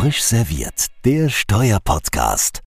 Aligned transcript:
Frisch 0.00 0.22
serviert, 0.22 0.86
der 1.04 1.28
Steuerpodcast. 1.28 2.62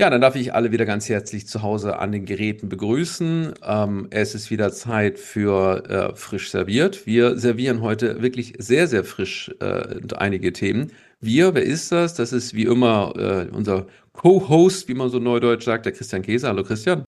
Ja, 0.00 0.10
dann 0.10 0.20
darf 0.20 0.34
ich 0.34 0.52
alle 0.52 0.72
wieder 0.72 0.84
ganz 0.84 1.08
herzlich 1.08 1.46
zu 1.46 1.62
Hause 1.62 2.00
an 2.00 2.10
den 2.10 2.24
Geräten 2.24 2.68
begrüßen. 2.68 3.54
Ähm, 3.62 4.08
es 4.10 4.34
ist 4.34 4.50
wieder 4.50 4.72
Zeit 4.72 5.20
für 5.20 5.88
äh, 5.88 6.16
frisch 6.16 6.50
serviert. 6.50 7.06
Wir 7.06 7.38
servieren 7.38 7.80
heute 7.80 8.22
wirklich 8.22 8.54
sehr, 8.58 8.88
sehr 8.88 9.04
frisch 9.04 9.54
äh, 9.60 10.00
einige 10.16 10.52
Themen. 10.52 10.90
Wir, 11.20 11.54
wer 11.54 11.62
ist 11.62 11.92
das? 11.92 12.14
Das 12.14 12.32
ist 12.32 12.54
wie 12.54 12.64
immer 12.64 13.12
äh, 13.16 13.48
unser 13.54 13.86
Co-Host, 14.12 14.88
wie 14.88 14.94
man 14.94 15.10
so 15.10 15.20
neudeutsch 15.20 15.62
sagt, 15.62 15.86
der 15.86 15.92
Christian 15.92 16.22
Käse. 16.22 16.48
Hallo 16.48 16.64
Christian. 16.64 17.04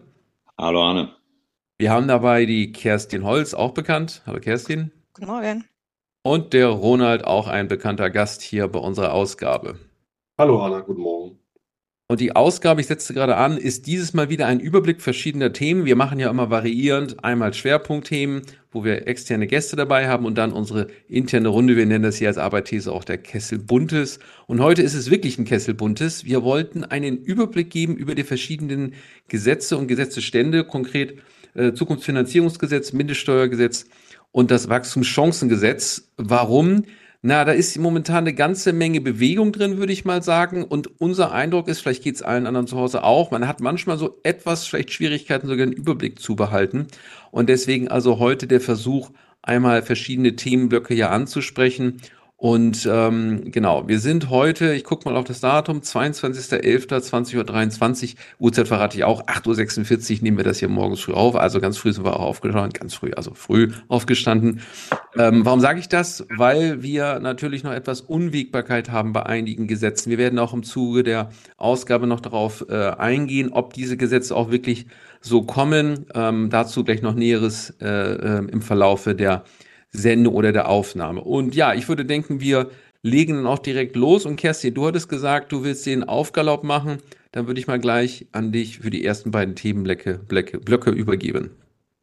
Hallo 0.56 0.80
Arne. 0.80 1.08
Wir 1.78 1.90
haben 1.90 2.06
dabei 2.06 2.46
die 2.46 2.70
Kerstin 2.70 3.24
Holz, 3.24 3.52
auch 3.52 3.74
bekannt. 3.74 4.22
Hallo 4.26 4.38
Kerstin. 4.38 4.92
Guten 5.12 5.26
Morgen. 5.26 5.64
Und 6.26 6.54
der 6.54 6.68
Ronald, 6.68 7.24
auch 7.24 7.48
ein 7.48 7.68
bekannter 7.68 8.08
Gast 8.08 8.40
hier 8.40 8.66
bei 8.68 8.78
unserer 8.78 9.12
Ausgabe. 9.12 9.78
Hallo 10.38 10.58
Anna, 10.62 10.80
guten 10.80 11.02
Morgen. 11.02 11.38
Und 12.08 12.18
die 12.18 12.34
Ausgabe, 12.34 12.80
ich 12.80 12.86
setze 12.86 13.12
gerade 13.12 13.36
an, 13.36 13.58
ist 13.58 13.86
dieses 13.86 14.14
Mal 14.14 14.30
wieder 14.30 14.46
ein 14.46 14.58
Überblick 14.58 15.02
verschiedener 15.02 15.52
Themen. 15.52 15.84
Wir 15.84 15.96
machen 15.96 16.18
ja 16.18 16.30
immer 16.30 16.48
variierend 16.48 17.22
einmal 17.22 17.52
Schwerpunktthemen, 17.52 18.40
wo 18.72 18.84
wir 18.84 19.06
externe 19.06 19.46
Gäste 19.46 19.76
dabei 19.76 20.08
haben 20.08 20.24
und 20.24 20.38
dann 20.38 20.54
unsere 20.54 20.86
interne 21.08 21.48
Runde. 21.48 21.76
Wir 21.76 21.84
nennen 21.84 22.04
das 22.04 22.16
hier 22.16 22.28
als 22.28 22.38
Arbeitthese 22.38 22.90
auch 22.90 23.04
der 23.04 23.18
Kessel 23.18 23.58
Buntes. 23.58 24.18
Und 24.46 24.62
heute 24.62 24.80
ist 24.80 24.94
es 24.94 25.10
wirklich 25.10 25.38
ein 25.38 25.44
Kessel 25.44 25.74
Buntes. 25.74 26.24
Wir 26.24 26.42
wollten 26.42 26.84
einen 26.84 27.18
Überblick 27.18 27.68
geben 27.68 27.96
über 27.96 28.14
die 28.14 28.24
verschiedenen 28.24 28.94
Gesetze 29.28 29.76
und 29.76 29.88
Gesetzestände, 29.88 30.64
konkret 30.64 31.18
äh, 31.52 31.74
Zukunftsfinanzierungsgesetz, 31.74 32.94
Mindeststeuergesetz 32.94 33.84
und 34.34 34.50
das 34.50 34.68
Wachstumschancengesetz. 34.68 36.08
Warum? 36.16 36.86
Na, 37.22 37.44
da 37.44 37.52
ist 37.52 37.78
momentan 37.78 38.24
eine 38.24 38.34
ganze 38.34 38.72
Menge 38.72 39.00
Bewegung 39.00 39.52
drin, 39.52 39.78
würde 39.78 39.92
ich 39.92 40.04
mal 40.04 40.24
sagen. 40.24 40.64
Und 40.64 41.00
unser 41.00 41.30
Eindruck 41.30 41.68
ist, 41.68 41.80
vielleicht 41.80 42.02
geht 42.02 42.16
es 42.16 42.22
allen 42.22 42.48
anderen 42.48 42.66
zu 42.66 42.76
Hause 42.76 43.04
auch, 43.04 43.30
man 43.30 43.46
hat 43.46 43.60
manchmal 43.60 43.96
so 43.96 44.18
etwas 44.24 44.66
vielleicht 44.66 44.92
Schwierigkeiten, 44.92 45.46
sogar 45.46 45.62
einen 45.62 45.72
Überblick 45.72 46.18
zu 46.18 46.34
behalten. 46.34 46.88
Und 47.30 47.48
deswegen 47.48 47.86
also 47.86 48.18
heute 48.18 48.48
der 48.48 48.60
Versuch, 48.60 49.10
einmal 49.40 49.82
verschiedene 49.82 50.34
Themenblöcke 50.34 50.94
hier 50.94 51.12
anzusprechen 51.12 52.00
und 52.44 52.86
ähm, 52.92 53.50
genau, 53.52 53.88
wir 53.88 53.98
sind 53.98 54.28
heute, 54.28 54.74
ich 54.74 54.84
gucke 54.84 55.08
mal 55.08 55.16
auf 55.16 55.24
das 55.24 55.40
Datum, 55.40 55.78
22.11.20.23 55.78 57.36
Uhr, 57.38 58.18
Uhrzeit 58.38 58.68
verrate 58.68 58.98
ich 58.98 59.04
auch, 59.04 59.24
8.46 59.24 60.16
Uhr 60.16 60.22
nehmen 60.24 60.36
wir 60.36 60.44
das 60.44 60.58
hier 60.58 60.68
morgens 60.68 61.00
früh 61.00 61.14
auf, 61.14 61.36
also 61.36 61.58
ganz 61.58 61.78
früh 61.78 61.90
sind 61.94 62.04
wir 62.04 62.20
auch 62.20 62.26
aufgestanden, 62.26 62.74
ganz 62.74 62.92
früh, 62.92 63.12
also 63.16 63.32
früh 63.32 63.70
aufgestanden. 63.88 64.60
Ähm, 65.16 65.46
warum 65.46 65.60
sage 65.60 65.80
ich 65.80 65.88
das? 65.88 66.26
Weil 66.36 66.82
wir 66.82 67.18
natürlich 67.18 67.64
noch 67.64 67.72
etwas 67.72 68.02
Unwägbarkeit 68.02 68.90
haben 68.90 69.14
bei 69.14 69.24
einigen 69.24 69.66
Gesetzen. 69.66 70.10
Wir 70.10 70.18
werden 70.18 70.38
auch 70.38 70.52
im 70.52 70.64
Zuge 70.64 71.02
der 71.02 71.30
Ausgabe 71.56 72.06
noch 72.06 72.20
darauf 72.20 72.66
äh, 72.68 72.90
eingehen, 72.90 73.52
ob 73.54 73.72
diese 73.72 73.96
Gesetze 73.96 74.36
auch 74.36 74.50
wirklich 74.50 74.84
so 75.22 75.44
kommen. 75.44 76.04
Ähm, 76.14 76.50
dazu 76.50 76.84
gleich 76.84 77.00
noch 77.00 77.14
Näheres 77.14 77.74
äh, 77.80 77.86
äh, 77.86 78.44
im 78.50 78.60
Verlaufe 78.60 79.14
der 79.14 79.44
Sendung 79.94 80.34
oder 80.34 80.52
der 80.52 80.68
Aufnahme. 80.68 81.22
Und 81.22 81.54
ja, 81.54 81.72
ich 81.72 81.88
würde 81.88 82.04
denken, 82.04 82.40
wir 82.40 82.70
legen 83.02 83.34
dann 83.34 83.46
auch 83.46 83.60
direkt 83.60 83.96
los. 83.96 84.26
Und 84.26 84.36
Kerstin, 84.36 84.74
du 84.74 84.86
hattest 84.86 85.08
gesagt, 85.08 85.52
du 85.52 85.64
willst 85.64 85.86
den 85.86 86.04
Aufgalopp 86.04 86.64
machen. 86.64 86.98
Dann 87.32 87.46
würde 87.46 87.60
ich 87.60 87.66
mal 87.66 87.78
gleich 87.78 88.26
an 88.32 88.52
dich 88.52 88.80
für 88.80 88.90
die 88.90 89.04
ersten 89.04 89.30
beiden 89.30 89.54
Themenblöcke 89.54 90.18
Blöcke, 90.18 90.58
Blöcke 90.58 90.90
übergeben. 90.90 91.50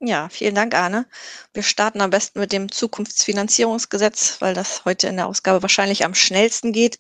Ja, 0.04 0.30
vielen 0.30 0.56
Dank, 0.56 0.74
Arne. 0.74 1.06
Wir 1.54 1.62
starten 1.62 2.02
am 2.02 2.10
besten 2.10 2.40
mit 2.40 2.52
dem 2.52 2.72
Zukunftsfinanzierungsgesetz, 2.72 4.38
weil 4.42 4.56
das 4.56 4.84
heute 4.84 5.08
in 5.08 5.16
der 5.18 5.28
Ausgabe 5.28 5.62
wahrscheinlich 5.62 6.04
am 6.04 6.16
schnellsten 6.16 6.72
geht. 6.74 6.98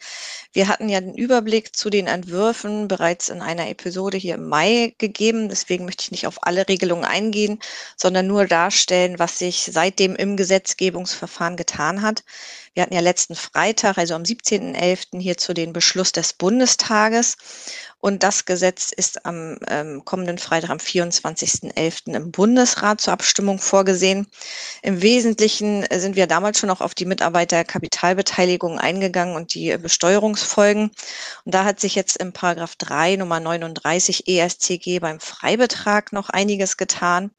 Wir 0.53 0.67
hatten 0.67 0.88
ja 0.88 1.02
den 1.02 1.16
Überblick 1.16 1.75
zu 1.75 1.89
den 1.89 2.05
Entwürfen 2.05 2.88
bereits 2.88 3.29
in 3.29 3.41
einer 3.41 3.69
Episode 3.69 4.17
hier 4.17 4.35
im 4.35 4.47
Mai 4.47 4.94
gegeben. 5.00 5.50
Deswegen 5.50 5.85
möchte 5.85 6.03
ich 6.03 6.11
nicht 6.11 6.28
auf 6.28 6.45
alle 6.45 6.67
Regelungen 6.67 7.03
eingehen, 7.03 7.59
sondern 7.97 8.28
nur 8.28 8.45
darstellen, 8.45 9.17
was 9.17 9.40
sich 9.40 9.67
seitdem 9.72 10.16
im 10.16 10.38
Gesetzgebungsverfahren 10.38 11.57
getan 11.57 12.03
hat. 12.03 12.23
Wir 12.74 12.84
hatten 12.84 12.94
ja 12.94 13.02
letzten 13.02 13.36
Freitag, 13.36 13.98
also 13.98 14.16
am 14.16 14.24
17.11. 14.24 15.20
hierzu 15.20 15.54
den 15.54 15.74
Beschluss 15.74 16.14
des 16.14 16.32
Bundestages. 16.32 17.36
Und 18.00 18.24
das 18.24 18.46
Gesetz 18.46 18.92
ist 18.92 19.26
am 19.26 19.58
ähm, 19.68 20.06
kommenden 20.06 20.38
Freitag, 20.38 20.70
am 20.70 20.78
24.11. 20.78 22.16
im 22.16 22.32
Bundesrat 22.32 23.02
zur 23.02 23.12
Abstimmung 23.12 23.59
vorgesehen. 23.59 24.26
Im 24.84 25.02
Wesentlichen 25.02 25.86
sind 25.92 26.16
wir 26.16 26.28
damals 26.28 26.59
schon 26.59 26.70
auch 26.70 26.80
auf 26.80 26.96
die 26.96 27.06
Mitarbeiterkapitalbeteiligung 27.06 28.80
eingegangen 28.80 29.36
und 29.36 29.53
die 29.53 29.78
Besteuerungsfolgen. 29.78 30.92
Und 31.44 31.53
da 31.53 31.66
hat 31.66 31.82
sich 31.82 31.96
jetzt 31.96 32.18
im 32.18 32.32
Paragraph 32.32 32.78
3 32.78 33.18
Nummer 33.18 33.42
39 33.42 34.30
ESCG 34.30 35.00
beim 35.00 35.20
Freibetrag 35.20 36.14
noch 36.14 36.30
einiges 36.30 36.78
getan. 36.78 37.32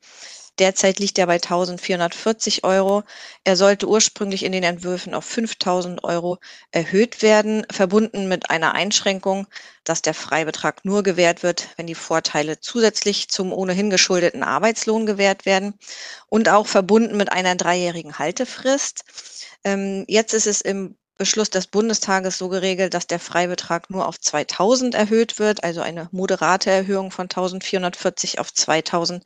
Derzeit 0.58 0.98
liegt 0.98 1.18
er 1.18 1.26
bei 1.26 1.34
1440 1.34 2.64
Euro. 2.64 3.04
Er 3.44 3.56
sollte 3.56 3.88
ursprünglich 3.88 4.44
in 4.44 4.52
den 4.52 4.62
Entwürfen 4.62 5.14
auf 5.14 5.24
5000 5.24 6.04
Euro 6.04 6.38
erhöht 6.70 7.22
werden, 7.22 7.66
verbunden 7.70 8.28
mit 8.28 8.50
einer 8.50 8.74
Einschränkung, 8.74 9.46
dass 9.84 10.02
der 10.02 10.14
Freibetrag 10.14 10.84
nur 10.84 11.02
gewährt 11.02 11.42
wird, 11.42 11.68
wenn 11.76 11.86
die 11.86 11.94
Vorteile 11.94 12.60
zusätzlich 12.60 13.28
zum 13.28 13.52
ohnehin 13.52 13.90
geschuldeten 13.90 14.42
Arbeitslohn 14.42 15.06
gewährt 15.06 15.46
werden 15.46 15.74
und 16.28 16.48
auch 16.48 16.66
verbunden 16.66 17.16
mit 17.16 17.32
einer 17.32 17.56
dreijährigen 17.56 18.19
Haltefrist. 18.19 19.04
Ähm, 19.64 20.04
jetzt 20.06 20.34
ist 20.34 20.46
es 20.46 20.60
im 20.60 20.96
Beschluss 21.22 21.50
des 21.50 21.68
Bundestages 21.68 22.36
so 22.36 22.48
geregelt, 22.48 22.94
dass 22.94 23.06
der 23.06 23.20
Freibetrag 23.20 23.90
nur 23.90 24.08
auf 24.08 24.18
2000 24.18 24.96
erhöht 24.96 25.38
wird, 25.38 25.62
also 25.62 25.80
eine 25.80 26.08
moderate 26.10 26.68
Erhöhung 26.68 27.12
von 27.12 27.26
1440 27.26 28.40
auf 28.40 28.52
2000. 28.52 29.22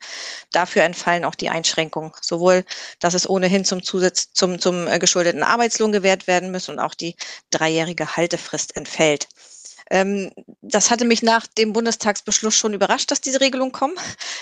Dafür 0.51 0.83
entfallen 0.83 1.25
auch 1.25 1.33
die 1.33 1.49
Einschränkungen, 1.49 2.11
sowohl, 2.21 2.65
dass 2.99 3.15
es 3.15 3.27
ohnehin 3.27 3.65
zum 3.65 3.81
Zusatz, 3.81 4.31
zum, 4.31 4.59
zum 4.59 4.87
äh, 4.87 4.99
geschuldeten 4.99 5.41
Arbeitslohn 5.41 5.91
gewährt 5.91 6.27
werden 6.27 6.51
muss 6.51 6.69
und 6.69 6.77
auch 6.77 6.93
die 6.93 7.15
dreijährige 7.49 8.15
Haltefrist 8.15 8.75
entfällt. 8.75 9.27
Ähm, 9.89 10.31
das 10.61 10.91
hatte 10.91 11.05
mich 11.05 11.23
nach 11.23 11.47
dem 11.47 11.73
Bundestagsbeschluss 11.73 12.55
schon 12.55 12.73
überrascht, 12.73 13.11
dass 13.11 13.21
diese 13.21 13.41
Regelungen 13.41 13.71
kommen. 13.71 13.95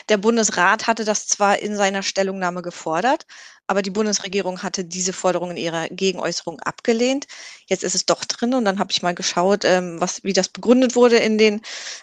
Der 0.10 0.18
Bundesrat 0.18 0.88
hatte 0.88 1.06
das 1.06 1.28
zwar 1.28 1.60
in 1.60 1.76
seiner 1.76 2.04
Stellungnahme 2.04 2.62
gefordert, 2.62 3.26
aber 3.68 3.82
die 3.82 3.90
Bundesregierung 3.90 4.62
hatte 4.62 4.86
diese 4.86 5.14
Forderung 5.14 5.52
in 5.52 5.58
ihrer 5.58 5.88
Gegenäußerung 5.90 6.60
abgelehnt. 6.60 7.26
Jetzt 7.68 7.84
ist 7.84 7.96
es 7.96 8.06
doch 8.06 8.24
drin 8.26 8.54
und 8.54 8.66
dann 8.66 8.78
habe 8.80 8.92
ich 8.92 9.02
mal 9.02 9.16
geschaut, 9.16 9.66
ähm, 9.66 10.00
was, 10.00 10.24
wie 10.24 10.34
das 10.34 10.50
begründet 10.50 10.96
wurde 10.96 11.18
in 11.18 11.38
den 11.38 11.62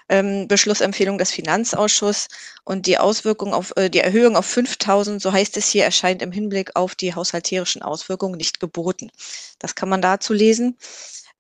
ähm, 0.09 0.49
Beschlussempfehlungen 0.49 1.19
des 1.19 1.31
Finanzausschusses 1.31 2.29
und 2.65 2.87
die 2.87 2.99
Auswirkung 2.99 3.55
auf 3.55 3.73
äh, 3.77 3.91
die 3.91 4.01
Erhöhung 4.01 4.37
auf 4.37 4.47
5000, 4.47 5.23
so 5.23 5.33
heißt 5.33 5.57
es 5.57 5.69
hier, 5.69 5.85
erscheint 5.85 6.23
im 6.23 6.33
Hinblick 6.33 6.75
auf 6.75 6.95
die 6.97 7.15
haushalterischen 7.15 7.83
Auswirkungen 7.83 8.37
nicht 8.37 8.59
geboten. 8.59 9.11
Das 9.59 9.75
kann 9.77 9.89
man 9.89 10.03
dazu 10.03 10.33
lesen. 10.33 10.77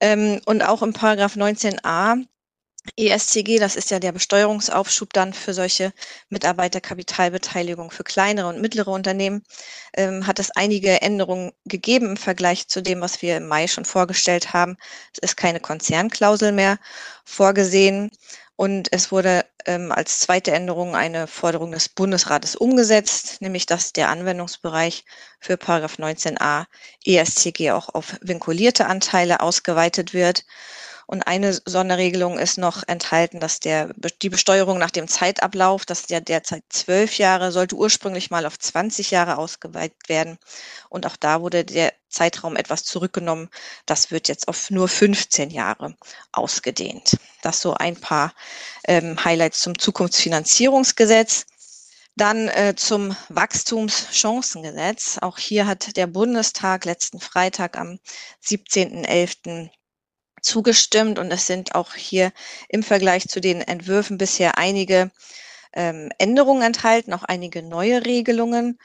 Ähm, 0.02 0.40
und 0.46 0.62
auch 0.62 0.82
im 0.82 0.92
Paragraph 0.92 1.36
19a 1.36 2.26
ESCG, 2.96 3.60
das 3.60 3.76
ist 3.76 3.92
ja 3.92 4.00
der 4.00 4.10
Besteuerungsaufschub 4.10 5.12
dann 5.12 5.32
für 5.32 5.54
solche 5.54 5.92
Mitarbeiterkapitalbeteiligung 6.28 7.92
für 7.92 8.02
kleinere 8.02 8.48
und 8.48 8.60
mittlere 8.60 8.88
Unternehmen, 8.88 9.44
ähm, 9.96 10.26
hat 10.26 10.40
es 10.40 10.50
einige 10.50 11.00
Änderungen 11.00 11.52
gegeben 11.66 12.06
im 12.10 12.16
Vergleich 12.16 12.66
zu 12.66 12.82
dem, 12.82 13.00
was 13.00 13.22
wir 13.22 13.36
im 13.36 13.46
Mai 13.46 13.68
schon 13.68 13.84
vorgestellt 13.84 14.52
haben. 14.52 14.76
Es 15.12 15.20
ist 15.20 15.36
keine 15.36 15.60
Konzernklausel 15.60 16.50
mehr 16.50 16.78
vorgesehen 17.24 18.10
und 18.56 18.92
es 18.92 19.12
wurde 19.12 19.44
ähm, 19.66 19.92
als 19.92 20.20
zweite 20.20 20.52
Änderung 20.52 20.94
eine 20.96 21.26
Forderung 21.26 21.72
des 21.72 21.88
Bundesrates 21.88 22.56
umgesetzt, 22.56 23.40
nämlich 23.40 23.66
dass 23.66 23.92
der 23.92 24.08
Anwendungsbereich 24.08 25.04
für 25.40 25.56
Paragraph 25.56 25.98
19a 25.98 26.64
ESCG 27.04 27.72
auch 27.72 27.88
auf 27.90 28.16
vinkulierte 28.20 28.86
Anteile 28.86 29.40
ausgeweitet 29.40 30.14
wird. 30.14 30.44
Und 31.06 31.22
eine 31.22 31.52
Sonderregelung 31.52 32.38
ist 32.38 32.58
noch 32.58 32.82
enthalten, 32.86 33.40
dass 33.40 33.60
der, 33.60 33.90
die 34.22 34.28
Besteuerung 34.28 34.78
nach 34.78 34.90
dem 34.90 35.08
Zeitablauf, 35.08 35.84
das 35.84 36.00
ist 36.00 36.10
ja 36.10 36.20
derzeit 36.20 36.64
zwölf 36.68 37.18
Jahre, 37.18 37.52
sollte 37.52 37.76
ursprünglich 37.76 38.30
mal 38.30 38.46
auf 38.46 38.58
20 38.58 39.10
Jahre 39.10 39.38
ausgeweitet 39.38 40.08
werden. 40.08 40.38
Und 40.88 41.06
auch 41.06 41.16
da 41.16 41.40
wurde 41.40 41.64
der 41.64 41.92
Zeitraum 42.08 42.56
etwas 42.56 42.84
zurückgenommen. 42.84 43.48
Das 43.86 44.10
wird 44.10 44.28
jetzt 44.28 44.48
auf 44.48 44.70
nur 44.70 44.88
15 44.88 45.50
Jahre 45.50 45.96
ausgedehnt. 46.30 47.16
Das 47.42 47.60
so 47.60 47.74
ein 47.74 47.96
paar 47.96 48.32
ähm, 48.86 49.22
Highlights 49.24 49.60
zum 49.60 49.78
Zukunftsfinanzierungsgesetz. 49.78 51.46
Dann 52.14 52.48
äh, 52.48 52.74
zum 52.76 53.16
Wachstumschancengesetz. 53.30 55.18
Auch 55.22 55.38
hier 55.38 55.66
hat 55.66 55.96
der 55.96 56.06
Bundestag 56.06 56.84
letzten 56.84 57.20
Freitag 57.20 57.78
am 57.78 57.98
17.11 58.44 59.70
zugestimmt 60.42 61.18
und 61.18 61.30
es 61.30 61.46
sind 61.46 61.74
auch 61.74 61.94
hier 61.94 62.32
im 62.68 62.82
Vergleich 62.82 63.28
zu 63.28 63.40
den 63.40 63.60
Entwürfen 63.62 64.18
bisher 64.18 64.58
einige 64.58 65.10
ähm, 65.72 66.10
Änderungen 66.18 66.62
enthalten, 66.62 67.14
auch 67.14 67.24
einige 67.24 67.62
neue 67.62 68.04
Regelungen. 68.04 68.78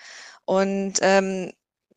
Und 0.45 0.99
ähm, 1.01 1.51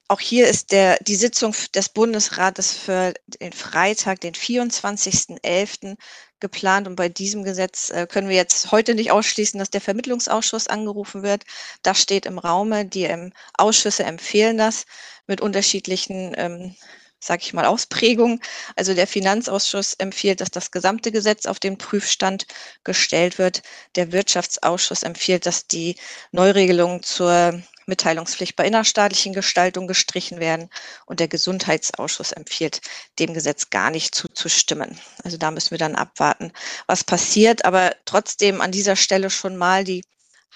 auch 0.08 0.18
hier 0.18 0.48
ist 0.48 0.72
der, 0.72 0.98
die 1.00 1.14
Sitzung 1.14 1.54
des 1.72 1.88
Bundesrates 1.88 2.72
für 2.72 3.14
den 3.40 3.52
Freitag, 3.52 4.20
den 4.20 4.34
24.11. 4.34 5.96
geplant. 6.40 6.88
Und 6.88 6.96
bei 6.96 7.08
diesem 7.08 7.44
Gesetz 7.44 7.90
äh, 7.90 8.08
können 8.08 8.28
wir 8.28 8.34
jetzt 8.34 8.72
heute 8.72 8.96
nicht 8.96 9.12
ausschließen, 9.12 9.60
dass 9.60 9.70
der 9.70 9.80
Vermittlungsausschuss 9.80 10.66
angerufen 10.66 11.22
wird. 11.22 11.44
Das 11.82 12.00
steht 12.02 12.26
im 12.26 12.38
Raume. 12.38 12.86
Die 12.86 13.04
ähm, 13.04 13.32
Ausschüsse 13.56 14.02
empfehlen 14.02 14.58
das 14.58 14.84
mit 15.28 15.40
unterschiedlichen 15.40 16.34
ähm, 16.36 16.74
sage 17.20 17.42
ich 17.42 17.52
mal, 17.52 17.66
Ausprägung. 17.66 18.40
Also 18.76 18.94
der 18.94 19.06
Finanzausschuss 19.06 19.94
empfiehlt, 19.94 20.40
dass 20.40 20.50
das 20.50 20.70
gesamte 20.70 21.12
Gesetz 21.12 21.46
auf 21.46 21.60
den 21.60 21.78
Prüfstand 21.78 22.46
gestellt 22.82 23.38
wird. 23.38 23.62
Der 23.94 24.12
Wirtschaftsausschuss 24.12 25.02
empfiehlt, 25.02 25.46
dass 25.46 25.66
die 25.66 25.96
Neuregelungen 26.32 27.02
zur 27.02 27.62
Mitteilungspflicht 27.86 28.56
bei 28.56 28.66
innerstaatlichen 28.66 29.34
Gestaltung 29.34 29.86
gestrichen 29.86 30.40
werden. 30.40 30.70
Und 31.04 31.20
der 31.20 31.28
Gesundheitsausschuss 31.28 32.32
empfiehlt, 32.32 32.80
dem 33.18 33.34
Gesetz 33.34 33.68
gar 33.68 33.90
nicht 33.90 34.14
zuzustimmen. 34.14 34.98
Also 35.22 35.36
da 35.36 35.50
müssen 35.50 35.72
wir 35.72 35.78
dann 35.78 35.96
abwarten, 35.96 36.52
was 36.86 37.04
passiert. 37.04 37.66
Aber 37.66 37.94
trotzdem 38.06 38.62
an 38.62 38.72
dieser 38.72 38.96
Stelle 38.96 39.28
schon 39.28 39.56
mal 39.56 39.84
die 39.84 40.02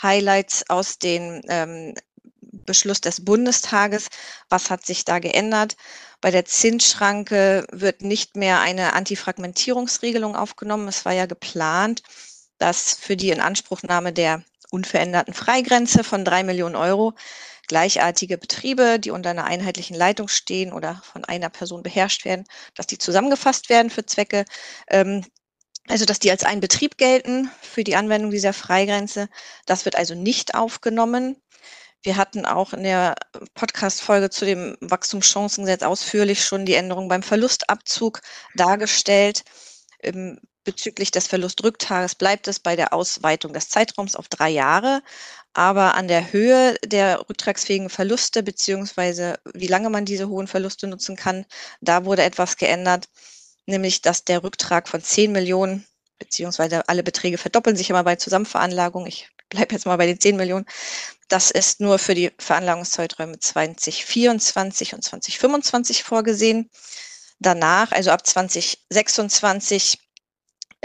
Highlights 0.03 0.65
aus 0.69 0.99
den 0.99 1.43
ähm, 1.49 1.95
Beschluss 2.41 3.01
des 3.01 3.25
Bundestages. 3.25 4.09
Was 4.49 4.71
hat 4.71 4.87
sich 4.87 5.05
da 5.05 5.19
geändert? 5.19 5.77
Bei 6.25 6.31
der 6.31 6.47
Zinsschranke 6.47 7.67
wird 7.71 8.01
nicht 8.01 8.35
mehr 8.35 8.61
eine 8.61 8.95
Antifragmentierungsregelung 8.95 10.37
aufgenommen. 10.37 10.89
Es 10.89 11.05
war 11.05 11.13
ja 11.13 11.27
geplant, 11.27 12.03
dass 12.57 12.95
für 12.95 13.15
die 13.15 13.29
Inanspruchnahme 13.29 14.11
der 14.11 14.43
unveränderten 14.71 15.35
Freigrenze 15.35 16.03
von 16.03 16.25
drei 16.25 16.43
Millionen 16.43 16.77
Euro 16.77 17.13
gleichartige 17.69 18.39
Betriebe, 18.39 18.99
die 18.99 19.11
unter 19.11 19.29
einer 19.29 19.45
einheitlichen 19.45 19.95
Leitung 19.95 20.29
stehen 20.29 20.73
oder 20.73 21.03
von 21.05 21.27
einer 21.27 21.51
Person 21.51 21.83
beherrscht 21.83 22.25
werden, 22.25 22.47
dass 22.75 22.87
die 22.87 22.97
zusammengefasst 22.97 23.69
werden 23.69 23.91
für 23.91 24.07
Zwecke, 24.07 24.47
ähm, 24.89 25.27
also 25.89 26.07
dass 26.07 26.21
die 26.21 26.31
als 26.31 26.45
ein 26.45 26.61
Betrieb 26.61 26.97
gelten 26.97 27.51
für 27.61 27.85
die 27.85 27.97
Anwendung 27.97 28.31
dieser 28.31 28.55
Freigrenze. 28.55 29.29
Das 29.67 29.85
wird 29.85 29.97
also 29.97 30.15
nicht 30.15 30.55
aufgenommen. 30.55 31.37
Wir 32.05 32.19
hatten 32.19 32.45
auch 32.45 32.75
in 32.75 32.83
der 32.83 33.15
Podcast-Folge 33.55 34.29
zu 34.29 34.45
dem 34.45 34.77
Wachstumschancengesetz 34.81 35.83
ausführlich 35.83 36.45
schon 36.45 36.67
die 36.67 36.75
Änderung 36.75 37.09
beim 37.09 37.23
Verlustabzug 37.23 38.21
dargestellt. 38.55 39.43
Ähm, 40.03 40.39
bezüglich 40.65 41.13
des 41.13 41.27
Verlustrücktages 41.29 42.15
bleibt 42.15 42.47
es 42.47 42.61
bei 42.61 42.77
der 42.77 42.93
Ausweitung 42.93 43.55
des 43.55 43.71
Zeitraums 43.71 44.17
auf 44.17 44.29
drei 44.29 44.51
Jahre. 44.51 45.03
Aber 45.55 45.95
an 45.95 46.07
der 46.07 46.31
Höhe 46.31 46.77
der 46.85 47.21
rücktragsfähigen 47.31 47.89
Verluste 47.89 48.43
beziehungsweise 48.43 49.39
wie 49.55 49.69
lange 49.69 49.89
man 49.89 50.05
diese 50.05 50.29
hohen 50.29 50.47
Verluste 50.47 50.87
nutzen 50.87 51.17
kann, 51.17 51.47
da 51.81 52.05
wurde 52.05 52.23
etwas 52.23 52.59
geändert, 52.59 53.09
nämlich 53.67 54.03
dass 54.03 54.25
der 54.25 54.43
Rücktrag 54.43 54.89
von 54.89 55.03
10 55.03 55.33
Millionen 55.33 55.87
beziehungsweise 56.19 56.87
alle 56.89 57.03
Beträge 57.03 57.39
verdoppeln 57.39 57.77
sich 57.77 57.89
immer 57.89 58.05
bei 58.05 58.17
Zusammenveranlagung. 58.17 59.07
Ich 59.07 59.31
bleibe 59.49 59.75
jetzt 59.75 59.87
mal 59.87 59.97
bei 59.97 60.07
den 60.07 60.21
10 60.21 60.37
Millionen. 60.37 60.67
Das 61.29 61.51
ist 61.51 61.81
nur 61.81 61.99
für 61.99 62.15
die 62.15 62.33
Veranlagungszeiträume 62.39 63.39
2024 63.39 64.95
und 64.95 65.03
2025 65.03 66.03
vorgesehen. 66.03 66.71
Danach, 67.39 67.93
also 67.93 68.11
ab 68.11 68.27
2026, 68.27 69.99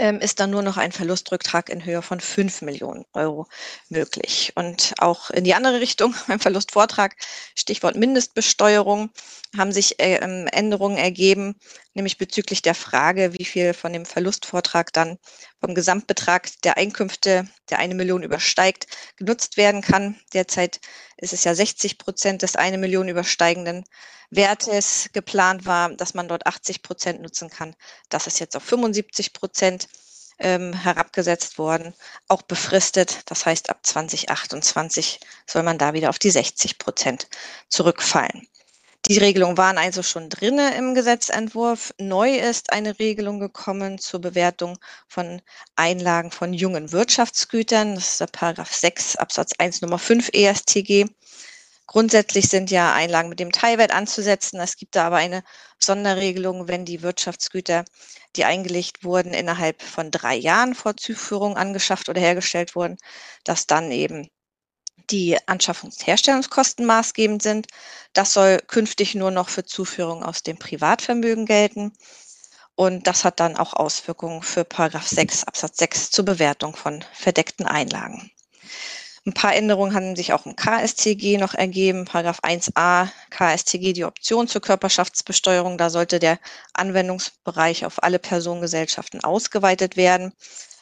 ähm, 0.00 0.18
ist 0.18 0.40
dann 0.40 0.50
nur 0.50 0.62
noch 0.62 0.78
ein 0.78 0.92
Verlustrücktrag 0.92 1.68
in 1.68 1.84
Höhe 1.84 2.00
von 2.00 2.20
5 2.20 2.62
Millionen 2.62 3.04
Euro 3.12 3.46
möglich. 3.90 4.52
Und 4.54 4.94
auch 4.98 5.30
in 5.30 5.44
die 5.44 5.54
andere 5.54 5.80
Richtung, 5.80 6.14
beim 6.26 6.40
Verlustvortrag, 6.40 7.14
Stichwort 7.54 7.96
Mindestbesteuerung, 7.96 9.10
haben 9.56 9.72
sich 9.72 10.00
äh, 10.00 10.16
ähm, 10.16 10.48
Änderungen 10.50 10.96
ergeben, 10.96 11.56
nämlich 11.94 12.18
bezüglich 12.18 12.62
der 12.62 12.74
Frage, 12.74 13.32
wie 13.38 13.44
viel 13.44 13.74
von 13.74 13.92
dem 13.92 14.04
Verlustvortrag 14.06 14.92
dann 14.92 15.18
vom 15.60 15.74
Gesamtbetrag 15.74 16.48
der 16.62 16.76
Einkünfte, 16.76 17.48
der 17.68 17.78
eine 17.78 17.94
Million 17.94 18.22
übersteigt, 18.22 18.86
genutzt 19.16 19.56
werden 19.56 19.82
kann. 19.82 20.18
Derzeit 20.32 20.80
ist 21.16 21.32
es 21.32 21.44
ja 21.44 21.54
60 21.54 21.98
Prozent 21.98 22.42
des 22.42 22.56
eine 22.56 22.78
Million 22.78 23.08
übersteigenden 23.08 23.84
Wertes 24.30 25.10
geplant 25.12 25.66
war, 25.66 25.90
dass 25.90 26.14
man 26.14 26.28
dort 26.28 26.46
80 26.46 26.82
Prozent 26.82 27.20
nutzen 27.20 27.50
kann. 27.50 27.74
Das 28.08 28.26
ist 28.26 28.38
jetzt 28.38 28.56
auf 28.56 28.62
75 28.62 29.32
Prozent 29.32 29.88
ähm, 30.38 30.72
herabgesetzt 30.72 31.58
worden, 31.58 31.94
auch 32.28 32.42
befristet. 32.42 33.20
Das 33.26 33.44
heißt, 33.44 33.70
ab 33.70 33.80
2028 33.84 35.20
soll 35.46 35.62
man 35.64 35.78
da 35.78 35.92
wieder 35.94 36.10
auf 36.10 36.18
die 36.18 36.30
60 36.30 36.78
Prozent 36.78 37.28
zurückfallen. 37.68 38.46
Die 39.06 39.18
Regelungen 39.18 39.56
waren 39.56 39.78
also 39.78 40.02
schon 40.02 40.28
drinne 40.28 40.74
im 40.76 40.94
Gesetzentwurf. 40.94 41.92
Neu 41.98 42.36
ist 42.36 42.72
eine 42.72 42.98
Regelung 42.98 43.40
gekommen 43.40 43.98
zur 43.98 44.20
Bewertung 44.20 44.78
von 45.08 45.40
Einlagen 45.74 46.30
von 46.30 46.52
jungen 46.52 46.92
Wirtschaftsgütern. 46.92 47.94
Das 47.94 48.10
ist 48.10 48.20
der 48.20 48.26
Paragraph 48.26 48.72
6 48.72 49.16
Absatz 49.16 49.52
1 49.58 49.80
Nummer 49.80 49.98
5 49.98 50.30
ESTG. 50.32 51.06
Grundsätzlich 51.86 52.48
sind 52.48 52.70
ja 52.70 52.94
Einlagen 52.94 53.30
mit 53.30 53.40
dem 53.40 53.52
Teilwert 53.52 53.90
anzusetzen. 53.90 54.60
Es 54.60 54.76
gibt 54.76 54.94
da 54.94 55.06
aber 55.06 55.16
eine 55.16 55.42
Sonderregelung, 55.78 56.68
wenn 56.68 56.84
die 56.84 57.02
Wirtschaftsgüter, 57.02 57.84
die 58.36 58.44
eingelegt 58.44 59.02
wurden, 59.02 59.34
innerhalb 59.34 59.82
von 59.82 60.10
drei 60.12 60.36
Jahren 60.36 60.74
vor 60.74 60.96
Zuführung 60.96 61.56
angeschafft 61.56 62.08
oder 62.08 62.20
hergestellt 62.20 62.76
wurden, 62.76 62.96
dass 63.44 63.66
dann 63.66 63.90
eben 63.90 64.30
die 65.10 65.38
Anschaffungs- 65.38 65.98
und 66.78 66.86
maßgebend 66.86 67.42
sind. 67.42 67.66
Das 68.12 68.32
soll 68.32 68.58
künftig 68.66 69.14
nur 69.14 69.30
noch 69.30 69.48
für 69.48 69.64
Zuführung 69.64 70.22
aus 70.22 70.42
dem 70.42 70.58
Privatvermögen 70.58 71.46
gelten. 71.46 71.92
Und 72.74 73.06
das 73.06 73.24
hat 73.24 73.40
dann 73.40 73.56
auch 73.56 73.74
Auswirkungen 73.74 74.42
für 74.42 74.64
Paragraph 74.64 75.06
6 75.06 75.44
Absatz 75.44 75.78
6 75.78 76.10
zur 76.10 76.24
Bewertung 76.24 76.74
von 76.74 77.04
verdeckten 77.12 77.66
Einlagen. 77.66 78.30
Ein 79.26 79.34
paar 79.34 79.54
Änderungen 79.54 79.94
haben 79.94 80.16
sich 80.16 80.32
auch 80.32 80.46
im 80.46 80.56
KSTG 80.56 81.36
noch 81.36 81.52
ergeben. 81.52 82.06
Paragraph 82.06 82.40
1a 82.40 83.08
KSTG 83.28 83.92
die 83.92 84.04
Option 84.06 84.48
zur 84.48 84.62
Körperschaftsbesteuerung. 84.62 85.76
Da 85.76 85.90
sollte 85.90 86.18
der 86.18 86.38
Anwendungsbereich 86.72 87.84
auf 87.84 88.02
alle 88.02 88.18
Personengesellschaften 88.18 89.22
ausgeweitet 89.22 89.96
werden. 89.96 90.32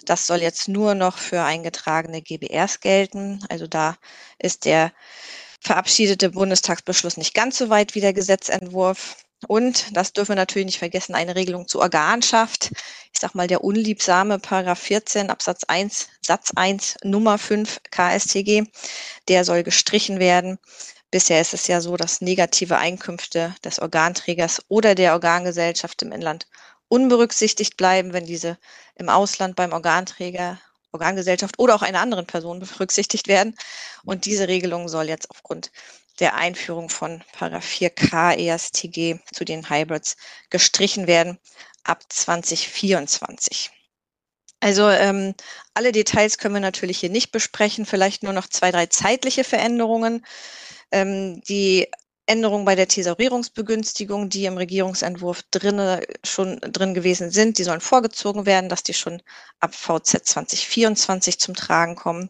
Das 0.06 0.26
soll 0.26 0.40
jetzt 0.40 0.68
nur 0.68 0.94
noch 0.94 1.18
für 1.18 1.42
eingetragene 1.42 2.22
GBRs 2.22 2.78
gelten. 2.80 3.44
Also 3.48 3.66
da 3.66 3.96
ist 4.38 4.64
der 4.64 4.92
verabschiedete 5.60 6.30
Bundestagsbeschluss 6.30 7.16
nicht 7.16 7.34
ganz 7.34 7.58
so 7.58 7.70
weit 7.70 7.96
wie 7.96 8.00
der 8.00 8.12
Gesetzentwurf. 8.12 9.16
Und, 9.46 9.96
das 9.96 10.12
dürfen 10.12 10.30
wir 10.30 10.36
natürlich 10.36 10.66
nicht 10.66 10.78
vergessen, 10.78 11.14
eine 11.14 11.36
Regelung 11.36 11.68
zur 11.68 11.82
Organschaft. 11.82 12.72
Ich 13.12 13.20
sag 13.20 13.34
mal, 13.34 13.46
der 13.46 13.62
unliebsame 13.62 14.38
Paragraph 14.40 14.80
14 14.80 15.30
Absatz 15.30 15.62
1 15.64 16.08
Satz 16.20 16.50
1 16.56 16.96
Nummer 17.04 17.38
5 17.38 17.80
KSTG, 17.90 18.64
der 19.28 19.44
soll 19.44 19.62
gestrichen 19.62 20.18
werden. 20.18 20.58
Bisher 21.10 21.40
ist 21.40 21.54
es 21.54 21.68
ja 21.68 21.80
so, 21.80 21.96
dass 21.96 22.20
negative 22.20 22.78
Einkünfte 22.78 23.54
des 23.64 23.78
Organträgers 23.78 24.62
oder 24.68 24.94
der 24.94 25.12
Organgesellschaft 25.14 26.02
im 26.02 26.12
Inland 26.12 26.46
unberücksichtigt 26.88 27.76
bleiben, 27.76 28.12
wenn 28.12 28.26
diese 28.26 28.58
im 28.96 29.08
Ausland 29.08 29.56
beim 29.56 29.72
Organträger, 29.72 30.60
Organgesellschaft 30.92 31.58
oder 31.58 31.74
auch 31.74 31.82
einer 31.82 32.00
anderen 32.00 32.26
Person 32.26 32.58
berücksichtigt 32.60 33.28
werden. 33.28 33.54
Und 34.04 34.24
diese 34.24 34.48
Regelung 34.48 34.88
soll 34.88 35.08
jetzt 35.08 35.30
aufgrund 35.30 35.70
der 36.20 36.34
Einführung 36.34 36.88
von 36.88 37.22
Paragraph 37.32 37.66
4k 37.66 38.36
ESTG 38.36 39.20
zu 39.32 39.44
den 39.44 39.70
Hybrids 39.70 40.16
gestrichen 40.50 41.06
werden 41.06 41.38
ab 41.84 42.02
2024. 42.08 43.70
Also 44.60 44.88
ähm, 44.88 45.34
alle 45.74 45.92
Details 45.92 46.38
können 46.38 46.54
wir 46.54 46.60
natürlich 46.60 46.98
hier 46.98 47.10
nicht 47.10 47.30
besprechen, 47.30 47.86
vielleicht 47.86 48.22
nur 48.22 48.32
noch 48.32 48.48
zwei, 48.48 48.72
drei 48.72 48.86
zeitliche 48.86 49.44
Veränderungen. 49.44 50.24
Ähm, 50.90 51.40
die 51.42 51.88
Änderungen 52.26 52.64
bei 52.64 52.74
der 52.74 52.88
Thesaurierungsbegünstigung, 52.88 54.28
die 54.28 54.44
im 54.44 54.58
Regierungsentwurf 54.58 55.44
drinne, 55.50 56.02
schon 56.24 56.58
drin 56.60 56.92
gewesen 56.92 57.30
sind, 57.30 57.56
die 57.58 57.64
sollen 57.64 57.80
vorgezogen 57.80 58.44
werden, 58.44 58.68
dass 58.68 58.82
die 58.82 58.94
schon 58.94 59.22
ab 59.60 59.74
VZ 59.74 60.26
2024 60.26 61.38
zum 61.38 61.54
Tragen 61.54 61.94
kommen. 61.94 62.28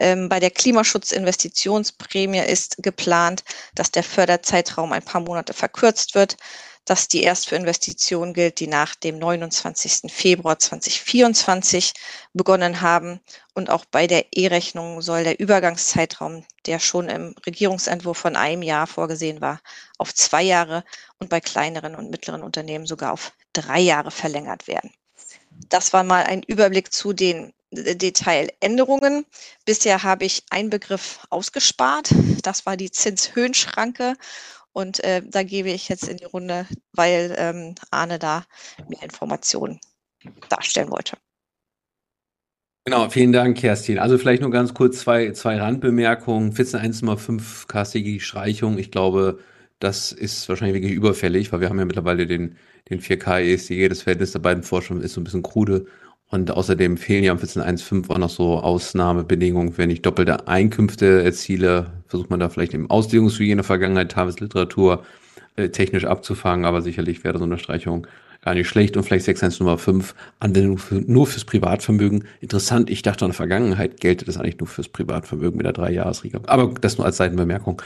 Ähm, 0.00 0.28
bei 0.28 0.40
der 0.40 0.50
Klimaschutzinvestitionsprämie 0.50 2.40
ist 2.40 2.76
geplant, 2.78 3.44
dass 3.74 3.90
der 3.90 4.02
Förderzeitraum 4.02 4.92
ein 4.92 5.04
paar 5.04 5.20
Monate 5.20 5.52
verkürzt 5.52 6.14
wird, 6.14 6.36
dass 6.84 7.06
die 7.06 7.22
erst 7.22 7.48
für 7.48 7.56
Investitionen 7.56 8.34
gilt, 8.34 8.58
die 8.58 8.66
nach 8.66 8.94
dem 8.96 9.18
29. 9.18 10.12
Februar 10.12 10.58
2024 10.58 11.92
begonnen 12.32 12.80
haben. 12.80 13.20
Und 13.54 13.70
auch 13.70 13.84
bei 13.84 14.06
der 14.06 14.32
E-Rechnung 14.32 15.00
soll 15.00 15.22
der 15.24 15.38
Übergangszeitraum, 15.38 16.44
der 16.66 16.80
schon 16.80 17.08
im 17.08 17.34
Regierungsentwurf 17.46 18.18
von 18.18 18.34
einem 18.34 18.62
Jahr 18.62 18.86
vorgesehen 18.86 19.40
war, 19.40 19.60
auf 19.98 20.12
zwei 20.14 20.42
Jahre 20.42 20.84
und 21.18 21.30
bei 21.30 21.40
kleineren 21.40 21.94
und 21.94 22.10
mittleren 22.10 22.42
Unternehmen 22.42 22.86
sogar 22.86 23.12
auf 23.12 23.32
drei 23.52 23.78
Jahre 23.78 24.10
verlängert 24.10 24.66
werden. 24.66 24.92
Das 25.68 25.92
war 25.92 26.02
mal 26.02 26.24
ein 26.24 26.42
Überblick 26.42 26.92
zu 26.92 27.12
den 27.12 27.52
Detailänderungen. 27.72 29.24
Bisher 29.64 30.02
habe 30.02 30.24
ich 30.24 30.44
einen 30.50 30.70
Begriff 30.70 31.20
ausgespart. 31.30 32.10
Das 32.42 32.66
war 32.66 32.76
die 32.76 32.90
Zinshöhenschranke. 32.90 34.14
Und 34.72 35.02
äh, 35.04 35.22
da 35.24 35.42
gebe 35.42 35.70
ich 35.70 35.88
jetzt 35.88 36.08
in 36.08 36.16
die 36.16 36.24
Runde, 36.24 36.66
weil 36.92 37.34
ähm, 37.36 37.74
Arne 37.90 38.18
da 38.18 38.44
mehr 38.88 39.02
Informationen 39.02 39.80
darstellen 40.48 40.90
wollte. 40.90 41.16
Genau, 42.84 43.08
vielen 43.10 43.32
Dank, 43.32 43.58
Kerstin. 43.58 43.98
Also 43.98 44.18
vielleicht 44.18 44.42
nur 44.42 44.50
ganz 44.50 44.74
kurz 44.74 44.98
zwei, 45.00 45.30
zwei 45.32 45.56
Randbemerkungen. 45.56 46.52
14.1,5 46.52 47.68
KStG 47.68 48.18
Streichung. 48.18 48.76
Ich 48.78 48.90
glaube, 48.90 49.38
das 49.78 50.10
ist 50.10 50.48
wahrscheinlich 50.48 50.74
wirklich 50.74 50.92
überfällig, 50.92 51.52
weil 51.52 51.60
wir 51.60 51.68
haben 51.68 51.78
ja 51.78 51.84
mittlerweile 51.84 52.26
den, 52.26 52.56
den 52.90 53.00
4K 53.00 53.40
ESDG. 53.40 53.88
Das 53.88 54.02
Verhältnis 54.02 54.32
der 54.32 54.40
beiden 54.40 54.64
Forschungen 54.64 55.02
ist 55.02 55.12
so 55.12 55.20
ein 55.20 55.24
bisschen 55.24 55.42
krude. 55.42 55.86
Und 56.32 56.50
außerdem 56.50 56.96
fehlen 56.96 57.24
ja 57.24 57.32
am 57.32 57.36
14.1.5 57.36 58.08
auch 58.08 58.16
noch 58.16 58.30
so 58.30 58.58
Ausnahmebedingungen. 58.60 59.76
Wenn 59.76 59.90
ich 59.90 60.00
doppelte 60.00 60.48
Einkünfte 60.48 61.22
erziele, 61.22 61.92
versucht 62.06 62.30
man 62.30 62.40
da 62.40 62.48
vielleicht 62.48 62.72
im 62.72 62.90
Auslegungshygiene 62.90 63.62
Vergangenheit, 63.62 64.12
Tagesliteratur 64.12 65.04
äh, 65.56 65.68
technisch 65.68 66.06
abzufangen. 66.06 66.64
Aber 66.64 66.80
sicherlich 66.80 67.22
wäre 67.22 67.36
so 67.36 67.44
eine 67.44 67.58
Streichung 67.58 68.06
gar 68.42 68.54
nicht 68.54 68.68
schlecht. 68.68 68.96
Und 68.96 69.04
vielleicht 69.04 69.26
6.1 69.26 69.62
Nummer 69.62 69.78
5, 69.78 70.14
Anwendung 70.40 70.76
für, 70.76 70.96
nur 70.96 71.26
fürs 71.26 71.44
Privatvermögen. 71.44 72.24
Interessant, 72.40 72.90
ich 72.90 73.02
dachte 73.02 73.24
in 73.24 73.30
der 73.30 73.36
Vergangenheit 73.36 74.00
gelte 74.00 74.24
das 74.24 74.36
eigentlich 74.36 74.58
nur 74.58 74.66
fürs 74.66 74.88
Privatvermögen 74.88 75.56
mit 75.56 75.64
der 75.64 75.72
Drei-Jahres-Regel. 75.72 76.42
Aber 76.46 76.74
das 76.80 76.98
nur 76.98 77.06
als 77.06 77.16
Seitenbemerkung. 77.16 77.80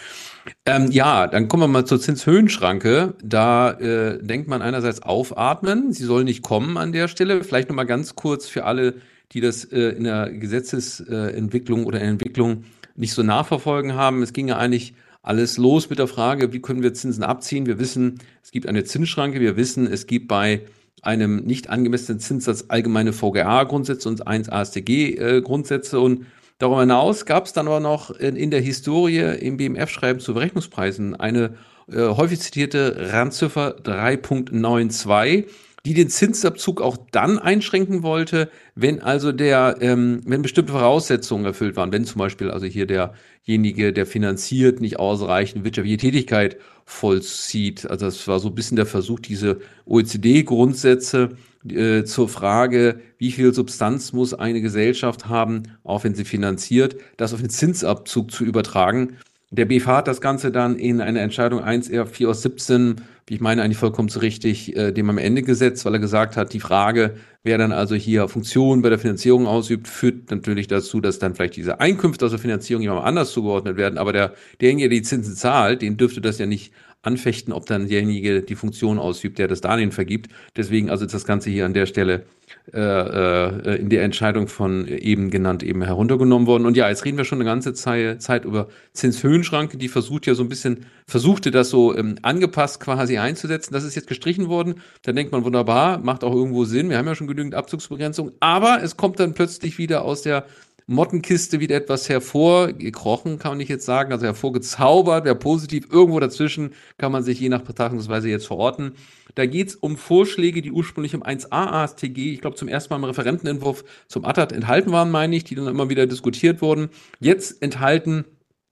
Ähm, 0.65 0.91
ja, 0.91 1.27
dann 1.27 1.49
kommen 1.49 1.65
wir 1.65 1.69
mal 1.69 1.85
zur 1.85 2.01
Zinshöhenschranke. 2.01 3.15
Da 3.23 3.71
äh, 3.73 4.19
denkt 4.23 4.49
man 4.49 4.63
einerseits 4.63 5.03
aufatmen. 5.03 5.93
Sie 5.93 6.05
soll 6.05 6.25
nicht 6.25 6.43
kommen 6.43 6.79
an 6.79 6.93
der 6.93 7.09
Stelle. 7.09 7.45
Vielleicht 7.45 7.69
nochmal 7.69 7.87
ganz 7.87 8.17
kurz 8.17 8.49
für 8.49 8.65
alle, 8.65 8.95
die 9.33 9.43
das 9.43 9.65
äh, 9.65 9.91
in 9.91 10.05
der 10.05 10.31
Gesetzesentwicklung 10.31 11.85
oder 11.85 12.01
in 12.01 12.09
Entwicklung 12.11 12.65
nicht 12.95 13.13
so 13.13 13.23
nachverfolgen 13.23 13.95
haben. 13.95 14.23
Es 14.23 14.33
ging 14.33 14.49
ja 14.49 14.57
eigentlich 14.57 14.95
alles 15.27 15.59
los 15.59 15.91
mit 15.91 15.99
der 15.99 16.07
Frage, 16.07 16.53
wie 16.53 16.61
können 16.61 16.83
wir 16.83 16.95
Zinsen 16.95 17.25
abziehen? 17.25 17.67
Wir 17.67 17.81
wissen, 17.81 18.21
es 18.45 18.53
gibt 18.53 18.69
eine 18.69 18.85
Zinsschranke. 18.85 19.41
Wir 19.41 19.57
wissen, 19.57 19.87
es 19.87 20.07
gibt 20.07 20.29
bei 20.29 20.63
einem 21.03 21.45
nicht 21.45 21.69
angemessenen 21.69 22.21
Zinssatz 22.21 22.67
allgemeine 22.69 23.13
VGA-Grundsätze 23.13 24.09
und 24.09 24.27
1 24.27 24.49
ASTG-Grundsätze. 24.49 25.99
Und 25.99 26.27
darüber 26.59 26.81
hinaus 26.81 27.27
gab 27.27 27.47
es 27.47 27.53
dann 27.53 27.67
aber 27.67 27.81
noch 27.81 28.11
in, 28.11 28.37
in 28.37 28.53
der 28.53 28.61
Historie 28.61 29.37
im 29.41 29.57
BMF-Schreiben 29.57 30.21
zu 30.21 30.33
Berechnungspreisen 30.33 31.17
eine 31.17 31.55
äh, 31.91 32.03
häufig 32.03 32.41
zitierte 32.41 33.11
Randziffer 33.13 33.77
3.92 33.83 35.47
die 35.87 35.95
den 35.95 36.09
Zinsabzug 36.09 36.81
auch 36.81 36.97
dann 37.13 37.39
einschränken 37.39 38.03
wollte, 38.03 38.51
wenn 38.75 39.01
also 39.01 39.31
der, 39.31 39.77
ähm, 39.81 40.21
wenn 40.27 40.43
bestimmte 40.43 40.73
Voraussetzungen 40.73 41.45
erfüllt 41.45 41.77
waren, 41.77 41.93
wenn 41.93 42.05
zum 42.05 42.19
Beispiel 42.19 42.51
also 42.51 42.67
hier 42.67 42.87
derjenige, 42.87 43.93
der 43.93 44.05
finanziert, 44.05 44.81
nicht 44.81 44.99
ausreichend 44.99 45.65
wirtschaftliche 45.65 45.99
Tätigkeit 45.99 46.57
vollzieht. 46.87 47.89
Also 47.89 48.07
das 48.07 48.27
war 48.27 48.41
so 48.41 48.49
ein 48.49 48.57
bisschen 48.57 48.75
der 48.75 48.87
Versuch, 48.87 49.21
diese 49.21 49.61
OECD-Grundsätze 49.85 51.37
äh, 51.69 52.03
zur 52.03 52.29
Frage, 52.29 53.01
wie 53.19 53.31
viel 53.31 53.55
Substanz 53.55 54.13
muss 54.13 54.35
eine 54.35 54.61
Gesellschaft 54.61 55.29
haben, 55.29 55.63
auch 55.85 56.03
wenn 56.03 56.17
sie 56.17 56.25
finanziert, 56.25 56.97
das 57.17 57.33
auf 57.33 57.41
den 57.41 57.51
Zinsabzug 57.51 58.33
zu 58.33 58.45
übertragen. 58.45 59.19
Der 59.51 59.65
BFH 59.65 59.99
hat 59.99 60.09
das 60.09 60.21
Ganze 60.21 60.51
dann 60.51 60.77
in 60.77 61.01
einer 61.01 61.21
Entscheidung 61.21 61.63
1R4 61.63 62.29
aus 62.29 62.43
17 62.43 62.97
wie 63.29 63.35
ich 63.35 63.41
meine, 63.41 63.63
eigentlich 63.63 63.79
vollkommen 63.79 64.09
zu 64.09 64.21
richtig, 64.21 64.77
äh, 64.77 64.93
dem 64.93 65.11
am 65.11 65.19
Ende 65.19 65.43
gesetzt, 65.43 65.85
weil 65.85 65.95
er 65.95 65.99
gesagt 65.99 66.37
hat, 66.37 66.53
die 66.53 66.61
Frage, 66.61 67.17
wer 67.43 67.59
dann 67.59 67.73
also 67.73 67.97
hier 67.97 68.29
Funktionen 68.29 68.83
bei 68.83 68.89
der 68.89 69.01
Finanzierung 69.01 69.49
ausübt, 69.49 69.89
führt 69.89 70.31
natürlich 70.31 70.69
dazu, 70.69 71.01
dass 71.01 71.19
dann 71.19 71.35
vielleicht 71.35 71.57
diese 71.57 71.81
Einkünfte 71.81 72.25
aus 72.25 72.31
der 72.31 72.39
Finanzierung 72.39 72.83
jemand 72.83 73.05
anders 73.05 73.33
zugeordnet 73.33 73.77
werden. 73.77 73.99
Aber 73.99 74.13
der, 74.13 74.35
derjenige, 74.61 74.89
der 74.89 74.99
die 74.99 75.03
Zinsen 75.03 75.35
zahlt, 75.35 75.83
den 75.83 75.97
dürfte 75.97 76.21
das 76.21 76.39
ja 76.39 76.47
nicht 76.47 76.73
anfechten, 77.03 77.53
ob 77.53 77.67
dann 77.67 77.89
derjenige 77.89 78.43
die 78.43 78.55
Funktion 78.55 79.01
ausübt, 79.01 79.39
der 79.39 79.49
das 79.49 79.61
Darlehen 79.61 79.91
vergibt. 79.91 80.31
Deswegen 80.57 80.89
also 80.89 81.05
ist 81.05 81.15
das 81.15 81.25
Ganze 81.25 81.51
hier 81.51 81.67
an 81.67 81.75
der 81.75 81.87
Stelle 81.87 82.27
äh, 82.73 82.81
äh, 82.81 83.77
in 83.77 83.91
der 83.91 84.03
Entscheidung 84.03 84.49
von 84.49 84.89
eben 84.89 85.31
genannt 85.31 85.63
eben 85.63 85.83
heruntergenommen 85.83 86.49
worden. 86.49 86.67
Und 86.67 86.77
ja, 86.77 86.89
jetzt 86.89 87.05
reden 87.05 87.17
wir 87.17 87.25
schon 87.25 87.39
eine 87.39 87.45
ganze 87.45 87.75
Zeit, 87.75 88.45
über 88.45 88.67
Zinshöhenschranke, 88.93 89.77
die 89.77 89.89
versucht 89.89 90.27
ja 90.27 90.35
so 90.35 90.43
ein 90.43 90.49
bisschen, 90.49 90.87
versuchte 91.07 91.53
das 91.53 91.71
so 91.71 91.97
ähm, 91.97 92.17
angepasst 92.23 92.81
quasi 92.81 93.19
einzusetzen. 93.19 93.73
Das 93.73 93.85
ist 93.85 93.95
jetzt 93.95 94.09
gestrichen 94.09 94.49
worden. 94.49 94.81
Dann 95.03 95.15
denkt 95.15 95.31
man, 95.31 95.45
wunderbar, 95.45 95.99
macht 95.99 96.25
auch 96.25 96.35
irgendwo 96.35 96.65
Sinn. 96.65 96.91
Wir 96.91 96.99
haben 96.99 97.07
ja 97.07 97.15
schon 97.15 97.29
genügend 97.29 97.55
Abzugsbegrenzung. 97.55 98.33
Aber 98.41 98.83
es 98.83 98.97
kommt 98.97 99.21
dann 99.21 99.35
plötzlich 99.35 99.79
wieder 99.79 100.03
aus 100.03 100.23
der 100.23 100.47
Mottenkiste 100.89 101.59
wieder 101.59 101.75
etwas 101.75 102.09
hervorgekrochen, 102.09 103.41
kann 103.41 103.53
man 103.53 103.59
nicht 103.59 103.71
jetzt 103.71 103.85
sagen, 103.85 104.13
also 104.13 104.25
hervorgezaubert, 104.25 105.25
wäre 105.25 105.35
positiv. 105.35 105.89
Irgendwo 105.91 106.21
dazwischen 106.21 106.75
kann 106.97 107.11
man 107.11 107.25
sich 107.25 107.41
je 107.41 107.49
nach 107.49 107.63
Betrachtungsweise 107.63 108.29
jetzt 108.29 108.47
verorten. 108.47 108.93
Da 109.35 109.47
geht 109.47 109.69
es 109.69 109.75
um 109.75 109.97
Vorschläge, 109.97 110.63
die 110.63 110.71
ursprünglich 110.71 111.13
im 111.13 111.25
1a 111.25 111.49
ASTG, 111.51 112.35
ich 112.35 112.41
glaube 112.41 112.55
zum 112.57 112.69
ersten 112.69 112.93
Mal 112.93 112.99
im 112.99 113.05
Referentenentwurf 113.05 113.85
zum 114.07 114.25
ATAT 114.25 114.53
enthalten 114.53 114.93
waren, 114.93 115.11
meine 115.11 115.35
ich, 115.35 115.43
die 115.43 115.57
dann 115.57 115.67
immer 115.67 115.91
wieder 115.91 116.07
diskutiert 116.07 116.63
wurden. 116.63 116.91
Jetzt 117.19 117.61
enthalten 117.63 118.25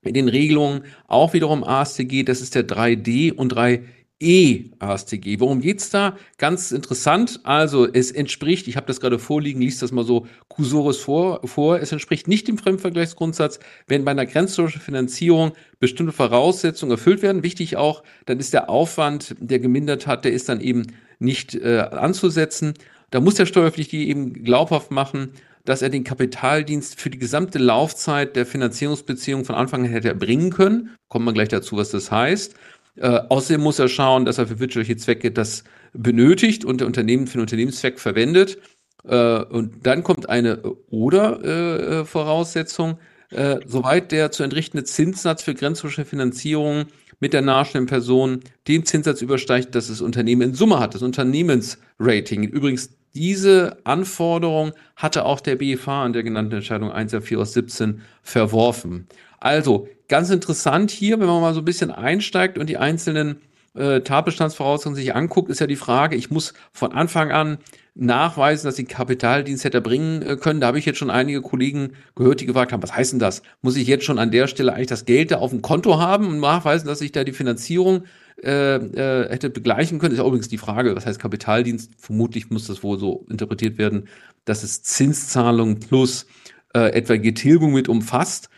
in 0.03 0.15
den 0.15 0.29
Regelungen 0.29 0.85
auch 1.09 1.33
wiederum 1.33 1.65
ASTG, 1.65 2.23
das 2.23 2.41
ist 2.41 2.55
der 2.55 2.67
3D 2.67 3.33
und 3.33 3.49
3 3.49 3.83
E-ASTG. 4.21 5.41
Worum 5.41 5.61
geht's 5.61 5.91
da? 5.91 6.17
Ganz 6.39 6.73
interessant. 6.73 7.41
Also 7.43 7.87
es 7.93 8.11
entspricht, 8.11 8.69
ich 8.69 8.77
habe 8.77 8.87
das 8.87 9.01
gerade 9.01 9.19
vorliegen, 9.19 9.61
liest 9.61 9.83
das 9.83 9.93
mal 9.93 10.05
so 10.05 10.27
kursorisch 10.49 11.01
vor, 11.01 11.47
vor, 11.47 11.81
es 11.81 11.93
entspricht 11.93 12.29
nicht 12.29 12.47
dem 12.49 12.57
Fremdvergleichsgrundsatz, 12.57 13.59
wenn 13.87 14.05
bei 14.05 14.13
einer 14.13 14.27
grenzlosen 14.27 14.81
Finanzierung 14.81 15.53
bestimmte 15.81 16.13
Voraussetzungen 16.13 16.93
erfüllt 16.93 17.23
werden. 17.23 17.43
Wichtig 17.43 17.77
auch, 17.77 18.03
dann 18.27 18.39
ist 18.39 18.55
der 18.55 18.71
Aufwand, 18.71 19.35
der 19.41 19.59
gemindert 19.59 20.07
hat, 20.07 20.25
der 20.25 20.33
ist 20.33 20.49
dann 20.49 20.61
eben 20.61 20.87
nicht 21.19 21.55
äh, 21.55 21.81
anzusetzen. 21.91 22.75
Da 23.11 23.21
muss 23.21 23.35
der 23.35 23.47
Steuerpflichtige 23.47 24.05
eben 24.05 24.33
glaubhaft 24.45 24.91
machen, 24.91 25.33
dass 25.65 25.83
er 25.83 25.89
den 25.89 26.05
Kapitaldienst 26.05 27.01
für 27.01 27.11
die 27.11 27.19
gesamte 27.19 27.59
Laufzeit 27.59 28.37
der 28.37 28.45
Finanzierungsbeziehung 28.45 29.45
von 29.45 29.55
Anfang 29.55 29.85
an 29.85 29.91
hätte 29.91 30.09
erbringen 30.09 30.51
können. 30.51 30.91
Kommen 31.09 31.25
wir 31.25 31.33
gleich 31.33 31.49
dazu, 31.49 31.77
was 31.77 31.91
das 31.91 32.11
heißt. 32.11 32.55
Äh, 32.97 33.21
außerdem 33.29 33.61
muss 33.61 33.79
er 33.79 33.89
schauen, 33.89 34.25
dass 34.25 34.39
er 34.39 34.47
für 34.47 34.61
wirtschaftliche 34.61 34.97
Zwecke 34.97 35.31
das 35.31 35.65
benötigt 35.93 36.65
und 36.65 36.81
der 36.81 36.87
Unternehmen 36.87 37.27
für 37.27 37.39
den 37.39 37.43
Unternehmenszweck 37.43 38.01
verwendet. 38.01 38.59
Äh, 39.05 39.43
und 39.45 39.87
dann 39.87 40.03
kommt 40.03 40.29
eine 40.29 40.63
Oder-Voraussetzung, 40.91 42.99
äh, 43.31 43.55
äh, 43.55 43.61
soweit 43.67 44.13
der 44.13 44.31
zu 44.31 44.43
entrichtende 44.43 44.85
Zinssatz 44.85 45.43
für 45.43 45.55
grenzlosen 45.55 46.05
Finanzierung 46.05 46.85
mit 47.21 47.33
der 47.33 47.43
nahestehenden 47.43 47.89
Person 47.89 48.41
den 48.69 48.85
Zinssatz 48.85 49.23
übersteigt, 49.23 49.75
das 49.75 49.89
das 49.89 50.01
Unternehmen 50.01 50.43
in 50.43 50.55
Summe 50.55 50.79
hat, 50.79 50.95
das 50.95 51.03
Unternehmensrating. 51.03 52.45
Übrigens, 52.45 52.91
diese 53.15 53.79
Anforderung 53.85 54.73
hatte 54.97 55.25
auch 55.25 55.41
der 55.41 55.57
BFH 55.57 56.07
in 56.07 56.13
der 56.13 56.23
genannten 56.23 56.57
Entscheidung 56.57 56.91
104 56.91 57.39
aus 57.39 57.53
17 57.53 58.01
verworfen. 58.23 59.07
Also, 59.41 59.89
ganz 60.09 60.31
interessant 60.31 60.91
hier, 60.91 61.21
wenn 61.21 61.27
man 61.27 61.41
mal 61.41 61.55
so 61.55 61.61
ein 61.61 61.65
bisschen 61.65 61.91
einsteigt 61.91 62.59
und 62.59 62.69
die 62.69 62.79
einzelnen 62.79 63.41
äh, 63.75 64.01
Tatbestandsvoraussetzungen 64.01 64.97
sich 64.97 65.15
anguckt, 65.15 65.51
ist 65.51 65.61
ja 65.61 65.67
die 65.67 65.77
Frage, 65.77 66.17
ich 66.17 66.31
muss 66.31 66.55
von 66.73 66.93
Anfang 66.93 67.33
an 67.33 67.59
nachweisen, 67.95 68.67
dass 68.67 68.79
ich 68.79 68.89
Kapitaldienst 68.89 69.65
hätte 69.65 69.81
bringen 69.81 70.23
äh, 70.23 70.37
können. 70.37 70.61
Da 70.61 70.69
habe 70.69 70.79
ich 70.79 70.87
jetzt 70.87 70.99
schon 70.99 71.11
einige 71.11 71.43
Kollegen 71.43 71.93
gehört, 72.17 72.41
die 72.41 72.47
gefragt 72.47 72.73
haben, 72.73 72.83
was 72.83 72.95
heißt 72.95 73.13
denn 73.13 73.19
das? 73.19 73.43
Muss 73.63 73.77
ich 73.77 73.87
jetzt 73.87 74.05
schon 74.05 74.19
an 74.19 74.31
der 74.31 74.47
Stelle 74.47 74.73
eigentlich 74.73 74.89
das 74.89 75.05
Geld 75.05 75.31
da 75.31 75.39
auf 75.39 75.51
dem 75.51 75.63
Konto 75.63 75.99
haben 76.01 76.27
und 76.27 76.41
nachweisen, 76.41 76.87
dass 76.87 77.01
ich 77.01 77.13
da 77.13 77.25
die 77.25 77.33
Finanzierung 77.33 78.05
äh, 78.43 78.77
äh, 78.77 79.29
hätte 79.31 79.51
begleichen 79.51 79.99
können? 79.99 80.13
Ist 80.13 80.19
ja 80.19 80.27
übrigens 80.27 80.49
die 80.49 80.59
Frage, 80.59 80.95
was 80.97 81.07
heißt 81.07 81.19
Kapitaldienst? 81.19 81.93
Vermutlich 81.99 82.51
muss 82.51 82.67
das 82.67 82.83
wohl 82.83 82.99
so 82.99 83.27
interpretiert 83.29 83.79
werden, 83.79 84.09
dass 84.45 84.63
es 84.63 84.83
Zinszahlungen 84.83 85.81
plus 85.81 86.27
äh, 86.75 86.93
etwaige 86.93 87.35
Tilgung 87.35 87.73
mit 87.73 87.89
umfasst. 87.89 88.51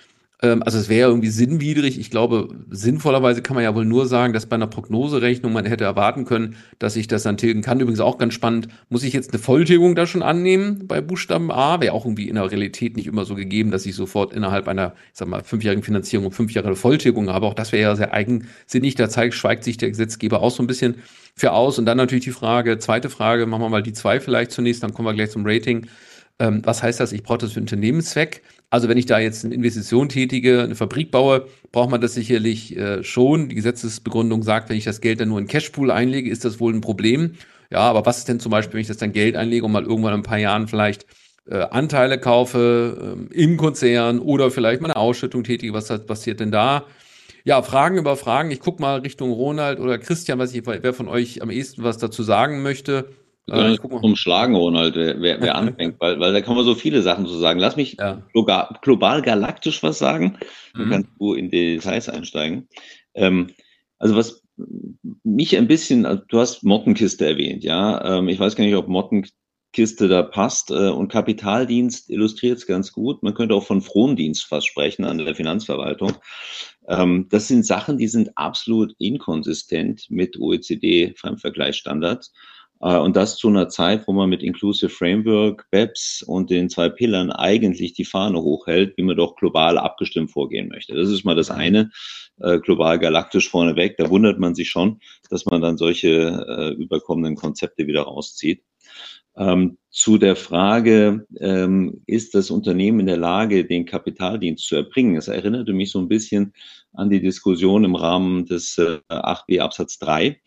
Ähm, 0.42 0.62
also 0.62 0.78
es 0.78 0.88
wäre 0.88 1.08
irgendwie 1.08 1.30
sinnwidrig. 1.30 1.98
Ich 1.98 2.10
glaube, 2.10 2.48
sinnvollerweise 2.70 3.42
kann 3.42 3.54
man 3.54 3.64
ja 3.64 3.74
wohl 3.74 3.84
nur 3.84 4.06
sagen, 4.06 4.32
dass 4.32 4.46
bei 4.46 4.56
einer 4.56 4.66
Prognoserechnung 4.66 5.52
man 5.52 5.64
hätte 5.64 5.84
erwarten 5.84 6.24
können, 6.24 6.56
dass 6.78 6.96
ich 6.96 7.08
das 7.08 7.22
dann 7.22 7.38
tilgen 7.38 7.62
kann. 7.62 7.80
Übrigens 7.80 8.00
auch 8.00 8.18
ganz 8.18 8.34
spannend, 8.34 8.68
muss 8.88 9.02
ich 9.02 9.12
jetzt 9.14 9.32
eine 9.32 9.42
Volltilgung 9.42 9.94
da 9.94 10.06
schon 10.06 10.22
annehmen 10.22 10.86
bei 10.86 11.00
Buchstaben 11.00 11.50
A? 11.50 11.80
Wäre 11.80 11.94
auch 11.94 12.04
irgendwie 12.04 12.28
in 12.28 12.34
der 12.34 12.50
Realität 12.50 12.96
nicht 12.96 13.06
immer 13.06 13.24
so 13.24 13.34
gegeben, 13.34 13.70
dass 13.70 13.86
ich 13.86 13.94
sofort 13.94 14.32
innerhalb 14.32 14.68
einer, 14.68 14.94
ich 15.12 15.18
sag 15.18 15.28
mal, 15.28 15.42
fünfjährigen 15.42 15.82
Finanzierung 15.82 16.30
fünf 16.32 16.52
Jahre 16.52 16.76
Volltilgung 16.76 17.30
habe. 17.30 17.46
Auch 17.46 17.54
das 17.54 17.72
wäre 17.72 17.82
ja 17.82 17.96
sehr 17.96 18.12
eigensinnig. 18.12 18.94
Da 18.96 19.08
zeigt, 19.08 19.34
schweigt 19.34 19.64
sich 19.64 19.78
der 19.78 19.88
Gesetzgeber 19.88 20.42
auch 20.42 20.50
so 20.50 20.62
ein 20.62 20.66
bisschen 20.66 20.96
für 21.34 21.52
aus. 21.52 21.78
Und 21.78 21.86
dann 21.86 21.96
natürlich 21.96 22.24
die 22.24 22.30
Frage, 22.32 22.78
zweite 22.78 23.08
Frage, 23.10 23.46
machen 23.46 23.62
wir 23.62 23.68
mal 23.68 23.82
die 23.82 23.92
zwei 23.92 24.20
vielleicht 24.20 24.50
zunächst, 24.50 24.82
dann 24.82 24.92
kommen 24.92 25.06
wir 25.06 25.14
gleich 25.14 25.30
zum 25.30 25.46
Rating. 25.46 25.86
Ähm, 26.38 26.60
was 26.64 26.82
heißt 26.82 27.00
das? 27.00 27.12
Ich 27.12 27.22
brauche 27.22 27.38
das 27.38 27.52
für 27.52 27.60
Unternehmenszweck. 27.60 28.42
Also 28.68 28.88
wenn 28.88 28.98
ich 28.98 29.06
da 29.06 29.18
jetzt 29.18 29.44
eine 29.44 29.54
Investition 29.54 30.08
tätige, 30.08 30.62
eine 30.62 30.74
Fabrik 30.74 31.10
baue, 31.10 31.46
braucht 31.70 31.90
man 31.90 32.00
das 32.00 32.14
sicherlich 32.14 32.76
äh, 32.76 33.04
schon. 33.04 33.48
Die 33.48 33.54
Gesetzesbegründung 33.54 34.42
sagt, 34.42 34.68
wenn 34.68 34.76
ich 34.76 34.84
das 34.84 35.00
Geld 35.00 35.20
dann 35.20 35.28
nur 35.28 35.38
in 35.38 35.46
Cashpool 35.46 35.90
einlege, 35.90 36.30
ist 36.30 36.44
das 36.44 36.58
wohl 36.58 36.74
ein 36.74 36.80
Problem. 36.80 37.34
Ja, 37.70 37.80
aber 37.80 38.06
was 38.06 38.18
ist 38.18 38.28
denn 38.28 38.40
zum 38.40 38.50
Beispiel, 38.50 38.74
wenn 38.74 38.80
ich 38.80 38.88
das 38.88 38.96
dann 38.96 39.12
Geld 39.12 39.36
einlege 39.36 39.64
und 39.64 39.72
mal 39.72 39.84
irgendwann 39.84 40.14
in 40.14 40.20
ein 40.20 40.24
paar 40.24 40.38
Jahren 40.38 40.66
vielleicht 40.68 41.06
äh, 41.48 41.58
Anteile 41.58 42.18
kaufe 42.18 43.16
äh, 43.32 43.34
im 43.34 43.56
Konzern 43.56 44.18
oder 44.18 44.50
vielleicht 44.50 44.80
mal 44.80 44.88
eine 44.88 44.96
Ausschüttung 44.96 45.44
tätige, 45.44 45.72
was 45.72 45.88
passiert 46.06 46.40
denn 46.40 46.50
da? 46.50 46.86
Ja, 47.44 47.62
Fragen 47.62 47.96
über 47.96 48.16
Fragen. 48.16 48.50
Ich 48.50 48.58
gucke 48.58 48.82
mal 48.82 48.98
Richtung 49.00 49.30
Ronald 49.30 49.78
oder 49.78 49.98
Christian, 49.98 50.40
was 50.40 50.52
ich, 50.52 50.66
wer 50.66 50.92
von 50.92 51.06
euch 51.06 51.42
am 51.42 51.50
ehesten 51.50 51.84
was 51.84 51.98
dazu 51.98 52.24
sagen 52.24 52.62
möchte. 52.62 53.10
Äh, 53.50 53.74
ich 53.74 53.84
umschlagen, 53.84 54.56
Ronald, 54.56 54.96
wer, 54.96 55.40
wer 55.40 55.54
anfängt, 55.56 56.00
weil, 56.00 56.18
weil 56.18 56.32
da 56.32 56.40
kann 56.40 56.56
man 56.56 56.64
so 56.64 56.74
viele 56.74 57.02
Sachen 57.02 57.26
zu 57.26 57.34
sagen. 57.34 57.60
Lass 57.60 57.76
mich 57.76 57.96
ja. 57.98 58.22
global, 58.32 58.76
global, 58.82 59.22
galaktisch 59.22 59.82
was 59.82 59.98
sagen, 59.98 60.38
dann 60.74 60.86
mhm. 60.86 60.90
kannst 60.90 61.10
du 61.18 61.34
in 61.34 61.50
die 61.50 61.76
Details 61.76 62.08
einsteigen. 62.08 62.68
Ähm, 63.14 63.50
also 63.98 64.16
was 64.16 64.42
mich 65.22 65.56
ein 65.56 65.68
bisschen, 65.68 66.22
du 66.28 66.38
hast 66.38 66.64
Mottenkiste 66.64 67.26
erwähnt, 67.26 67.62
ja. 67.62 68.18
Ähm, 68.18 68.28
ich 68.28 68.38
weiß 68.40 68.56
gar 68.56 68.64
nicht, 68.64 68.74
ob 68.74 68.88
Mottenkiste 68.88 70.08
da 70.08 70.22
passt. 70.22 70.70
Äh, 70.70 70.88
und 70.88 71.12
Kapitaldienst 71.12 72.10
illustriert 72.10 72.58
es 72.58 72.66
ganz 72.66 72.92
gut. 72.92 73.22
Man 73.22 73.34
könnte 73.34 73.54
auch 73.54 73.64
von 73.64 73.82
Frondienst 73.82 74.44
fast 74.44 74.66
sprechen 74.66 75.04
an 75.04 75.18
der 75.18 75.34
Finanzverwaltung. 75.34 76.14
Ähm, 76.88 77.26
das 77.30 77.48
sind 77.48 77.66
Sachen, 77.66 77.98
die 77.98 78.08
sind 78.08 78.36
absolut 78.36 78.94
inkonsistent 78.98 80.06
mit 80.08 80.38
OECD-Fremdvergleichsstandards. 80.38 82.32
Äh, 82.80 82.98
und 82.98 83.16
das 83.16 83.36
zu 83.36 83.48
einer 83.48 83.68
Zeit, 83.68 84.06
wo 84.06 84.12
man 84.12 84.28
mit 84.28 84.42
Inclusive 84.42 84.90
Framework, 84.90 85.66
BEPS 85.70 86.22
und 86.22 86.50
den 86.50 86.68
zwei 86.68 86.88
Pillern 86.88 87.30
eigentlich 87.30 87.94
die 87.94 88.04
Fahne 88.04 88.40
hochhält, 88.42 88.96
wie 88.96 89.02
man 89.02 89.16
doch 89.16 89.36
global 89.36 89.78
abgestimmt 89.78 90.30
vorgehen 90.30 90.68
möchte. 90.68 90.94
Das 90.94 91.08
ist 91.08 91.24
mal 91.24 91.36
das 91.36 91.50
eine, 91.50 91.90
äh, 92.40 92.58
global 92.58 92.98
galaktisch 92.98 93.48
vorneweg. 93.48 93.96
Da 93.96 94.10
wundert 94.10 94.38
man 94.38 94.54
sich 94.54 94.68
schon, 94.68 95.00
dass 95.30 95.46
man 95.46 95.60
dann 95.60 95.78
solche 95.78 96.44
äh, 96.48 96.82
überkommenen 96.82 97.36
Konzepte 97.36 97.86
wieder 97.86 98.02
rauszieht. 98.02 98.62
Ähm, 99.38 99.76
zu 99.90 100.16
der 100.16 100.34
Frage, 100.34 101.26
ähm, 101.40 102.02
ist 102.06 102.34
das 102.34 102.50
Unternehmen 102.50 103.00
in 103.00 103.06
der 103.06 103.18
Lage, 103.18 103.66
den 103.66 103.84
Kapitaldienst 103.84 104.66
zu 104.66 104.76
erbringen? 104.76 105.16
Es 105.16 105.28
erinnerte 105.28 105.74
mich 105.74 105.90
so 105.90 105.98
ein 105.98 106.08
bisschen 106.08 106.54
an 106.94 107.10
die 107.10 107.20
Diskussion 107.20 107.84
im 107.84 107.94
Rahmen 107.94 108.46
des 108.46 108.78
äh, 108.78 108.98
8b 109.10 109.60
Absatz 109.60 109.98
3, 109.98 110.40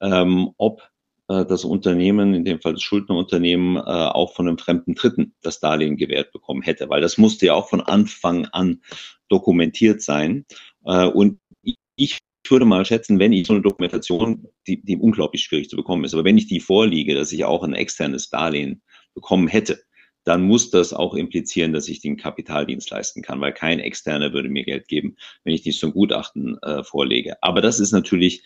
ähm, 0.00 0.50
ob 0.56 0.82
das 1.28 1.64
Unternehmen, 1.64 2.34
in 2.34 2.44
dem 2.44 2.60
Fall 2.60 2.72
das 2.72 2.82
Schuldnerunternehmen, 2.82 3.76
äh, 3.76 3.80
auch 3.80 4.34
von 4.34 4.48
einem 4.48 4.58
fremden 4.58 4.94
Dritten 4.94 5.34
das 5.42 5.60
Darlehen 5.60 5.96
gewährt 5.96 6.32
bekommen 6.32 6.62
hätte, 6.62 6.88
weil 6.88 7.00
das 7.00 7.18
musste 7.18 7.46
ja 7.46 7.54
auch 7.54 7.68
von 7.68 7.80
Anfang 7.80 8.46
an 8.46 8.82
dokumentiert 9.28 10.02
sein. 10.02 10.44
Äh, 10.84 11.06
und 11.06 11.38
ich 11.96 12.18
würde 12.48 12.64
mal 12.64 12.84
schätzen, 12.84 13.18
wenn 13.18 13.32
ich 13.32 13.46
so 13.46 13.54
eine 13.54 13.62
Dokumentation, 13.62 14.46
die, 14.66 14.82
die 14.82 14.96
unglaublich 14.96 15.42
schwierig 15.42 15.70
zu 15.70 15.76
bekommen 15.76 16.04
ist, 16.04 16.12
aber 16.12 16.24
wenn 16.24 16.38
ich 16.38 16.48
die 16.48 16.60
vorliege, 16.60 17.14
dass 17.14 17.32
ich 17.32 17.44
auch 17.44 17.62
ein 17.62 17.74
externes 17.74 18.28
Darlehen 18.28 18.82
bekommen 19.14 19.48
hätte, 19.48 19.82
dann 20.24 20.42
muss 20.42 20.70
das 20.70 20.92
auch 20.92 21.14
implizieren, 21.14 21.72
dass 21.72 21.88
ich 21.88 22.00
den 22.00 22.16
Kapitaldienst 22.16 22.90
leisten 22.90 23.22
kann, 23.22 23.40
weil 23.40 23.52
kein 23.52 23.80
Externer 23.80 24.32
würde 24.32 24.48
mir 24.48 24.64
Geld 24.64 24.86
geben, 24.86 25.16
wenn 25.44 25.54
ich 25.54 25.62
dies 25.62 25.78
zum 25.78 25.92
Gutachten 25.92 26.58
äh, 26.62 26.84
vorlege. 26.84 27.42
Aber 27.42 27.60
das 27.60 27.80
ist 27.80 27.92
natürlich 27.92 28.44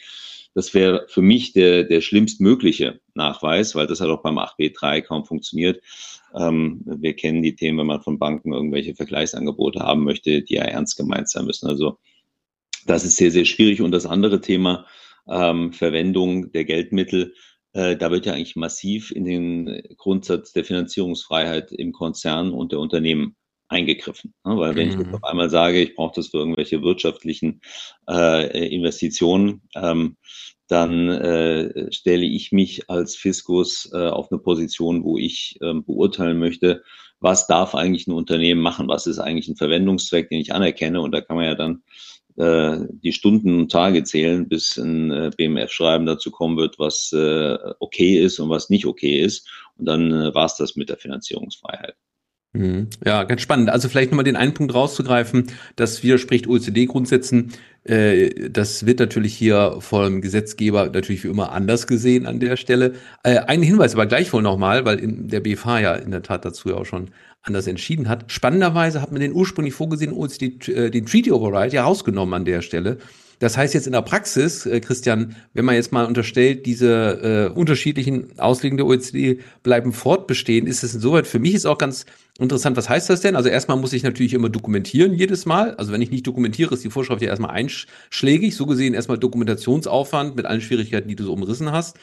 das 0.57 0.73
wäre 0.73 1.05
für 1.07 1.21
mich 1.21 1.53
der, 1.53 1.85
der 1.85 2.01
schlimmstmögliche 2.01 2.99
Nachweis, 3.13 3.75
weil 3.75 3.87
das 3.87 4.01
hat 4.01 4.09
auch 4.09 4.23
beim 4.23 4.39
8b3 4.39 5.03
kaum 5.03 5.27
funktioniert. 5.27 5.83
Ähm, 6.35 6.81
wir 6.87 7.13
kennen 7.13 7.43
die 7.43 7.55
Themen, 7.55 7.79
wenn 7.79 7.87
man 7.87 8.01
von 8.01 8.19
Banken 8.19 8.55
irgendwelche 8.55 8.95
Vergleichsangebote 8.95 9.81
haben 9.81 10.03
möchte, 10.03 10.41
die 10.41 10.55
ja 10.55 10.63
ernst 10.63 10.97
gemeint 10.97 11.29
sein 11.29 11.45
müssen. 11.45 11.69
Also 11.69 11.99
das 12.87 13.05
ist 13.05 13.17
sehr, 13.17 13.31
sehr 13.31 13.45
schwierig. 13.45 13.83
Und 13.83 13.91
das 13.91 14.07
andere 14.07 14.41
Thema, 14.41 14.87
ähm, 15.29 15.75
Verwendung 15.75 16.51
der 16.53 16.65
Geldmittel, 16.65 17.35
äh, 17.75 17.95
da 17.95 18.11
wird 18.11 18.25
ja 18.25 18.33
eigentlich 18.33 18.57
massiv 18.57 19.11
in 19.11 19.27
den 19.27 19.83
Grundsatz 19.99 20.55
der 20.55 20.65
Finanzierungsfreiheit 20.65 21.71
im 21.71 21.93
Konzern 21.93 22.53
und 22.53 22.73
der 22.73 22.79
Unternehmen 22.79 23.37
eingegriffen. 23.68 24.35
Ne? 24.44 24.56
Weil 24.56 24.76
wenn 24.76 24.88
mhm. 24.88 24.92
ich 24.92 24.99
jetzt 24.99 25.08
mhm. 25.08 25.14
auf 25.14 25.25
einmal 25.25 25.50
sage, 25.50 25.80
ich 25.82 25.94
brauche 25.94 26.14
das 26.16 26.28
für 26.28 26.38
irgendwelche 26.38 26.82
wirtschaftlichen 26.82 27.61
äh, 28.08 28.68
Investitionen, 28.75 29.62
ähm, 29.75 30.16
dann 30.68 31.08
äh, 31.08 31.92
stelle 31.92 32.25
ich 32.25 32.50
mich 32.50 32.90
als 32.90 33.16
Fiskus 33.16 33.90
äh, 33.92 34.09
auf 34.09 34.33
eine 34.33 34.40
Position, 34.40 35.05
wo 35.05 35.16
ich 35.16 35.59
äh, 35.61 35.74
beurteilen 35.74 36.38
möchte, 36.38 36.83
was 37.20 37.46
darf 37.46 37.74
eigentlich 37.74 38.07
ein 38.07 38.12
Unternehmen 38.12 38.61
machen, 38.61 38.88
was 38.88 39.07
ist 39.07 39.18
eigentlich 39.18 39.48
ein 39.48 39.57
Verwendungszweck, 39.57 40.29
den 40.29 40.40
ich 40.40 40.52
anerkenne. 40.52 41.00
Und 41.00 41.12
da 41.12 41.20
kann 41.20 41.37
man 41.37 41.46
ja 41.46 41.55
dann 41.55 41.83
äh, 42.37 42.85
die 42.90 43.12
Stunden 43.12 43.61
und 43.61 43.72
Tage 43.72 44.02
zählen, 44.05 44.48
bis 44.48 44.76
ein 44.76 45.11
äh, 45.11 45.31
BMF-Schreiben 45.37 46.05
dazu 46.05 46.31
kommen 46.31 46.57
wird, 46.57 46.79
was 46.79 47.12
äh, 47.12 47.57
okay 47.79 48.18
ist 48.18 48.38
und 48.40 48.50
was 48.50 48.68
nicht 48.68 48.87
okay 48.87 49.20
ist. 49.20 49.48
Und 49.76 49.87
dann 49.87 50.12
äh, 50.12 50.35
war 50.35 50.46
es 50.46 50.57
das 50.57 50.76
mit 50.76 50.88
der 50.88 50.98
Finanzierungsfreiheit. 50.98 51.96
Mhm. 52.57 52.88
Ja, 53.05 53.25
ganz 53.25 53.42
spannend. 53.42 53.71
Also 53.71 53.88
vielleicht 53.88 54.11
nochmal 54.11 54.25
den 54.25 54.37
einen 54.37 54.55
Punkt 54.55 54.75
rauszugreifen, 54.75 55.47
das 55.77 56.03
widerspricht 56.03 56.47
OECD-Grundsätzen. 56.47 57.53
Äh, 57.85 58.51
das 58.51 58.87
wird 58.87 58.99
natürlich 59.01 59.35
hier 59.35 59.77
vom 59.81 60.21
Gesetzgeber 60.23 60.87
natürlich 60.87 61.25
wie 61.25 61.29
immer 61.29 61.53
anders 61.53 61.87
gesehen 61.87 62.27
an 62.27 62.40
der 62.40 62.57
Stelle. 62.57 62.95
Äh, 63.23 63.38
ein 63.40 63.62
Hinweis 63.62 63.95
aber 63.95 64.07
gleichwohl 64.07 64.42
nochmal, 64.42 64.85
weil 64.85 64.99
der 65.03 65.40
BFH 65.40 65.81
ja 65.81 65.95
in 65.95 66.11
der 66.11 66.23
Tat 66.23 66.45
dazu 66.45 66.71
ja 66.71 66.77
auch 66.77 66.87
schon 66.87 67.11
anders 67.42 67.66
entschieden 67.66 68.09
hat. 68.09 68.33
Spannenderweise 68.33 69.01
hat 69.03 69.12
man 69.12 69.21
den 69.21 69.33
ursprünglich 69.33 69.75
vorgesehenen 69.75 70.16
OECD, 70.16 70.73
äh, 70.73 70.90
den 70.90 71.07
Treaty 71.07 71.31
Override 71.31 71.77
ja 71.77 71.85
rausgenommen 71.85 72.35
an 72.35 72.45
der 72.45 72.62
Stelle. 72.62 72.99
Das 73.38 73.57
heißt 73.57 73.75
jetzt 73.75 73.87
in 73.87 73.92
der 73.92 74.03
Praxis, 74.03 74.64
äh, 74.64 74.81
Christian, 74.81 75.37
wenn 75.53 75.64
man 75.66 75.75
jetzt 75.75 75.92
mal 75.92 76.07
unterstellt, 76.07 76.64
diese 76.64 77.51
äh, 77.53 77.59
unterschiedlichen 77.59 78.38
Auslegungen 78.38 78.79
der 78.79 78.87
OECD 78.87 79.40
bleiben 79.62 79.92
fortbestehen, 79.92 80.66
ist 80.66 80.83
es 80.83 80.94
insoweit 80.94 81.27
für 81.27 81.38
mich 81.38 81.55
ist 81.55 81.66
auch 81.66 81.77
ganz 81.77 82.07
interessant, 82.38 82.77
was 82.77 82.88
heißt 82.88 83.11
das 83.11 83.20
denn? 83.20 83.37
Also 83.37 83.51
erstmal 83.51 83.77
muss 83.77 83.92
ich 83.92 84.03
natürlich 84.03 84.33
immer 84.33 84.49
dokumentieren 84.49 85.12
jedes 85.12 85.44
Mal. 85.44 85.75
Also 85.75 85.92
wenn 85.92 86.01
ich 86.01 86.11
nicht 86.11 86.27
dokumentiere, 86.27 86.75
ist 86.75 86.85
die 86.85 86.90
Vorschrift 86.90 87.20
ja 87.20 87.29
erstmal 87.29 87.51
einschlägig. 87.51 88.57
So 88.57 88.64
gesehen 88.64 88.94
erstmal 88.94 89.18
Dokumentationsaufwand 89.18 90.35
mit 90.37 90.46
allen 90.46 90.62
Schwierigkeiten, 90.62 91.09
die 91.09 91.16
du 91.16 91.25
so 91.25 91.33
umrissen 91.33 91.72
hast. 91.72 91.99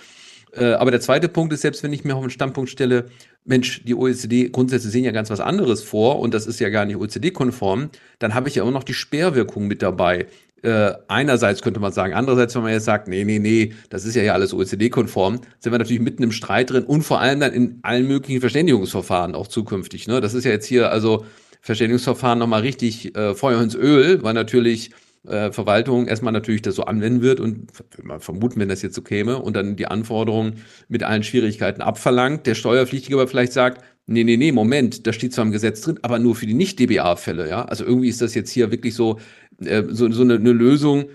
Äh, 0.55 0.73
aber 0.73 0.91
der 0.91 1.01
zweite 1.01 1.29
Punkt 1.29 1.51
ist, 1.53 1.61
selbst 1.61 1.81
wenn 1.81 1.93
ich 1.93 2.03
mir 2.03 2.15
auf 2.15 2.21
den 2.21 2.29
Standpunkt 2.29 2.69
stelle, 2.69 3.07
Mensch, 3.43 3.83
die 3.83 3.95
OECD-Grundsätze 3.95 4.89
sehen 4.89 5.03
ja 5.03 5.11
ganz 5.11 5.31
was 5.31 5.39
anderes 5.39 5.83
vor 5.83 6.19
und 6.19 6.33
das 6.33 6.45
ist 6.45 6.59
ja 6.59 6.69
gar 6.69 6.85
nicht 6.85 6.97
OECD-konform, 6.97 7.89
dann 8.19 8.35
habe 8.35 8.49
ich 8.49 8.55
ja 8.55 8.63
immer 8.63 8.71
noch 8.71 8.83
die 8.83 8.93
Sperrwirkung 8.93 9.67
mit 9.67 9.81
dabei 9.81 10.27
äh, 10.63 10.93
einerseits 11.07 11.61
könnte 11.61 11.79
man 11.79 11.91
sagen, 11.91 12.13
andererseits, 12.13 12.55
wenn 12.55 12.63
man 12.63 12.71
jetzt 12.71 12.85
sagt, 12.85 13.07
nee, 13.07 13.25
nee, 13.25 13.39
nee, 13.39 13.73
das 13.89 14.05
ist 14.05 14.15
ja 14.15 14.23
ja 14.23 14.33
alles 14.33 14.53
OECD-konform, 14.53 15.41
sind 15.59 15.71
wir 15.71 15.77
natürlich 15.77 16.01
mitten 16.01 16.23
im 16.23 16.31
Streit 16.31 16.71
drin 16.71 16.85
und 16.85 17.03
vor 17.03 17.19
allem 17.19 17.41
dann 17.41 17.53
in 17.53 17.79
allen 17.83 18.07
möglichen 18.07 18.39
Verständigungsverfahren 18.39 19.35
auch 19.35 19.47
zukünftig. 19.47 20.07
Ne? 20.07 20.21
Das 20.21 20.33
ist 20.33 20.45
ja 20.45 20.51
jetzt 20.51 20.65
hier 20.65 20.89
also 20.89 21.25
Verständigungsverfahren 21.61 22.39
nochmal 22.39 22.61
richtig 22.61 23.15
äh, 23.15 23.35
Feuer 23.35 23.61
ins 23.61 23.75
Öl, 23.75 24.23
weil 24.23 24.33
natürlich 24.33 24.91
äh, 25.27 25.51
Verwaltung 25.51 26.07
erstmal 26.07 26.33
natürlich 26.33 26.61
das 26.61 26.75
so 26.75 26.83
anwenden 26.83 27.21
wird 27.21 27.39
und 27.39 27.71
vermuten, 28.19 28.59
wenn 28.59 28.69
das 28.69 28.81
jetzt 28.81 28.95
so 28.95 29.01
käme 29.01 29.39
und 29.39 29.55
dann 29.55 29.75
die 29.75 29.87
Anforderungen 29.87 30.61
mit 30.87 31.03
allen 31.03 31.23
Schwierigkeiten 31.23 31.81
abverlangt. 31.81 32.45
Der 32.45 32.55
Steuerpflichtige 32.55 33.15
aber 33.15 33.27
vielleicht 33.27 33.53
sagt, 33.53 33.83
nee, 34.05 34.23
nee, 34.23 34.37
nee, 34.37 34.51
Moment, 34.51 35.07
da 35.07 35.13
steht 35.13 35.33
zwar 35.33 35.45
im 35.45 35.51
Gesetz 35.51 35.81
drin, 35.81 35.99
aber 36.01 36.19
nur 36.19 36.35
für 36.35 36.45
die 36.45 36.53
Nicht-DBA-Fälle, 36.53 37.49
ja. 37.49 37.63
Also 37.65 37.85
irgendwie 37.85 38.09
ist 38.09 38.21
das 38.21 38.35
jetzt 38.35 38.51
hier 38.51 38.71
wirklich 38.71 38.95
so, 38.95 39.19
äh, 39.59 39.83
so, 39.89 40.11
so 40.11 40.21
eine, 40.21 40.35
eine 40.35 40.51
Lösung, 40.51 41.05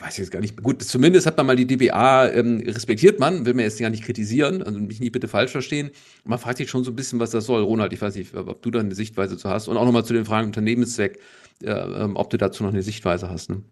weiß 0.00 0.14
ich 0.14 0.18
jetzt 0.18 0.30
gar 0.30 0.40
nicht. 0.40 0.62
Gut, 0.62 0.82
zumindest 0.82 1.26
hat 1.26 1.36
man 1.36 1.46
mal 1.46 1.56
die 1.56 1.66
DBA 1.66 2.30
ähm, 2.30 2.62
respektiert 2.66 3.20
man, 3.20 3.46
will 3.46 3.54
man 3.54 3.64
jetzt 3.64 3.80
gar 3.80 3.90
nicht 3.90 4.04
kritisieren, 4.04 4.62
also 4.62 4.78
mich 4.78 5.00
nicht 5.00 5.12
bitte 5.12 5.28
falsch 5.28 5.52
verstehen. 5.52 5.90
Man 6.24 6.38
fragt 6.38 6.58
sich 6.58 6.70
schon 6.70 6.84
so 6.84 6.90
ein 6.90 6.96
bisschen, 6.96 7.20
was 7.20 7.30
das 7.30 7.46
soll. 7.46 7.62
Ronald, 7.62 7.92
ich 7.92 8.02
weiß 8.02 8.14
nicht, 8.16 8.34
ob 8.34 8.62
du 8.62 8.70
da 8.70 8.80
eine 8.80 8.94
Sichtweise 8.94 9.36
zu 9.36 9.48
hast. 9.48 9.68
Und 9.68 9.76
auch 9.76 9.84
nochmal 9.84 10.04
zu 10.04 10.12
den 10.12 10.24
Fragen 10.24 10.48
Unternehmenszweck, 10.48 11.18
äh, 11.62 11.70
ähm, 11.70 12.16
ob 12.16 12.30
du 12.30 12.36
dazu 12.36 12.62
noch 12.62 12.70
eine 12.70 12.82
Sichtweise 12.82 13.30
hast. 13.30 13.50
Ne? 13.50 13.62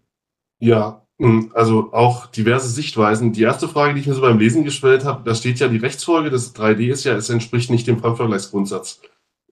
Ja, 0.59 1.05
hm, 1.19 1.51
also 1.53 1.93
auch 1.93 2.27
diverse 2.27 2.69
Sichtweisen. 2.69 3.33
Die 3.33 3.43
erste 3.43 3.67
Frage, 3.67 3.93
die 3.93 3.99
ich 3.99 4.07
mir 4.07 4.13
so 4.13 4.21
beim 4.21 4.39
Lesen 4.39 4.63
gestellt 4.63 5.05
habe, 5.05 5.23
da 5.23 5.35
steht 5.35 5.59
ja 5.59 5.67
die 5.67 5.77
Rechtsfolge 5.77 6.29
des 6.29 6.55
3D 6.55 6.91
ist 6.91 7.03
ja, 7.03 7.15
es 7.15 7.29
entspricht 7.29 7.69
nicht 7.69 7.87
dem 7.87 7.99
Fremdvergleichsgrundsatz. 7.99 9.01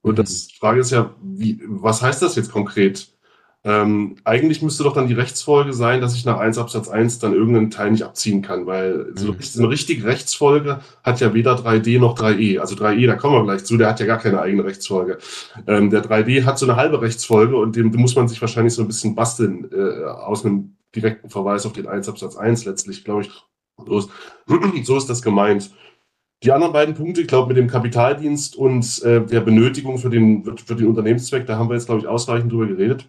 Und 0.02 0.14
mhm. 0.14 0.16
das 0.16 0.50
Frage 0.60 0.80
ist 0.80 0.92
ja, 0.92 1.14
wie, 1.22 1.62
was 1.68 2.02
heißt 2.02 2.22
das 2.22 2.36
jetzt 2.36 2.52
konkret? 2.52 3.10
Ähm, 3.64 4.16
eigentlich 4.24 4.64
müsste 4.64 4.84
doch 4.84 4.94
dann 4.94 5.08
die 5.08 5.14
Rechtsfolge 5.14 5.72
sein, 5.74 6.02
dass 6.02 6.16
ich 6.16 6.26
nach 6.26 6.40
1 6.40 6.58
Absatz 6.58 6.88
1 6.88 7.20
dann 7.20 7.34
irgendeinen 7.34 7.70
Teil 7.70 7.92
nicht 7.92 8.04
abziehen 8.04 8.42
kann, 8.42 8.66
weil 8.66 9.12
so, 9.16 9.34
mhm. 9.34 9.40
eine 9.58 9.70
richtige 9.70 10.06
Rechtsfolge 10.06 10.80
hat 11.04 11.20
ja 11.20 11.36
weder 11.36 11.56
3D 11.56 12.00
noch 12.00 12.18
3E. 12.18 12.58
Also 12.58 12.76
3E, 12.76 13.06
da 13.06 13.16
kommen 13.16 13.36
wir 13.36 13.44
gleich 13.44 13.64
zu, 13.64 13.78
der 13.78 13.90
hat 13.90 14.00
ja 14.00 14.08
gar 14.08 14.18
keine 14.18 14.42
eigene 14.42 14.64
Rechtsfolge. 14.64 15.20
Ähm, 15.68 15.92
der 15.92 16.04
3D 16.04 16.44
hat 16.44 16.58
so 16.58 16.66
eine 16.66 16.76
halbe 16.76 17.02
Rechtsfolge 17.02 17.56
und 17.56 17.76
dem, 17.76 17.92
muss 17.92 18.16
man 18.16 18.28
sich 18.28 18.42
wahrscheinlich 18.42 18.74
so 18.74 18.82
ein 18.82 18.88
bisschen 18.88 19.14
basteln 19.14 19.70
äh, 19.72 20.06
aus 20.06 20.44
einem 20.44 20.76
direkten 20.96 21.30
Verweis 21.30 21.68
auf 21.68 21.74
den 21.74 21.88
1 21.88 22.10
Absatz 22.10 22.36
1 22.38 22.66
letztlich, 22.66 23.04
glaube 23.04 23.22
ich. 23.22 23.30
So 23.86 24.00
ist, 24.00 24.10
so 24.86 24.98
ist 24.98 25.08
das 25.08 25.22
gemeint. 25.22 25.70
Die 26.44 26.52
anderen 26.52 26.74
beiden 26.74 26.96
Punkte, 26.96 27.22
ich 27.22 27.28
glaube, 27.28 27.50
mit 27.50 27.58
dem 27.58 27.68
Kapitaldienst 27.68 28.56
und 28.56 29.04
äh, 29.04 29.24
der 29.24 29.42
Benötigung 29.42 30.00
für 30.00 30.10
den, 30.10 30.44
für 30.58 30.76
den 30.76 30.88
Unternehmenszweck, 30.88 31.46
da 31.46 31.60
haben 31.60 31.70
wir 31.70 31.76
jetzt, 31.76 31.86
glaube 31.86 32.02
ich, 32.02 32.08
ausreichend 32.08 32.52
drüber 32.52 32.66
geredet 32.66 33.08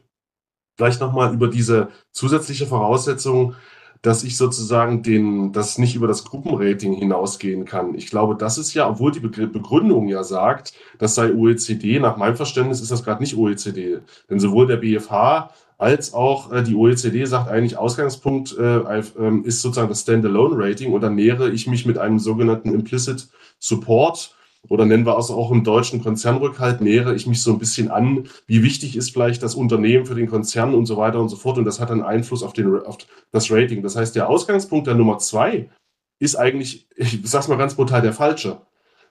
vielleicht 0.77 1.01
nochmal 1.01 1.35
über 1.35 1.49
diese 1.49 1.89
zusätzliche 2.13 2.67
Voraussetzung, 2.67 3.55
dass 4.03 4.25
ich 4.25 4.37
sozusagen 4.37 5.05
den, 5.05 5.53
das 5.53 5.79
nicht 5.79 5.95
über 5.95 6.09
das 6.09 6.25
Gruppenrating 6.25 6.93
hinausgehen 6.93 7.65
kann. 7.65 7.95
Ich 7.95 8.09
glaube, 8.09 8.35
das 8.35 8.59
ist 8.59 8.75
ja, 8.75 8.89
obwohl 8.89 9.13
die 9.13 9.21
Begründung 9.21 10.09
ja 10.09 10.25
sagt, 10.25 10.73
das 10.99 11.15
sei 11.15 11.33
OECD, 11.33 12.01
nach 12.01 12.17
meinem 12.17 12.37
Verständnis 12.37 12.81
ist 12.81 12.91
das 12.91 13.05
gerade 13.05 13.23
nicht 13.23 13.37
OECD. 13.37 14.01
Denn 14.29 14.41
sowohl 14.41 14.67
der 14.67 14.79
BFH 14.79 15.51
als 15.79 16.15
auch 16.15 16.53
äh, 16.53 16.63
die 16.63 16.75
OECD 16.75 17.25
sagt 17.25 17.49
eigentlich, 17.49 17.77
Ausgangspunkt 17.77 18.57
äh, 18.59 18.79
äh, 18.79 19.03
ist 19.45 19.63
sozusagen 19.63 19.89
das 19.89 20.03
Standalone-Rating 20.03 20.93
und 20.93 21.01
dann 21.01 21.15
nähere 21.15 21.51
ich 21.51 21.69
mich 21.69 21.87
mit 21.87 21.99
einem 21.99 22.19
sogenannten 22.19 22.75
Implicit 22.75 23.29
Support 23.61 24.35
oder 24.69 24.87
nennen 24.87 25.07
wir 25.07 25.19
es 25.19 25.31
auch 25.31 25.51
im 25.51 25.65
deutschen 25.65 26.03
Konzernrückhalt, 26.03 26.81
nähere 26.81 27.15
ich 27.15 27.27
mich 27.27 27.43
so 27.43 27.53
ein 27.53 27.59
bisschen 27.59 27.91
an, 27.91 28.29
wie 28.47 28.63
wichtig 28.63 28.97
ist 28.97 29.11
vielleicht 29.11 29.43
das 29.43 29.55
Unternehmen 29.55 30.07
für 30.07 30.15
den 30.15 30.29
Konzern 30.29 30.75
und 30.75 30.87
so 30.87 30.97
weiter 30.97 31.21
und 31.21 31.29
so 31.29 31.37
fort. 31.37 31.59
Und 31.59 31.65
das 31.65 31.81
hat 31.81 31.91
dann 31.91 32.03
Einfluss 32.03 32.43
auf, 32.43 32.53
den, 32.53 32.81
auf 32.81 32.99
das 33.33 33.51
Rating. 33.51 33.83
Das 33.83 33.97
heißt, 33.97 34.15
der 34.15 34.29
Ausgangspunkt 34.29 34.87
der 34.87 34.95
Nummer 34.95 35.19
zwei 35.19 35.69
ist 36.21 36.37
eigentlich, 36.37 36.87
ich 36.97 37.21
sag's 37.25 37.49
mal 37.49 37.59
ganz 37.59 37.75
brutal, 37.75 38.03
der 38.03 38.13
falsche. 38.13 38.63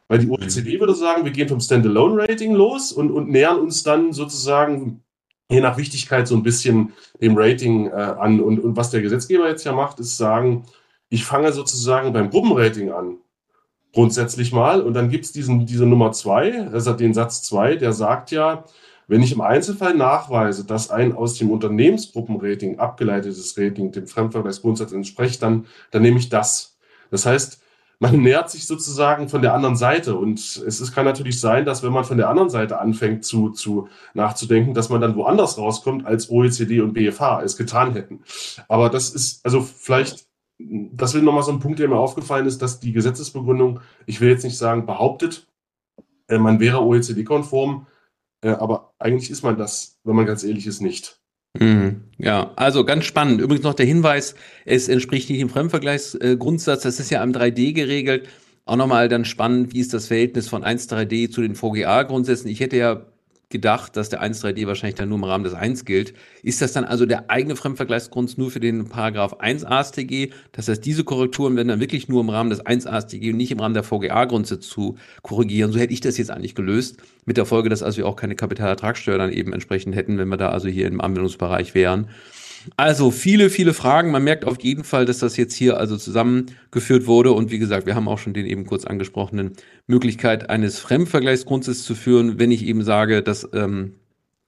Weil 0.07 0.19
die 0.19 0.29
OECD 0.29 0.79
würde 0.79 0.95
sagen, 0.95 1.25
wir 1.25 1.31
gehen 1.31 1.49
vom 1.49 1.59
Standalone-Rating 1.59 2.53
los 2.53 2.91
und, 2.91 3.11
und 3.11 3.29
nähern 3.29 3.59
uns 3.59 3.83
dann 3.83 4.13
sozusagen 4.13 5.03
je 5.49 5.59
nach 5.59 5.77
Wichtigkeit 5.77 6.27
so 6.27 6.35
ein 6.35 6.43
bisschen 6.43 6.93
dem 7.21 7.37
Rating 7.37 7.87
äh, 7.87 7.91
an. 7.91 8.39
Und, 8.39 8.59
und 8.59 8.77
was 8.77 8.89
der 8.89 9.01
Gesetzgeber 9.01 9.49
jetzt 9.49 9.65
ja 9.65 9.73
macht, 9.73 9.99
ist 9.99 10.15
sagen, 10.15 10.63
ich 11.09 11.25
fange 11.25 11.51
sozusagen 11.51 12.13
beim 12.13 12.29
Gruppenrating 12.29 12.91
an 12.91 13.17
grundsätzlich 13.93 14.51
mal. 14.51 14.81
Und 14.81 14.93
dann 14.93 15.09
gibt 15.09 15.25
es 15.25 15.31
diese 15.31 15.85
Nummer 15.85 16.11
zwei, 16.11 16.67
also 16.67 16.93
den 16.93 17.13
Satz 17.13 17.43
zwei, 17.43 17.75
der 17.75 17.93
sagt 17.93 18.31
ja, 18.31 18.65
wenn 19.07 19.21
ich 19.21 19.33
im 19.33 19.41
Einzelfall 19.41 19.93
nachweise, 19.93 20.63
dass 20.65 20.89
ein 20.89 21.13
aus 21.13 21.37
dem 21.37 21.51
Unternehmensgruppenrating 21.51 22.79
abgeleitetes 22.79 23.57
Rating 23.57 23.91
dem 23.91 24.07
Fremdvergleichsgrundsatz 24.07 24.93
entspricht, 24.93 25.43
dann, 25.43 25.65
dann 25.91 26.01
nehme 26.01 26.17
ich 26.17 26.29
das. 26.29 26.77
Das 27.09 27.25
heißt, 27.25 27.61
man 27.99 28.21
nähert 28.21 28.49
sich 28.49 28.65
sozusagen 28.65 29.29
von 29.29 29.41
der 29.41 29.53
anderen 29.53 29.75
Seite. 29.75 30.15
Und 30.15 30.39
es 30.39 30.57
ist, 30.57 30.91
kann 30.93 31.05
natürlich 31.05 31.39
sein, 31.39 31.65
dass 31.65 31.83
wenn 31.83 31.91
man 31.91 32.05
von 32.05 32.17
der 32.17 32.29
anderen 32.29 32.49
Seite 32.49 32.79
anfängt 32.79 33.25
zu, 33.25 33.49
zu 33.49 33.89
nachzudenken, 34.13 34.73
dass 34.73 34.89
man 34.89 35.01
dann 35.01 35.15
woanders 35.15 35.57
rauskommt, 35.57 36.05
als 36.05 36.29
OECD 36.31 36.81
und 36.81 36.93
BFH 36.93 37.43
es 37.43 37.57
getan 37.57 37.93
hätten. 37.93 38.23
Aber 38.67 38.89
das 38.89 39.09
ist, 39.09 39.45
also 39.45 39.61
vielleicht 39.61 40.25
das 40.93 41.13
will 41.13 41.21
nochmal 41.21 41.43
so 41.43 41.51
ein 41.51 41.59
Punkt, 41.59 41.79
der 41.79 41.87
mir 41.87 41.97
aufgefallen 41.97 42.45
ist, 42.45 42.61
dass 42.61 42.79
die 42.79 42.91
Gesetzesbegründung, 42.91 43.79
ich 44.05 44.21
will 44.21 44.29
jetzt 44.29 44.43
nicht 44.43 44.57
sagen, 44.57 44.85
behauptet, 44.85 45.47
äh, 46.27 46.37
man 46.37 46.59
wäre 46.59 46.83
OECD-konform, 46.83 47.87
äh, 48.43 48.49
aber 48.49 48.93
eigentlich 48.99 49.31
ist 49.31 49.43
man 49.43 49.57
das, 49.57 49.99
wenn 50.03 50.15
man 50.15 50.25
ganz 50.25 50.43
ehrlich 50.43 50.67
ist, 50.67 50.81
nicht. 50.81 51.19
Mhm. 51.59 52.03
Ja, 52.17 52.51
also 52.55 52.85
ganz 52.85 53.05
spannend. 53.05 53.41
Übrigens 53.41 53.63
noch 53.63 53.73
der 53.73 53.85
Hinweis, 53.85 54.35
es 54.65 54.87
entspricht 54.87 55.29
nicht 55.29 55.41
dem 55.41 55.49
Fremdvergleichsgrundsatz, 55.49 56.83
das 56.83 56.99
ist 56.99 57.09
ja 57.09 57.21
am 57.21 57.31
3D 57.31 57.73
geregelt. 57.73 58.27
Auch 58.65 58.75
nochmal 58.75 59.09
dann 59.09 59.25
spannend, 59.25 59.73
wie 59.73 59.79
ist 59.79 59.93
das 59.93 60.07
Verhältnis 60.07 60.47
von 60.47 60.63
1.3D 60.63 61.29
zu 61.29 61.41
den 61.41 61.55
VGA-Grundsätzen. 61.55 62.47
Ich 62.47 62.59
hätte 62.59 62.77
ja 62.77 63.05
gedacht, 63.51 63.95
dass 63.95 64.09
der 64.09 64.23
1.3D 64.23 64.65
wahrscheinlich 64.67 64.95
dann 64.95 65.09
nur 65.09 65.17
im 65.17 65.23
Rahmen 65.23 65.43
des 65.43 65.53
1 65.53 65.85
gilt. 65.85 66.13
Ist 66.43 66.61
das 66.61 66.73
dann 66.73 66.83
also 66.83 67.05
der 67.05 67.29
eigene 67.29 67.55
Fremdvergleichsgrund 67.55 68.37
nur 68.37 68.49
für 68.49 68.59
den 68.59 68.89
Paragraph 68.89 69.35
1 69.39 69.63
AStG? 69.63 70.31
Das 70.51 70.67
heißt, 70.67 70.83
diese 70.85 71.03
Korrekturen 71.03 71.55
werden 71.55 71.67
dann 71.67 71.79
wirklich 71.79 72.07
nur 72.09 72.21
im 72.21 72.29
Rahmen 72.29 72.49
des 72.49 72.65
1 72.65 72.87
AStG 72.87 73.31
und 73.31 73.37
nicht 73.37 73.51
im 73.51 73.59
Rahmen 73.59 73.73
der 73.73 73.83
VGA-Grundsätze 73.83 74.67
zu 74.67 74.97
korrigieren. 75.21 75.71
So 75.71 75.79
hätte 75.79 75.93
ich 75.93 76.01
das 76.01 76.17
jetzt 76.17 76.31
eigentlich 76.31 76.55
gelöst. 76.55 76.97
Mit 77.25 77.37
der 77.37 77.45
Folge, 77.45 77.69
dass 77.69 77.83
also 77.83 77.97
wir 77.97 78.07
auch 78.07 78.15
keine 78.15 78.35
Kapitalertragssteuer 78.35 79.17
dann 79.17 79.31
eben 79.31 79.53
entsprechend 79.53 79.95
hätten, 79.95 80.17
wenn 80.17 80.29
wir 80.29 80.37
da 80.37 80.49
also 80.49 80.67
hier 80.67 80.87
im 80.87 81.01
Anwendungsbereich 81.01 81.75
wären. 81.75 82.09
Also 82.77 83.11
viele, 83.11 83.49
viele 83.49 83.73
Fragen. 83.73 84.11
Man 84.11 84.23
merkt 84.23 84.45
auf 84.45 84.61
jeden 84.61 84.83
Fall, 84.83 85.05
dass 85.05 85.19
das 85.19 85.37
jetzt 85.37 85.53
hier 85.53 85.77
also 85.77 85.97
zusammengeführt 85.97 87.07
wurde. 87.07 87.31
Und 87.31 87.51
wie 87.51 87.59
gesagt, 87.59 87.85
wir 87.85 87.95
haben 87.95 88.07
auch 88.07 88.19
schon 88.19 88.33
den 88.33 88.45
eben 88.45 88.65
kurz 88.65 88.85
angesprochenen 88.85 89.53
Möglichkeit 89.87 90.49
eines 90.49 90.79
Fremdvergleichsgrundsatzes 90.79 91.83
zu 91.83 91.95
führen, 91.95 92.39
wenn 92.39 92.51
ich 92.51 92.65
eben 92.65 92.83
sage, 92.83 93.23
dass 93.23 93.47
ähm, 93.53 93.95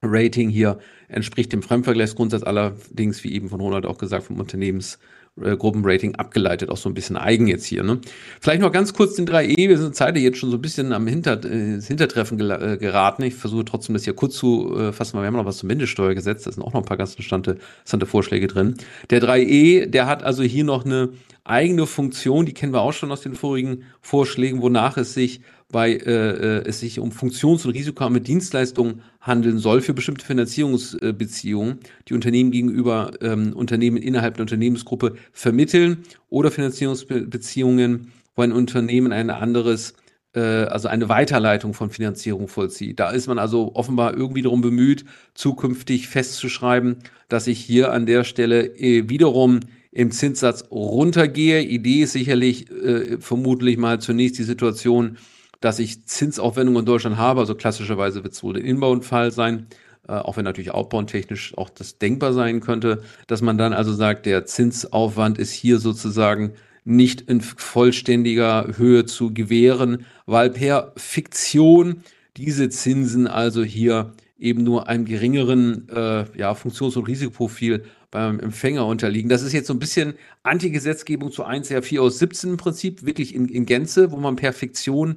Rating 0.02 0.50
hier 0.50 0.78
entspricht 1.08 1.52
dem 1.52 1.62
Fremdvergleichsgrundsatz, 1.62 2.42
allerdings, 2.42 3.24
wie 3.24 3.32
eben 3.32 3.48
von 3.48 3.60
Ronald 3.60 3.86
auch 3.86 3.98
gesagt, 3.98 4.24
vom 4.24 4.40
Unternehmens 4.40 4.98
äh, 5.40 5.56
Gruppenrating 5.56 6.14
abgeleitet, 6.14 6.70
auch 6.70 6.76
so 6.76 6.88
ein 6.88 6.94
bisschen 6.94 7.16
eigen 7.16 7.46
jetzt 7.46 7.64
hier. 7.64 7.82
Ne? 7.82 8.00
Vielleicht 8.40 8.60
noch 8.60 8.70
ganz 8.70 8.92
kurz 8.92 9.14
den 9.14 9.26
3E. 9.26 9.68
Wir 9.68 9.78
sind 9.78 9.96
zeitlich 9.96 10.22
jetzt 10.22 10.38
schon 10.38 10.50
so 10.50 10.56
ein 10.56 10.62
bisschen 10.62 10.92
am 10.92 11.06
Hinter, 11.06 11.44
äh, 11.44 11.80
Hintertreffen 11.80 12.38
äh, 12.38 12.76
geraten. 12.78 13.22
Ich 13.24 13.34
versuche 13.34 13.64
trotzdem 13.64 13.94
das 13.94 14.04
hier 14.04 14.14
kurz 14.14 14.36
zu 14.36 14.76
äh, 14.78 14.92
fassen, 14.92 15.14
weil 15.14 15.22
wir 15.22 15.26
haben 15.26 15.36
noch 15.36 15.44
was 15.44 15.58
zum 15.58 15.66
Mindeststeuergesetz. 15.68 16.44
Da 16.44 16.52
sind 16.52 16.62
auch 16.62 16.72
noch 16.72 16.82
ein 16.82 16.86
paar 16.86 16.96
ganz 16.96 17.10
interessante, 17.12 17.52
interessante 17.52 18.06
Vorschläge 18.06 18.46
drin. 18.46 18.74
Der 19.10 19.20
3E, 19.20 19.86
der 19.86 20.06
hat 20.06 20.22
also 20.22 20.42
hier 20.42 20.64
noch 20.64 20.84
eine 20.84 21.10
eigene 21.42 21.86
Funktion, 21.86 22.46
die 22.46 22.54
kennen 22.54 22.72
wir 22.72 22.80
auch 22.80 22.92
schon 22.92 23.12
aus 23.12 23.20
den 23.20 23.34
vorigen 23.34 23.84
Vorschlägen, 24.00 24.62
wonach 24.62 24.96
es 24.96 25.14
sich 25.14 25.40
bei 25.74 25.90
äh, 25.90 26.58
äh, 26.60 26.68
es 26.68 26.78
sich 26.78 27.00
um 27.00 27.10
funktions- 27.10 27.66
und 27.66 27.72
risikoarme 27.72 28.20
Dienstleistungen 28.20 29.02
handeln 29.20 29.58
soll 29.58 29.80
für 29.80 29.92
bestimmte 29.92 30.24
Finanzierungsbeziehungen, 30.24 31.80
die 32.06 32.14
Unternehmen 32.14 32.52
gegenüber 32.52 33.10
ähm, 33.20 33.52
Unternehmen 33.54 33.96
innerhalb 33.96 34.36
der 34.36 34.42
Unternehmensgruppe 34.42 35.16
vermitteln 35.32 36.04
oder 36.28 36.52
Finanzierungsbeziehungen, 36.52 38.12
wo 38.36 38.42
ein 38.42 38.52
Unternehmen 38.52 39.10
ein 39.10 39.30
anderes 39.30 39.94
äh, 40.32 40.38
also 40.38 40.86
eine 40.86 41.08
Weiterleitung 41.08 41.74
von 41.74 41.90
Finanzierung 41.90 42.46
vollzieht. 42.46 43.00
Da 43.00 43.10
ist 43.10 43.26
man 43.26 43.40
also 43.40 43.72
offenbar 43.74 44.16
irgendwie 44.16 44.42
darum 44.42 44.60
bemüht, 44.60 45.04
zukünftig 45.34 46.06
festzuschreiben, 46.06 46.98
dass 47.28 47.48
ich 47.48 47.58
hier 47.58 47.90
an 47.90 48.06
der 48.06 48.22
Stelle 48.22 48.64
äh, 48.78 49.08
wiederum 49.08 49.58
im 49.90 50.12
Zinssatz 50.12 50.66
runtergehe. 50.70 51.62
Idee 51.62 52.02
ist 52.02 52.12
sicherlich 52.12 52.70
äh, 52.70 53.18
vermutlich 53.18 53.76
mal 53.76 54.00
zunächst 54.00 54.38
die 54.38 54.44
Situation, 54.44 55.16
dass 55.64 55.78
ich 55.78 56.04
Zinsaufwendungen 56.04 56.80
in 56.80 56.86
Deutschland 56.86 57.16
habe. 57.16 57.40
Also 57.40 57.54
klassischerweise 57.54 58.22
wird 58.22 58.34
es 58.34 58.42
wohl 58.42 58.52
der 58.52 58.64
Inbound-Fall 58.64 59.32
sein, 59.32 59.66
äh, 60.06 60.12
auch 60.12 60.36
wenn 60.36 60.44
natürlich 60.44 60.72
outbound-technisch 60.72 61.56
auch 61.56 61.70
das 61.70 61.96
denkbar 61.96 62.34
sein 62.34 62.60
könnte, 62.60 63.02
dass 63.28 63.40
man 63.40 63.56
dann 63.56 63.72
also 63.72 63.94
sagt, 63.94 64.26
der 64.26 64.44
Zinsaufwand 64.44 65.38
ist 65.38 65.52
hier 65.52 65.78
sozusagen 65.78 66.52
nicht 66.84 67.22
in 67.22 67.40
vollständiger 67.40 68.76
Höhe 68.76 69.06
zu 69.06 69.32
gewähren, 69.32 70.04
weil 70.26 70.50
per 70.50 70.92
Fiktion 70.98 72.02
diese 72.36 72.68
Zinsen 72.68 73.26
also 73.26 73.64
hier 73.64 74.12
eben 74.38 74.64
nur 74.64 74.88
einem 74.88 75.06
geringeren 75.06 75.88
äh, 75.88 76.26
ja, 76.36 76.54
Funktions- 76.54 76.98
und 76.98 77.08
Risikoprofil 77.08 77.84
beim 78.10 78.38
Empfänger 78.38 78.84
unterliegen. 78.84 79.30
Das 79.30 79.40
ist 79.40 79.54
jetzt 79.54 79.68
so 79.68 79.72
ein 79.72 79.78
bisschen 79.78 80.12
Antigesetzgebung 80.42 81.32
zu 81.32 81.44
1 81.44 81.70
R4 81.70 82.00
aus 82.00 82.18
17 82.18 82.50
im 82.50 82.56
Prinzip, 82.58 83.06
wirklich 83.06 83.34
in, 83.34 83.48
in 83.48 83.64
Gänze, 83.64 84.12
wo 84.12 84.18
man 84.18 84.36
per 84.36 84.52
Fiktion 84.52 85.16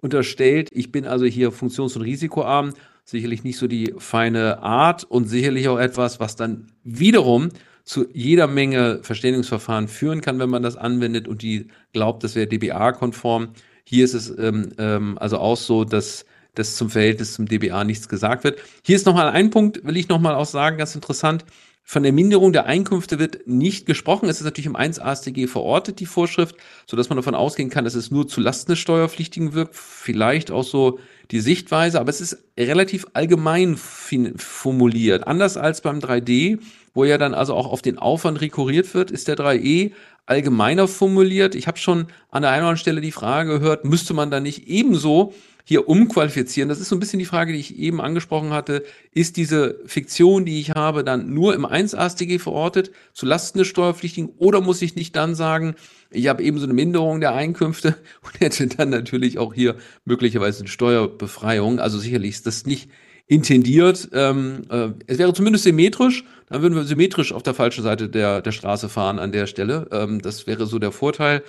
unterstellt. 0.00 0.68
Ich 0.72 0.92
bin 0.92 1.06
also 1.06 1.24
hier 1.24 1.50
funktions- 1.52 1.96
und 1.96 2.02
risikoarm, 2.02 2.74
sicherlich 3.04 3.44
nicht 3.44 3.58
so 3.58 3.66
die 3.66 3.94
feine 3.98 4.62
Art 4.62 5.04
und 5.04 5.28
sicherlich 5.28 5.68
auch 5.68 5.78
etwas, 5.78 6.20
was 6.20 6.36
dann 6.36 6.68
wiederum 6.84 7.48
zu 7.84 8.06
jeder 8.12 8.46
Menge 8.46 9.00
Verständigungsverfahren 9.02 9.88
führen 9.88 10.20
kann, 10.20 10.38
wenn 10.38 10.50
man 10.50 10.62
das 10.62 10.76
anwendet 10.76 11.26
und 11.26 11.42
die 11.42 11.68
glaubt, 11.92 12.22
das 12.22 12.34
wäre 12.34 12.46
DBA-konform. 12.46 13.48
Hier 13.84 14.04
ist 14.04 14.12
es 14.14 14.36
ähm, 14.38 14.70
ähm, 14.76 15.16
also 15.18 15.38
auch 15.38 15.56
so, 15.56 15.84
dass 15.84 16.26
dass 16.58 16.74
zum 16.74 16.90
Verhältnis 16.90 17.34
zum 17.34 17.46
DBA 17.46 17.84
nichts 17.84 18.08
gesagt 18.08 18.42
wird. 18.42 18.58
Hier 18.82 18.96
ist 18.96 19.06
nochmal 19.06 19.28
ein 19.28 19.50
Punkt, 19.50 19.84
will 19.84 19.96
ich 19.96 20.08
nochmal 20.08 20.34
auch 20.34 20.46
sagen, 20.46 20.76
ganz 20.76 20.94
interessant. 20.94 21.44
Von 21.90 22.02
der 22.02 22.12
Minderung 22.12 22.52
der 22.52 22.66
Einkünfte 22.66 23.18
wird 23.18 23.46
nicht 23.46 23.86
gesprochen. 23.86 24.28
Es 24.28 24.40
ist 24.40 24.44
natürlich 24.44 24.66
im 24.66 24.76
1 24.76 24.98
AStG 24.98 25.46
verortet, 25.46 26.00
die 26.00 26.04
Vorschrift, 26.04 26.54
sodass 26.84 27.08
man 27.08 27.16
davon 27.16 27.34
ausgehen 27.34 27.70
kann, 27.70 27.86
dass 27.86 27.94
es 27.94 28.10
nur 28.10 28.28
zu 28.28 28.42
Lasten 28.42 28.72
des 28.72 28.78
Steuerpflichtigen 28.78 29.54
wirkt. 29.54 29.74
Vielleicht 29.74 30.50
auch 30.50 30.64
so 30.64 30.98
die 31.30 31.40
Sichtweise, 31.40 31.98
aber 31.98 32.10
es 32.10 32.20
ist 32.20 32.44
relativ 32.58 33.06
allgemein 33.14 33.78
formuliert. 33.78 35.26
Anders 35.26 35.56
als 35.56 35.80
beim 35.80 36.00
3D, 36.00 36.58
wo 36.92 37.06
ja 37.06 37.16
dann 37.16 37.32
also 37.32 37.54
auch 37.54 37.72
auf 37.72 37.80
den 37.80 37.96
Aufwand 37.96 38.42
rekurriert 38.42 38.92
wird, 38.92 39.10
ist 39.10 39.26
der 39.26 39.38
3E 39.38 39.92
allgemeiner 40.26 40.88
formuliert. 40.88 41.54
Ich 41.54 41.68
habe 41.68 41.78
schon 41.78 42.08
an 42.30 42.42
der 42.42 42.50
einen 42.50 42.64
oder 42.64 42.68
anderen 42.68 42.76
Stelle 42.76 43.00
die 43.00 43.12
Frage 43.12 43.60
gehört, 43.60 43.86
müsste 43.86 44.12
man 44.12 44.30
da 44.30 44.40
nicht 44.40 44.68
ebenso 44.68 45.32
hier 45.68 45.86
umqualifizieren. 45.86 46.70
Das 46.70 46.80
ist 46.80 46.88
so 46.88 46.96
ein 46.96 46.98
bisschen 46.98 47.18
die 47.18 47.26
Frage, 47.26 47.52
die 47.52 47.58
ich 47.58 47.78
eben 47.78 48.00
angesprochen 48.00 48.54
hatte. 48.54 48.84
Ist 49.12 49.36
diese 49.36 49.78
Fiktion, 49.84 50.46
die 50.46 50.60
ich 50.60 50.70
habe, 50.70 51.04
dann 51.04 51.34
nur 51.34 51.54
im 51.54 51.66
1 51.66 51.94
AStG 51.94 52.38
verortet, 52.38 52.90
zu 53.12 53.26
Lasten 53.26 53.58
des 53.58 53.68
Steuerpflichtigen, 53.68 54.30
oder 54.38 54.62
muss 54.62 54.80
ich 54.80 54.96
nicht 54.96 55.14
dann 55.14 55.34
sagen, 55.34 55.74
ich 56.10 56.26
habe 56.28 56.42
eben 56.42 56.56
so 56.56 56.64
eine 56.64 56.72
Minderung 56.72 57.20
der 57.20 57.34
Einkünfte 57.34 57.96
und 58.22 58.40
hätte 58.40 58.66
dann 58.66 58.88
natürlich 58.88 59.36
auch 59.36 59.52
hier 59.52 59.76
möglicherweise 60.06 60.60
eine 60.60 60.70
Steuerbefreiung. 60.70 61.80
Also 61.80 61.98
sicherlich 61.98 62.30
ist 62.30 62.46
das 62.46 62.64
nicht 62.64 62.88
intendiert. 63.26 64.08
Ähm, 64.14 64.62
äh, 64.70 64.88
es 65.06 65.18
wäre 65.18 65.34
zumindest 65.34 65.64
symmetrisch, 65.64 66.24
dann 66.48 66.62
würden 66.62 66.76
wir 66.76 66.84
symmetrisch 66.84 67.30
auf 67.30 67.42
der 67.42 67.52
falschen 67.52 67.84
Seite 67.84 68.08
der, 68.08 68.40
der 68.40 68.52
Straße 68.52 68.88
fahren 68.88 69.18
an 69.18 69.32
der 69.32 69.46
Stelle. 69.46 69.86
Ähm, 69.92 70.22
das 70.22 70.46
wäre 70.46 70.64
so 70.64 70.78
der 70.78 70.92
Vorteil. 70.92 71.42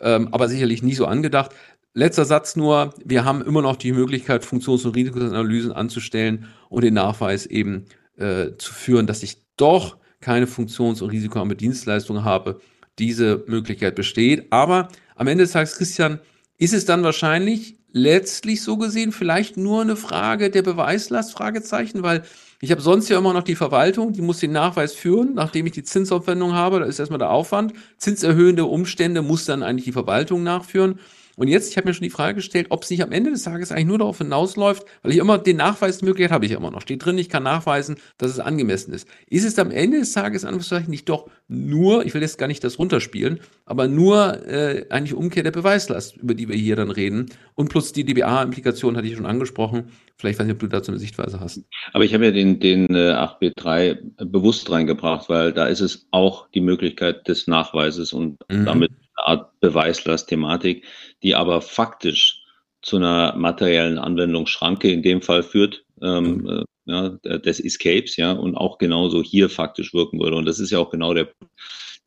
Ähm, 0.00 0.28
aber 0.32 0.48
sicherlich 0.48 0.82
nie 0.82 0.94
so 0.94 1.06
angedacht. 1.06 1.52
Letzter 1.96 2.24
Satz 2.24 2.56
nur, 2.56 2.92
wir 3.04 3.24
haben 3.24 3.40
immer 3.40 3.62
noch 3.62 3.76
die 3.76 3.92
Möglichkeit, 3.92 4.44
Funktions- 4.44 4.84
und 4.84 4.96
Risikoanalysen 4.96 5.70
anzustellen 5.70 6.48
und 6.68 6.82
den 6.82 6.94
Nachweis 6.94 7.46
eben 7.46 7.84
äh, 8.16 8.50
zu 8.58 8.74
führen, 8.74 9.06
dass 9.06 9.22
ich 9.22 9.36
doch 9.56 9.96
keine 10.20 10.48
Funktions- 10.48 11.02
und 11.02 11.10
risikoarme 11.10 11.54
Dienstleistung 11.54 12.24
habe. 12.24 12.60
Diese 12.98 13.44
Möglichkeit 13.46 13.94
besteht. 13.94 14.46
Aber 14.50 14.88
am 15.14 15.28
Ende 15.28 15.44
des 15.44 15.52
Tages, 15.52 15.76
Christian, 15.76 16.18
ist 16.58 16.74
es 16.74 16.84
dann 16.84 17.04
wahrscheinlich 17.04 17.76
letztlich 17.92 18.62
so 18.62 18.76
gesehen 18.76 19.12
vielleicht 19.12 19.56
nur 19.56 19.82
eine 19.82 19.94
Frage 19.94 20.50
der 20.50 20.62
Beweislast, 20.62 21.32
Fragezeichen, 21.32 22.02
weil 22.02 22.24
Ich 22.60 22.72
habe 22.72 22.80
sonst 22.80 23.08
ja 23.08 23.18
immer 23.18 23.34
noch 23.34 23.42
die 23.42 23.56
Verwaltung, 23.56 24.12
die 24.12 24.22
muss 24.22 24.40
den 24.40 24.52
Nachweis 24.52 24.94
führen, 24.94 25.34
nachdem 25.34 25.66
ich 25.66 25.72
die 25.72 25.84
Zinsaufwendung 25.84 26.54
habe. 26.54 26.80
Da 26.80 26.86
ist 26.86 26.98
erstmal 26.98 27.18
der 27.18 27.30
Aufwand. 27.30 27.74
Zinserhöhende 27.98 28.64
Umstände 28.64 29.22
muss 29.22 29.44
dann 29.44 29.62
eigentlich 29.62 29.84
die 29.84 29.92
Verwaltung 29.92 30.42
nachführen. 30.42 30.98
Und 31.36 31.48
jetzt, 31.48 31.70
ich 31.70 31.76
habe 31.76 31.88
mir 31.88 31.94
schon 31.94 32.04
die 32.04 32.10
Frage 32.10 32.36
gestellt, 32.36 32.66
ob 32.70 32.82
es 32.82 32.90
nicht 32.90 33.02
am 33.02 33.12
Ende 33.12 33.30
des 33.30 33.42
Tages 33.42 33.72
eigentlich 33.72 33.86
nur 33.86 33.98
darauf 33.98 34.18
hinausläuft, 34.18 34.84
weil 35.02 35.12
ich 35.12 35.18
immer 35.18 35.38
den 35.38 35.56
Nachweismöglichkeit 35.56 36.32
habe 36.32 36.46
ich 36.46 36.52
immer 36.52 36.70
noch. 36.70 36.80
Steht 36.80 37.04
drin, 37.04 37.18
ich 37.18 37.28
kann 37.28 37.42
nachweisen, 37.42 37.96
dass 38.18 38.30
es 38.30 38.38
angemessen 38.38 38.92
ist. 38.92 39.08
Ist 39.28 39.44
es 39.44 39.58
am 39.58 39.70
Ende 39.70 39.98
des 39.98 40.12
Tages 40.12 40.44
Anführungszeichen 40.44 40.90
nicht 40.90 41.08
doch 41.08 41.28
nur, 41.48 42.06
ich 42.06 42.14
will 42.14 42.22
jetzt 42.22 42.38
gar 42.38 42.46
nicht 42.46 42.64
das 42.64 42.78
runterspielen, 42.78 43.40
aber 43.66 43.88
nur 43.88 44.46
äh, 44.46 44.86
eigentlich 44.90 45.14
Umkehr 45.14 45.42
der 45.42 45.50
Beweislast, 45.50 46.16
über 46.16 46.34
die 46.34 46.48
wir 46.48 46.56
hier 46.56 46.76
dann 46.76 46.90
reden. 46.90 47.26
Und 47.54 47.68
plus 47.68 47.92
die 47.92 48.04
DBA-Implikation 48.04 48.96
hatte 48.96 49.06
ich 49.06 49.16
schon 49.16 49.26
angesprochen. 49.26 49.90
Vielleicht 50.16 50.38
weiß 50.38 50.46
ich, 50.46 50.52
ob 50.52 50.58
du 50.60 50.68
dazu 50.68 50.92
eine 50.92 51.00
Sichtweise 51.00 51.40
hast. 51.40 51.64
Aber 51.92 52.04
ich 52.04 52.14
habe 52.14 52.26
ja 52.26 52.30
den, 52.30 52.60
den 52.60 52.94
äh, 52.94 53.12
8b3 53.12 54.24
bewusst 54.24 54.70
reingebracht, 54.70 55.28
weil 55.28 55.52
da 55.52 55.66
ist 55.66 55.80
es 55.80 56.06
auch 56.10 56.48
die 56.50 56.60
Möglichkeit 56.60 57.26
des 57.28 57.46
Nachweises 57.46 58.12
und 58.12 58.38
mhm. 58.48 58.64
damit 58.64 58.90
eine 59.16 59.26
Art 59.26 59.60
Beweislast-Thematik, 59.60 60.84
die 61.24 61.34
aber 61.34 61.60
faktisch 61.60 62.44
zu 62.82 62.96
einer 62.96 63.34
materiellen 63.34 63.98
Anwendungsschranke 63.98 64.92
in 64.92 65.02
dem 65.02 65.22
Fall 65.22 65.42
führt, 65.42 65.84
ähm, 66.02 66.36
mhm. 66.36 66.48
äh, 66.48 66.64
ja, 66.86 67.08
des 67.38 67.58
Escapes, 67.58 68.16
ja, 68.16 68.32
und 68.32 68.56
auch 68.56 68.78
genauso 68.78 69.22
hier 69.22 69.48
faktisch 69.48 69.94
wirken 69.94 70.20
würde. 70.20 70.36
Und 70.36 70.44
das 70.44 70.60
ist 70.60 70.70
ja 70.70 70.78
auch 70.78 70.90
genau 70.90 71.14
der 71.14 71.28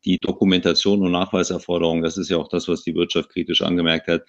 die 0.04 0.18
Dokumentation 0.18 1.02
und 1.02 1.10
Nachweiserforderungen, 1.10 2.02
das 2.02 2.16
ist 2.16 2.30
ja 2.30 2.36
auch 2.36 2.48
das, 2.48 2.68
was 2.68 2.82
die 2.82 2.94
Wirtschaft 2.94 3.30
kritisch 3.30 3.62
angemerkt 3.62 4.06
hat, 4.06 4.22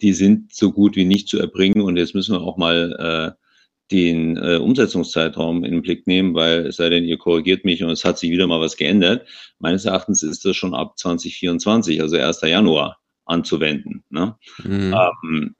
die 0.00 0.14
sind 0.14 0.52
so 0.54 0.72
gut 0.72 0.96
wie 0.96 1.04
nicht 1.04 1.28
zu 1.28 1.38
erbringen. 1.38 1.82
Und 1.82 1.96
jetzt 1.96 2.14
müssen 2.14 2.34
wir 2.34 2.40
auch 2.40 2.56
mal 2.56 3.36
äh, 3.36 3.44
den 3.90 4.36
äh, 4.36 4.56
Umsetzungszeitraum 4.56 5.64
in 5.64 5.72
den 5.72 5.82
Blick 5.82 6.06
nehmen, 6.06 6.34
weil 6.34 6.66
es 6.66 6.76
sei 6.76 6.88
denn, 6.88 7.04
ihr 7.04 7.18
korrigiert 7.18 7.64
mich 7.64 7.82
und 7.82 7.90
es 7.90 8.04
hat 8.04 8.18
sich 8.18 8.30
wieder 8.30 8.46
mal 8.46 8.60
was 8.60 8.76
geändert. 8.76 9.28
Meines 9.58 9.84
Erachtens 9.84 10.22
ist 10.22 10.44
das 10.44 10.56
schon 10.56 10.74
ab 10.74 10.98
2024, 10.98 12.00
also 12.00 12.16
1. 12.16 12.40
Januar, 12.42 12.99
anzuwenden. 13.30 14.04
Ne? 14.10 14.36
Mhm. 14.64 14.94
Ähm, 15.24 15.54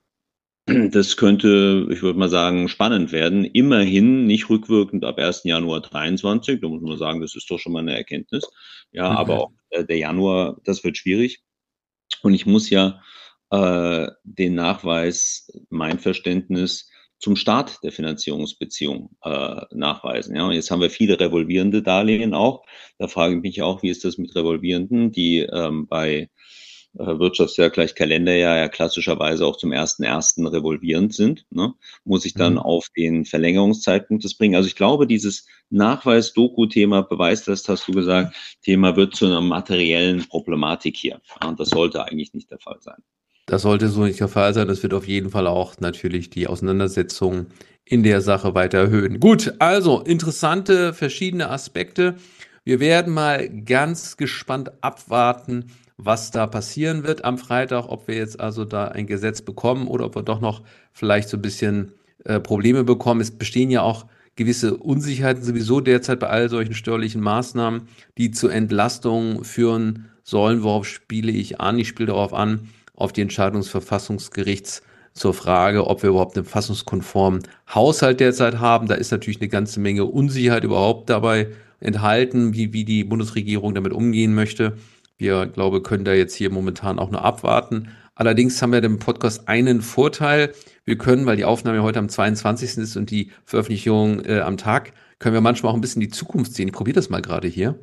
das 0.92 1.16
könnte, 1.16 1.86
ich 1.90 2.02
würde 2.02 2.18
mal 2.18 2.28
sagen, 2.28 2.68
spannend 2.68 3.12
werden. 3.12 3.44
Immerhin 3.44 4.26
nicht 4.26 4.50
rückwirkend 4.50 5.04
ab 5.04 5.18
1. 5.18 5.44
Januar 5.44 5.80
23. 5.80 6.60
Da 6.60 6.68
muss 6.68 6.82
man 6.82 6.98
sagen, 6.98 7.20
das 7.20 7.34
ist 7.34 7.50
doch 7.50 7.58
schon 7.58 7.72
mal 7.72 7.80
eine 7.80 7.96
Erkenntnis. 7.96 8.44
Ja, 8.92 9.10
okay. 9.10 9.18
aber 9.18 9.40
auch 9.40 9.52
äh, 9.70 9.84
der 9.84 9.98
Januar, 9.98 10.58
das 10.64 10.84
wird 10.84 10.96
schwierig. 10.96 11.42
Und 12.22 12.34
ich 12.34 12.44
muss 12.44 12.70
ja 12.70 13.00
äh, 13.50 14.08
den 14.24 14.54
Nachweis, 14.54 15.50
mein 15.70 15.98
Verständnis, 15.98 16.88
zum 17.18 17.36
Start 17.36 17.84
der 17.84 17.92
Finanzierungsbeziehung 17.92 19.14
äh, 19.22 19.60
nachweisen. 19.72 20.34
Ja, 20.34 20.46
und 20.46 20.52
jetzt 20.52 20.70
haben 20.70 20.80
wir 20.80 20.88
viele 20.88 21.20
revolvierende 21.20 21.82
Darlehen 21.82 22.32
auch. 22.32 22.64
Da 22.98 23.08
frage 23.08 23.36
ich 23.36 23.42
mich 23.42 23.62
auch, 23.62 23.82
wie 23.82 23.90
ist 23.90 24.04
das 24.04 24.16
mit 24.16 24.34
revolvierenden, 24.34 25.12
die 25.12 25.40
ähm, 25.40 25.86
bei 25.86 26.30
Wirtschaftsjahr 26.94 27.70
gleich 27.70 27.94
Kalenderjahr 27.94 28.56
ja 28.56 28.68
klassischerweise 28.68 29.46
auch 29.46 29.56
zum 29.56 29.72
ersten 29.72 30.02
ersten 30.02 30.46
revolvierend 30.46 31.14
sind. 31.14 31.46
Ne? 31.50 31.74
Muss 32.04 32.24
ich 32.24 32.34
dann 32.34 32.54
mhm. 32.54 32.58
auf 32.58 32.88
den 32.96 33.24
Verlängerungszeitpunkt 33.24 34.24
das 34.24 34.34
bringen? 34.34 34.56
Also 34.56 34.66
ich 34.66 34.76
glaube, 34.76 35.06
dieses 35.06 35.46
Nachweis-Doku-Thema, 35.70 37.02
Beweislast, 37.02 37.68
hast 37.68 37.86
du 37.86 37.92
gesagt, 37.92 38.34
Thema 38.62 38.96
wird 38.96 39.14
zu 39.14 39.26
einer 39.26 39.40
materiellen 39.40 40.26
Problematik 40.26 40.96
hier. 40.96 41.20
Und 41.44 41.60
das 41.60 41.68
sollte 41.68 42.04
eigentlich 42.04 42.34
nicht 42.34 42.50
der 42.50 42.58
Fall 42.58 42.78
sein. 42.80 42.98
Das 43.46 43.62
sollte 43.62 43.88
so 43.88 44.04
nicht 44.04 44.20
der 44.20 44.28
Fall 44.28 44.54
sein. 44.54 44.68
Das 44.68 44.82
wird 44.82 44.94
auf 44.94 45.06
jeden 45.06 45.30
Fall 45.30 45.46
auch 45.46 45.78
natürlich 45.80 46.30
die 46.30 46.46
Auseinandersetzung 46.46 47.46
in 47.84 48.02
der 48.02 48.20
Sache 48.20 48.54
weiter 48.54 48.78
erhöhen. 48.78 49.18
Gut, 49.18 49.54
also 49.58 50.00
interessante 50.00 50.92
verschiedene 50.92 51.50
Aspekte. 51.50 52.16
Wir 52.64 52.78
werden 52.78 53.12
mal 53.12 53.48
ganz 53.48 54.16
gespannt 54.16 54.70
abwarten, 54.82 55.72
was 56.04 56.30
da 56.30 56.46
passieren 56.46 57.04
wird 57.04 57.24
am 57.24 57.38
Freitag, 57.38 57.88
ob 57.88 58.08
wir 58.08 58.16
jetzt 58.16 58.40
also 58.40 58.64
da 58.64 58.88
ein 58.88 59.06
Gesetz 59.06 59.42
bekommen 59.42 59.86
oder 59.86 60.06
ob 60.06 60.16
wir 60.16 60.22
doch 60.22 60.40
noch 60.40 60.62
vielleicht 60.92 61.28
so 61.28 61.36
ein 61.36 61.42
bisschen 61.42 61.92
äh, 62.24 62.40
Probleme 62.40 62.84
bekommen. 62.84 63.20
Es 63.20 63.30
bestehen 63.30 63.70
ja 63.70 63.82
auch 63.82 64.06
gewisse 64.36 64.76
Unsicherheiten 64.76 65.42
sowieso 65.42 65.80
derzeit 65.80 66.20
bei 66.20 66.28
all 66.28 66.48
solchen 66.48 66.74
steuerlichen 66.74 67.20
Maßnahmen, 67.20 67.82
die 68.18 68.30
zu 68.30 68.48
Entlastungen 68.48 69.44
führen 69.44 70.10
sollen. 70.22 70.62
Worauf 70.62 70.86
spiele 70.86 71.32
ich 71.32 71.60
an? 71.60 71.78
Ich 71.78 71.88
spiele 71.88 72.08
darauf 72.08 72.32
an, 72.32 72.68
auf 72.94 73.12
die 73.12 73.22
Entscheidung 73.22 73.60
des 73.60 73.70
Verfassungsgerichts 73.70 74.82
zur 75.12 75.34
Frage, 75.34 75.86
ob 75.86 76.02
wir 76.02 76.10
überhaupt 76.10 76.36
einen 76.36 76.46
fassungskonformen 76.46 77.42
Haushalt 77.74 78.20
derzeit 78.20 78.60
haben. 78.60 78.86
Da 78.86 78.94
ist 78.94 79.10
natürlich 79.10 79.40
eine 79.40 79.48
ganze 79.48 79.80
Menge 79.80 80.04
Unsicherheit 80.04 80.64
überhaupt 80.64 81.10
dabei 81.10 81.48
enthalten, 81.80 82.54
wie, 82.54 82.72
wie 82.72 82.84
die 82.84 83.04
Bundesregierung 83.04 83.74
damit 83.74 83.92
umgehen 83.92 84.34
möchte. 84.34 84.76
Wir, 85.20 85.44
glaube, 85.44 85.82
können 85.82 86.06
da 86.06 86.14
jetzt 86.14 86.34
hier 86.34 86.50
momentan 86.50 86.98
auch 86.98 87.10
nur 87.10 87.22
abwarten. 87.22 87.90
Allerdings 88.14 88.60
haben 88.60 88.72
wir 88.72 88.80
dem 88.80 88.98
Podcast 88.98 89.48
einen 89.48 89.82
Vorteil. 89.82 90.52
Wir 90.86 90.96
können, 90.96 91.26
weil 91.26 91.36
die 91.36 91.44
Aufnahme 91.44 91.82
heute 91.82 91.98
am 91.98 92.08
22. 92.08 92.78
ist 92.78 92.96
und 92.96 93.10
die 93.10 93.30
Veröffentlichung 93.44 94.24
äh, 94.24 94.40
am 94.40 94.56
Tag, 94.56 94.94
können 95.18 95.34
wir 95.34 95.42
manchmal 95.42 95.72
auch 95.72 95.74
ein 95.76 95.82
bisschen 95.82 96.00
die 96.00 96.08
Zukunft 96.08 96.54
sehen. 96.54 96.68
Ich 96.68 96.74
probiere 96.74 96.94
das 96.94 97.10
mal 97.10 97.20
gerade 97.20 97.48
hier. 97.48 97.78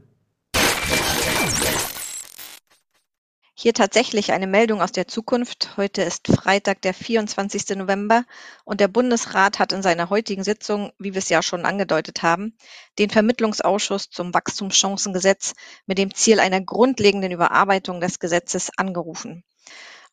Hier 3.59 3.73
tatsächlich 3.73 4.33
eine 4.33 4.45
Meldung 4.45 4.83
aus 4.83 4.91
der 4.91 5.07
Zukunft. 5.07 5.77
Heute 5.77 6.03
ist 6.03 6.27
Freitag, 6.27 6.79
der 6.83 6.93
24. 6.93 7.75
November 7.75 8.23
und 8.65 8.79
der 8.79 8.87
Bundesrat 8.87 9.57
hat 9.57 9.71
in 9.71 9.81
seiner 9.81 10.11
heutigen 10.11 10.43
Sitzung, 10.43 10.91
wie 10.99 11.15
wir 11.15 11.17
es 11.17 11.29
ja 11.29 11.41
schon 11.41 11.65
angedeutet 11.65 12.21
haben, 12.21 12.55
den 12.99 13.09
Vermittlungsausschuss 13.09 14.11
zum 14.11 14.31
Wachstumschancengesetz 14.31 15.55
mit 15.87 15.97
dem 15.97 16.13
Ziel 16.13 16.39
einer 16.39 16.61
grundlegenden 16.61 17.31
Überarbeitung 17.31 17.99
des 17.99 18.19
Gesetzes 18.19 18.69
angerufen. 18.77 19.43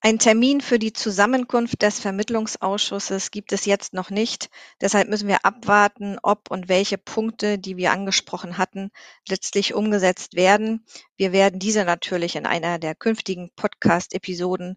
Ein 0.06 0.18
Termin 0.18 0.60
für 0.60 0.78
die 0.78 0.92
Zusammenkunft 0.92 1.80
des 1.80 1.98
Vermittlungsausschusses 1.98 3.30
gibt 3.30 3.52
es 3.52 3.64
jetzt 3.64 3.94
noch 3.94 4.10
nicht. 4.10 4.50
Deshalb 4.82 5.08
müssen 5.08 5.28
wir 5.28 5.46
abwarten, 5.46 6.18
ob 6.22 6.50
und 6.50 6.68
welche 6.68 6.98
Punkte, 6.98 7.58
die 7.58 7.78
wir 7.78 7.90
angesprochen 7.90 8.58
hatten, 8.58 8.90
letztlich 9.26 9.72
umgesetzt 9.72 10.36
werden. 10.36 10.84
Wir 11.16 11.32
werden 11.32 11.58
diese 11.58 11.86
natürlich 11.86 12.36
in 12.36 12.44
einer 12.44 12.78
der 12.78 12.94
künftigen 12.94 13.50
Podcast-Episoden 13.56 14.76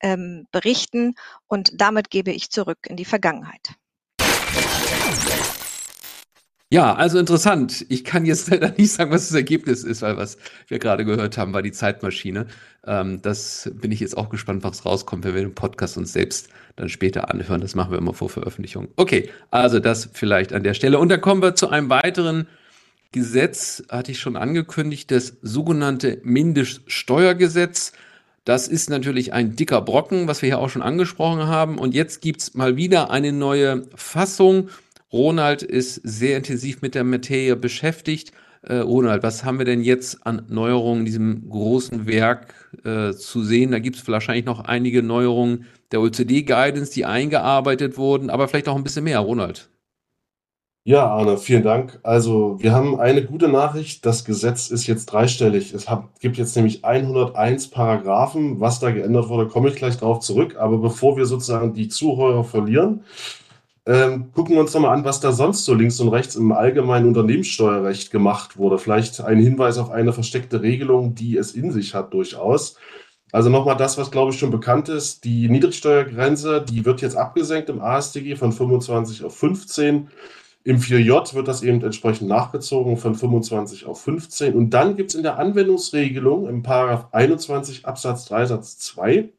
ähm, 0.00 0.46
berichten 0.52 1.16
und 1.48 1.72
damit 1.74 2.08
gebe 2.08 2.30
ich 2.30 2.50
zurück 2.50 2.78
in 2.86 2.94
die 2.94 3.04
Vergangenheit. 3.04 3.70
Ja, 6.70 6.94
also 6.94 7.18
interessant. 7.18 7.86
Ich 7.88 8.04
kann 8.04 8.26
jetzt 8.26 8.50
leider 8.50 8.72
nicht 8.76 8.92
sagen, 8.92 9.10
was 9.10 9.28
das 9.28 9.34
Ergebnis 9.34 9.84
ist, 9.84 10.02
weil 10.02 10.16
was 10.16 10.36
wir 10.66 10.78
gerade 10.78 11.04
gehört 11.04 11.38
haben, 11.38 11.54
war 11.54 11.62
die 11.62 11.72
Zeitmaschine. 11.72 12.46
Ähm, 12.86 13.22
das 13.22 13.70
bin 13.74 13.90
ich 13.90 14.00
jetzt 14.00 14.16
auch 14.18 14.28
gespannt, 14.28 14.64
was 14.64 14.84
rauskommt, 14.84 15.24
wenn 15.24 15.34
wir 15.34 15.42
den 15.42 15.54
Podcast 15.54 15.96
uns 15.96 16.12
selbst 16.12 16.48
dann 16.76 16.90
später 16.90 17.32
anhören. 17.32 17.62
Das 17.62 17.74
machen 17.74 17.92
wir 17.92 17.98
immer 17.98 18.12
vor 18.12 18.28
Veröffentlichung. 18.28 18.88
Okay, 18.96 19.30
also 19.50 19.78
das 19.80 20.10
vielleicht 20.12 20.52
an 20.52 20.62
der 20.62 20.74
Stelle. 20.74 20.98
Und 20.98 21.08
dann 21.08 21.22
kommen 21.22 21.42
wir 21.42 21.54
zu 21.54 21.70
einem 21.70 21.88
weiteren 21.88 22.46
Gesetz, 23.12 23.82
hatte 23.88 24.12
ich 24.12 24.20
schon 24.20 24.36
angekündigt, 24.36 25.10
das 25.10 25.38
sogenannte 25.40 26.20
Mindeststeuergesetz. 26.22 27.92
Das 28.44 28.68
ist 28.68 28.90
natürlich 28.90 29.32
ein 29.32 29.56
dicker 29.56 29.80
Brocken, 29.80 30.28
was 30.28 30.42
wir 30.42 30.48
hier 30.48 30.58
auch 30.58 30.68
schon 30.68 30.82
angesprochen 30.82 31.46
haben. 31.46 31.78
Und 31.78 31.94
jetzt 31.94 32.20
gibt's 32.20 32.54
mal 32.54 32.76
wieder 32.76 33.10
eine 33.10 33.32
neue 33.32 33.86
Fassung. 33.94 34.68
Ronald 35.12 35.62
ist 35.62 36.00
sehr 36.04 36.36
intensiv 36.36 36.82
mit 36.82 36.94
der 36.94 37.04
Materie 37.04 37.56
beschäftigt. 37.56 38.32
Äh, 38.62 38.76
Ronald, 38.76 39.22
was 39.22 39.44
haben 39.44 39.58
wir 39.58 39.64
denn 39.64 39.82
jetzt 39.82 40.26
an 40.26 40.44
Neuerungen 40.48 41.00
in 41.00 41.06
diesem 41.06 41.48
großen 41.48 42.06
Werk 42.06 42.54
äh, 42.84 43.12
zu 43.12 43.42
sehen? 43.42 43.70
Da 43.70 43.78
gibt 43.78 43.96
es 43.96 44.06
wahrscheinlich 44.08 44.44
noch 44.44 44.60
einige 44.60 45.02
Neuerungen 45.02 45.66
der 45.92 46.00
OECD-Guidance, 46.00 46.92
die 46.92 47.06
eingearbeitet 47.06 47.96
wurden, 47.96 48.28
aber 48.28 48.48
vielleicht 48.48 48.68
auch 48.68 48.76
ein 48.76 48.84
bisschen 48.84 49.04
mehr, 49.04 49.20
Ronald. 49.20 49.70
Ja, 50.84 51.06
Arne, 51.06 51.36
vielen 51.36 51.62
Dank. 51.62 52.00
Also, 52.02 52.56
wir 52.60 52.72
haben 52.72 52.98
eine 52.98 53.22
gute 53.22 53.48
Nachricht. 53.48 54.06
Das 54.06 54.24
Gesetz 54.24 54.70
ist 54.70 54.86
jetzt 54.86 55.06
dreistellig. 55.06 55.74
Es 55.74 55.88
hat, 55.90 56.04
gibt 56.20 56.38
jetzt 56.38 56.56
nämlich 56.56 56.82
101 56.82 57.68
Paragraphen. 57.68 58.58
Was 58.60 58.80
da 58.80 58.90
geändert 58.90 59.28
wurde, 59.28 59.48
komme 59.48 59.68
ich 59.68 59.76
gleich 59.76 59.98
darauf 59.98 60.20
zurück. 60.20 60.56
Aber 60.58 60.78
bevor 60.78 61.18
wir 61.18 61.26
sozusagen 61.26 61.74
die 61.74 61.88
Zuhörer 61.88 62.42
verlieren, 62.42 63.02
ähm, 63.88 64.32
gucken 64.34 64.54
wir 64.54 64.60
uns 64.60 64.72
doch 64.72 64.80
mal 64.80 64.92
an, 64.92 65.06
was 65.06 65.20
da 65.20 65.32
sonst 65.32 65.64
so 65.64 65.72
links 65.72 65.98
und 65.98 66.08
rechts 66.08 66.36
im 66.36 66.52
allgemeinen 66.52 67.08
Unternehmenssteuerrecht 67.08 68.10
gemacht 68.10 68.58
wurde. 68.58 68.76
Vielleicht 68.76 69.18
ein 69.22 69.38
Hinweis 69.38 69.78
auf 69.78 69.90
eine 69.90 70.12
versteckte 70.12 70.60
Regelung, 70.60 71.14
die 71.14 71.38
es 71.38 71.52
in 71.52 71.72
sich 71.72 71.94
hat 71.94 72.12
durchaus. 72.12 72.76
Also 73.32 73.48
nochmal 73.48 73.78
das, 73.78 73.96
was 73.96 74.10
glaube 74.10 74.32
ich 74.32 74.38
schon 74.38 74.50
bekannt 74.50 74.90
ist. 74.90 75.24
Die 75.24 75.48
Niedrigsteuergrenze, 75.48 76.66
die 76.68 76.84
wird 76.84 77.00
jetzt 77.00 77.16
abgesenkt 77.16 77.70
im 77.70 77.80
AStG 77.80 78.36
von 78.36 78.52
25 78.52 79.24
auf 79.24 79.34
15. 79.38 80.08
Im 80.64 80.76
4J 80.80 81.34
wird 81.34 81.48
das 81.48 81.62
eben 81.62 81.82
entsprechend 81.82 82.28
nachgezogen 82.28 82.98
von 82.98 83.14
25 83.14 83.86
auf 83.86 84.02
15. 84.02 84.52
Und 84.52 84.74
dann 84.74 84.96
gibt 84.96 85.10
es 85.10 85.14
in 85.14 85.22
der 85.22 85.38
Anwendungsregelung 85.38 86.46
im 86.46 86.62
Paragraph 86.62 87.06
21 87.12 87.86
Absatz 87.86 88.26
3 88.26 88.44
Satz 88.44 88.78
2 88.80 89.30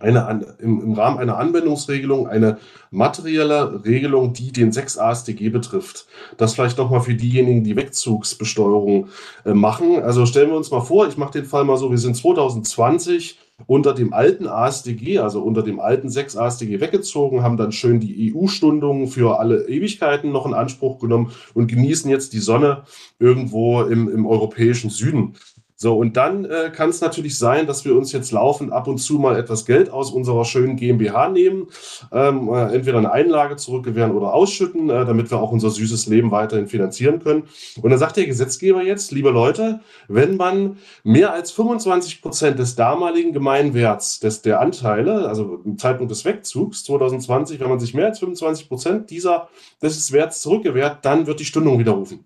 eine, 0.00 0.56
im, 0.60 0.80
im 0.80 0.92
Rahmen 0.92 1.18
einer 1.18 1.38
Anwendungsregelung 1.38 2.28
eine 2.28 2.58
materielle 2.90 3.84
Regelung, 3.84 4.32
die 4.32 4.52
den 4.52 4.72
6 4.72 4.98
ASDG 4.98 5.50
betrifft. 5.50 6.06
Das 6.36 6.54
vielleicht 6.54 6.78
nochmal 6.78 7.00
für 7.00 7.14
diejenigen, 7.14 7.64
die 7.64 7.76
Wegzugsbesteuerung 7.76 9.08
äh, 9.44 9.54
machen. 9.54 10.02
Also 10.02 10.26
stellen 10.26 10.50
wir 10.50 10.56
uns 10.56 10.70
mal 10.70 10.80
vor, 10.80 11.08
ich 11.08 11.16
mache 11.16 11.32
den 11.32 11.44
Fall 11.44 11.64
mal 11.64 11.76
so, 11.76 11.90
wir 11.90 11.98
sind 11.98 12.16
2020 12.16 13.38
unter 13.66 13.92
dem 13.92 14.12
alten 14.12 14.46
ASDG, 14.46 15.18
also 15.18 15.42
unter 15.42 15.62
dem 15.62 15.80
alten 15.80 16.08
6 16.08 16.36
ASDG 16.36 16.80
weggezogen, 16.80 17.42
haben 17.42 17.56
dann 17.56 17.72
schön 17.72 17.98
die 17.98 18.32
EU-Stundungen 18.32 19.08
für 19.08 19.40
alle 19.40 19.68
Ewigkeiten 19.68 20.30
noch 20.30 20.46
in 20.46 20.54
Anspruch 20.54 21.00
genommen 21.00 21.32
und 21.54 21.66
genießen 21.66 22.08
jetzt 22.08 22.32
die 22.34 22.38
Sonne 22.38 22.84
irgendwo 23.18 23.82
im, 23.82 24.08
im 24.08 24.26
europäischen 24.26 24.90
Süden. 24.90 25.34
So, 25.80 25.96
und 25.96 26.16
dann 26.16 26.44
äh, 26.44 26.72
kann 26.74 26.90
es 26.90 27.00
natürlich 27.00 27.38
sein, 27.38 27.68
dass 27.68 27.84
wir 27.84 27.94
uns 27.94 28.10
jetzt 28.10 28.32
laufend 28.32 28.72
ab 28.72 28.88
und 28.88 28.98
zu 28.98 29.20
mal 29.20 29.38
etwas 29.38 29.64
Geld 29.64 29.90
aus 29.90 30.10
unserer 30.10 30.44
schönen 30.44 30.74
GmbH 30.74 31.28
nehmen, 31.28 31.68
ähm, 32.10 32.48
äh, 32.48 32.74
entweder 32.74 32.98
eine 32.98 33.12
Einlage 33.12 33.54
zurückgewähren 33.54 34.10
oder 34.10 34.34
ausschütten, 34.34 34.90
äh, 34.90 35.06
damit 35.06 35.30
wir 35.30 35.38
auch 35.38 35.52
unser 35.52 35.70
süßes 35.70 36.08
Leben 36.08 36.32
weiterhin 36.32 36.66
finanzieren 36.66 37.20
können. 37.20 37.44
Und 37.80 37.90
dann 37.90 37.98
sagt 38.00 38.16
der 38.16 38.26
Gesetzgeber 38.26 38.82
jetzt, 38.82 39.12
liebe 39.12 39.30
Leute, 39.30 39.78
wenn 40.08 40.36
man 40.36 40.78
mehr 41.04 41.32
als 41.32 41.52
25 41.52 42.22
Prozent 42.22 42.58
des 42.58 42.74
damaligen 42.74 43.32
Gemeinwerts 43.32 44.18
des, 44.18 44.42
der 44.42 44.60
Anteile, 44.60 45.28
also 45.28 45.60
im 45.64 45.78
Zeitpunkt 45.78 46.10
des 46.10 46.24
Wegzugs 46.24 46.82
2020, 46.82 47.60
wenn 47.60 47.68
man 47.68 47.78
sich 47.78 47.94
mehr 47.94 48.06
als 48.06 48.18
25 48.18 48.68
Prozent 48.68 49.10
dieser 49.10 49.48
des 49.80 50.10
Werts 50.10 50.42
zurückgewährt, 50.42 51.04
dann 51.04 51.28
wird 51.28 51.38
die 51.38 51.44
Stundung 51.44 51.78
widerrufen. 51.78 52.24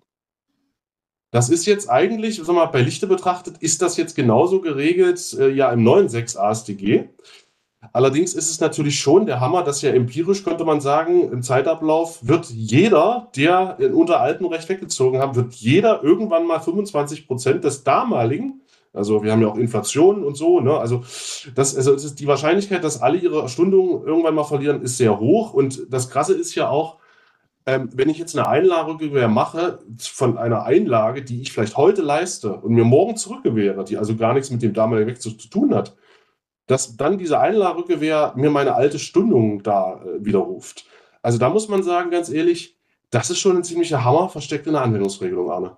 Das 1.32 1.48
ist 1.48 1.64
jetzt 1.64 1.88
eigentlich, 1.88 2.42
sag 2.44 2.54
mal, 2.54 2.66
bei 2.66 2.82
Lichte 2.82 3.06
betrachtet, 3.06 3.56
ist 3.58 3.80
das 3.80 3.96
jetzt 3.96 4.14
genauso 4.14 4.60
geregelt, 4.60 5.34
äh, 5.40 5.48
ja, 5.48 5.72
im 5.72 5.82
neuen 5.82 6.10
6 6.10 6.36
ASDG. 6.36 7.08
Allerdings 7.92 8.34
ist 8.34 8.50
es 8.50 8.60
natürlich 8.60 9.00
schon 9.00 9.24
der 9.24 9.40
Hammer, 9.40 9.64
dass 9.64 9.80
ja 9.80 9.92
empirisch, 9.92 10.44
könnte 10.44 10.64
man 10.64 10.82
sagen, 10.82 11.32
im 11.32 11.42
Zeitablauf 11.42 12.18
wird 12.20 12.50
jeder, 12.50 13.30
der 13.34 13.78
unter 13.94 14.20
altem 14.20 14.46
Recht 14.46 14.68
weggezogen 14.68 15.20
hat, 15.20 15.34
wird 15.34 15.54
jeder 15.54 16.04
irgendwann 16.04 16.46
mal 16.46 16.60
25 16.60 17.26
Prozent 17.26 17.64
des 17.64 17.82
damaligen, 17.82 18.60
also 18.92 19.24
wir 19.24 19.32
haben 19.32 19.40
ja 19.40 19.48
auch 19.48 19.56
Inflation 19.56 20.22
und 20.22 20.36
so, 20.36 20.60
ne? 20.60 20.76
also, 20.76 21.02
das, 21.54 21.74
also 21.74 22.14
die 22.14 22.26
Wahrscheinlichkeit, 22.26 22.84
dass 22.84 23.00
alle 23.00 23.16
ihre 23.16 23.48
Stundungen 23.48 24.06
irgendwann 24.06 24.34
mal 24.34 24.44
verlieren, 24.44 24.82
ist 24.82 24.98
sehr 24.98 25.18
hoch. 25.18 25.54
Und 25.54 25.86
das 25.88 26.10
Krasse 26.10 26.34
ist 26.34 26.54
ja 26.54 26.68
auch, 26.68 26.98
ähm, 27.66 27.90
wenn 27.94 28.08
ich 28.08 28.18
jetzt 28.18 28.36
eine 28.36 28.48
Einlagerückgewehr 28.48 29.28
mache 29.28 29.80
von 29.98 30.38
einer 30.38 30.64
Einlage, 30.64 31.22
die 31.22 31.42
ich 31.42 31.52
vielleicht 31.52 31.76
heute 31.76 32.02
leiste 32.02 32.54
und 32.54 32.74
mir 32.74 32.84
morgen 32.84 33.16
zurückgewehre, 33.16 33.84
die 33.84 33.98
also 33.98 34.16
gar 34.16 34.34
nichts 34.34 34.50
mit 34.50 34.62
dem 34.62 34.72
damaligen 34.72 35.08
Wechsel 35.08 35.36
zu 35.36 35.48
tun 35.48 35.74
hat, 35.74 35.96
dass 36.66 36.96
dann 36.96 37.18
diese 37.18 37.38
Einlagerückgewehr 37.38 38.32
mir 38.36 38.50
meine 38.50 38.74
alte 38.74 38.98
Stundung 38.98 39.62
da 39.62 40.02
äh, 40.02 40.24
widerruft. 40.24 40.86
Also 41.22 41.38
da 41.38 41.50
muss 41.50 41.68
man 41.68 41.82
sagen, 41.82 42.10
ganz 42.10 42.28
ehrlich, 42.28 42.76
das 43.10 43.30
ist 43.30 43.38
schon 43.38 43.56
ein 43.56 43.64
ziemlicher 43.64 44.04
Hammer 44.04 44.28
versteckt 44.28 44.66
in 44.66 44.72
der 44.72 44.82
Anwendungsregelung, 44.82 45.50
Arne. 45.50 45.76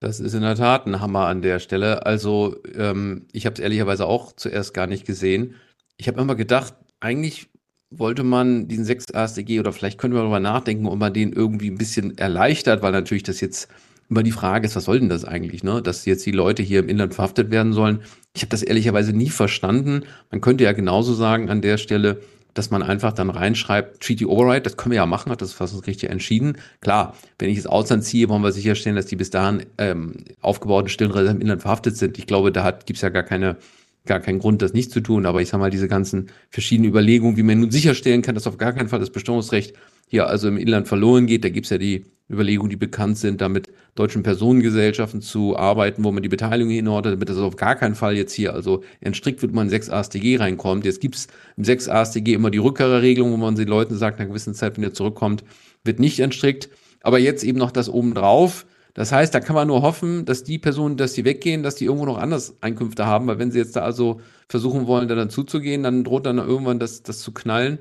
Das 0.00 0.18
ist 0.18 0.32
in 0.32 0.40
der 0.40 0.54
Tat 0.54 0.86
ein 0.86 1.00
Hammer 1.00 1.26
an 1.26 1.42
der 1.42 1.58
Stelle. 1.58 2.06
Also 2.06 2.56
ähm, 2.74 3.26
ich 3.32 3.44
habe 3.44 3.54
es 3.54 3.60
ehrlicherweise 3.60 4.06
auch 4.06 4.32
zuerst 4.32 4.72
gar 4.72 4.86
nicht 4.86 5.06
gesehen. 5.06 5.56
Ich 5.98 6.08
habe 6.08 6.20
immer 6.20 6.36
gedacht, 6.36 6.74
eigentlich 7.00 7.49
wollte 7.90 8.22
man 8.22 8.68
diesen 8.68 8.84
6 8.84 9.12
ASDG 9.14 9.60
oder 9.60 9.72
vielleicht 9.72 9.98
können 9.98 10.14
wir 10.14 10.20
darüber 10.20 10.40
nachdenken, 10.40 10.86
ob 10.86 10.98
man 10.98 11.12
den 11.12 11.32
irgendwie 11.32 11.70
ein 11.70 11.78
bisschen 11.78 12.16
erleichtert, 12.16 12.82
weil 12.82 12.92
natürlich 12.92 13.24
das 13.24 13.40
jetzt 13.40 13.68
immer 14.08 14.22
die 14.22 14.32
Frage 14.32 14.66
ist, 14.66 14.76
was 14.76 14.84
soll 14.84 15.00
denn 15.00 15.08
das 15.08 15.24
eigentlich, 15.24 15.62
ne? 15.62 15.82
Dass 15.82 16.04
jetzt 16.04 16.26
die 16.26 16.32
Leute 16.32 16.62
hier 16.62 16.80
im 16.80 16.88
Inland 16.88 17.14
verhaftet 17.14 17.50
werden 17.50 17.72
sollen. 17.72 18.00
Ich 18.34 18.42
habe 18.42 18.50
das 18.50 18.62
ehrlicherweise 18.62 19.12
nie 19.12 19.30
verstanden. 19.30 20.02
Man 20.30 20.40
könnte 20.40 20.64
ja 20.64 20.72
genauso 20.72 21.14
sagen 21.14 21.50
an 21.50 21.62
der 21.62 21.78
Stelle, 21.78 22.20
dass 22.54 22.70
man 22.70 22.82
einfach 22.82 23.12
dann 23.12 23.30
reinschreibt, 23.30 24.02
Treaty 24.02 24.26
Override, 24.26 24.62
das 24.62 24.76
können 24.76 24.90
wir 24.90 24.96
ja 24.96 25.06
machen, 25.06 25.30
hat 25.30 25.40
das 25.40 25.52
Verfassungsgericht 25.52 25.98
richtig 25.98 26.10
entschieden. 26.10 26.58
Klar, 26.80 27.16
wenn 27.38 27.48
ich 27.48 27.56
ins 27.56 27.66
Ausland 27.66 28.04
ziehe, 28.04 28.28
wollen 28.28 28.42
wir 28.42 28.52
sicherstellen, 28.52 28.96
dass 28.96 29.06
die 29.06 29.16
bis 29.16 29.30
dahin 29.30 29.66
ähm, 29.78 30.24
aufgebauten 30.40 30.88
stillen 30.88 31.12
im 31.12 31.40
Inland 31.40 31.62
verhaftet 31.62 31.96
sind. 31.96 32.18
Ich 32.18 32.26
glaube, 32.26 32.50
da 32.50 32.70
gibt 32.72 32.96
es 32.96 33.02
ja 33.02 33.08
gar 33.08 33.22
keine 33.22 33.56
gar 34.06 34.20
keinen 34.20 34.38
Grund, 34.38 34.62
das 34.62 34.72
nicht 34.72 34.90
zu 34.90 35.00
tun. 35.00 35.26
Aber 35.26 35.42
ich 35.42 35.48
sage 35.48 35.60
mal, 35.60 35.70
diese 35.70 35.88
ganzen 35.88 36.28
verschiedenen 36.50 36.90
Überlegungen, 36.90 37.36
wie 37.36 37.42
man 37.42 37.60
nun 37.60 37.70
sicherstellen 37.70 38.22
kann, 38.22 38.34
dass 38.34 38.46
auf 38.46 38.58
gar 38.58 38.72
keinen 38.72 38.88
Fall 38.88 39.00
das 39.00 39.10
Bestimmungsrecht 39.10 39.74
hier 40.08 40.26
also 40.26 40.48
im 40.48 40.56
Inland 40.56 40.88
verloren 40.88 41.26
geht. 41.26 41.44
Da 41.44 41.48
gibt 41.48 41.66
es 41.66 41.70
ja 41.70 41.78
die 41.78 42.04
Überlegungen, 42.28 42.70
die 42.70 42.76
bekannt 42.76 43.18
sind, 43.18 43.40
damit 43.40 43.68
deutschen 43.94 44.22
Personengesellschaften 44.22 45.20
zu 45.20 45.56
arbeiten, 45.56 46.04
wo 46.04 46.12
man 46.12 46.22
die 46.22 46.28
Beteiligung 46.28 46.72
hinordnet, 46.72 47.14
damit 47.14 47.28
das 47.28 47.38
auf 47.38 47.56
gar 47.56 47.76
keinen 47.76 47.94
Fall 47.94 48.16
jetzt 48.16 48.32
hier 48.32 48.54
also 48.54 48.82
entstrickt 49.00 49.42
wird, 49.42 49.52
man 49.52 49.66
in 49.66 49.70
6 49.70 49.90
AStG 49.90 50.36
reinkommt. 50.38 50.84
Jetzt 50.84 51.00
gibt 51.00 51.16
es 51.16 51.28
im 51.56 51.64
6 51.64 51.88
AStG 51.88 52.34
immer 52.34 52.50
die 52.50 52.58
Rückkehrerregelung, 52.58 53.32
wo 53.32 53.36
man 53.36 53.56
den 53.56 53.68
Leuten 53.68 53.96
sagt, 53.96 54.18
nach 54.18 54.24
einer 54.24 54.30
gewissen 54.30 54.54
Zeit, 54.54 54.76
wenn 54.76 54.84
ihr 54.84 54.94
zurückkommt, 54.94 55.44
wird 55.84 55.98
nicht 55.98 56.20
entstrickt. 56.20 56.70
Aber 57.02 57.18
jetzt 57.18 57.44
eben 57.44 57.58
noch 57.58 57.70
das 57.70 57.88
obendrauf. 57.88 58.66
Das 58.94 59.12
heißt, 59.12 59.34
da 59.34 59.40
kann 59.40 59.54
man 59.54 59.68
nur 59.68 59.82
hoffen, 59.82 60.24
dass 60.24 60.44
die 60.44 60.58
Personen, 60.58 60.96
dass 60.96 61.14
sie 61.14 61.24
weggehen, 61.24 61.62
dass 61.62 61.76
die 61.76 61.84
irgendwo 61.84 62.06
noch 62.06 62.18
anders 62.18 62.56
Einkünfte 62.60 63.06
haben, 63.06 63.26
weil 63.26 63.38
wenn 63.38 63.52
sie 63.52 63.58
jetzt 63.58 63.76
da 63.76 63.82
also 63.82 64.20
versuchen 64.48 64.86
wollen, 64.86 65.08
da 65.08 65.14
dann 65.14 65.30
zuzugehen, 65.30 65.82
dann 65.82 66.04
droht 66.04 66.26
dann 66.26 66.38
irgendwann 66.38 66.78
das, 66.78 67.02
das 67.02 67.20
zu 67.20 67.32
knallen. 67.32 67.78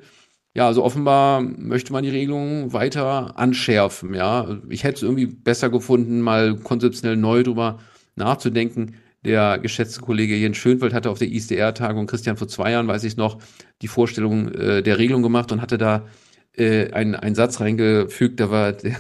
Ja, 0.56 0.68
also 0.68 0.84
offenbar 0.84 1.42
möchte 1.42 1.94
man 1.94 2.04
die 2.04 2.10
Regelungen 2.10 2.74
weiter 2.74 3.38
anschärfen, 3.38 4.14
ja. 4.14 4.60
Ich 4.70 4.84
hätte 4.84 4.98
es 4.98 5.04
irgendwie 5.04 5.28
besser 5.28 5.70
gefunden, 5.70 6.22
mal 6.22 6.58
konzeptionell 6.58 7.18
neu 7.18 7.44
drüber 7.44 7.80
nachzudenken. 8.16 8.96
Der 9.26 9.60
geschätzte 9.60 10.02
Kollege 10.02 10.36
Jens 10.36 10.58
Schönfeld 10.58 10.94
hatte 10.94 11.10
auf 11.10 11.20
der 11.20 11.30
ISDR-Tagung, 11.30 12.08
Christian 12.08 12.38
vor 12.38 12.48
zwei 12.48 12.72
Jahren, 12.72 12.88
weiß 12.88 13.04
ich 13.04 13.18
noch, 13.18 13.40
die 13.82 13.88
Vorstellung 13.88 14.50
äh, 14.54 14.82
der 14.82 14.98
Regelung 14.98 15.24
gemacht 15.24 15.52
und 15.52 15.62
hatte 15.62 15.78
da 15.78 16.06
äh, 16.58 16.92
einen, 16.92 17.16
einen 17.16 17.36
Satz 17.36 17.60
reingefügt, 17.60 18.40
der 18.40 18.52
war, 18.52 18.74
der, 18.74 18.98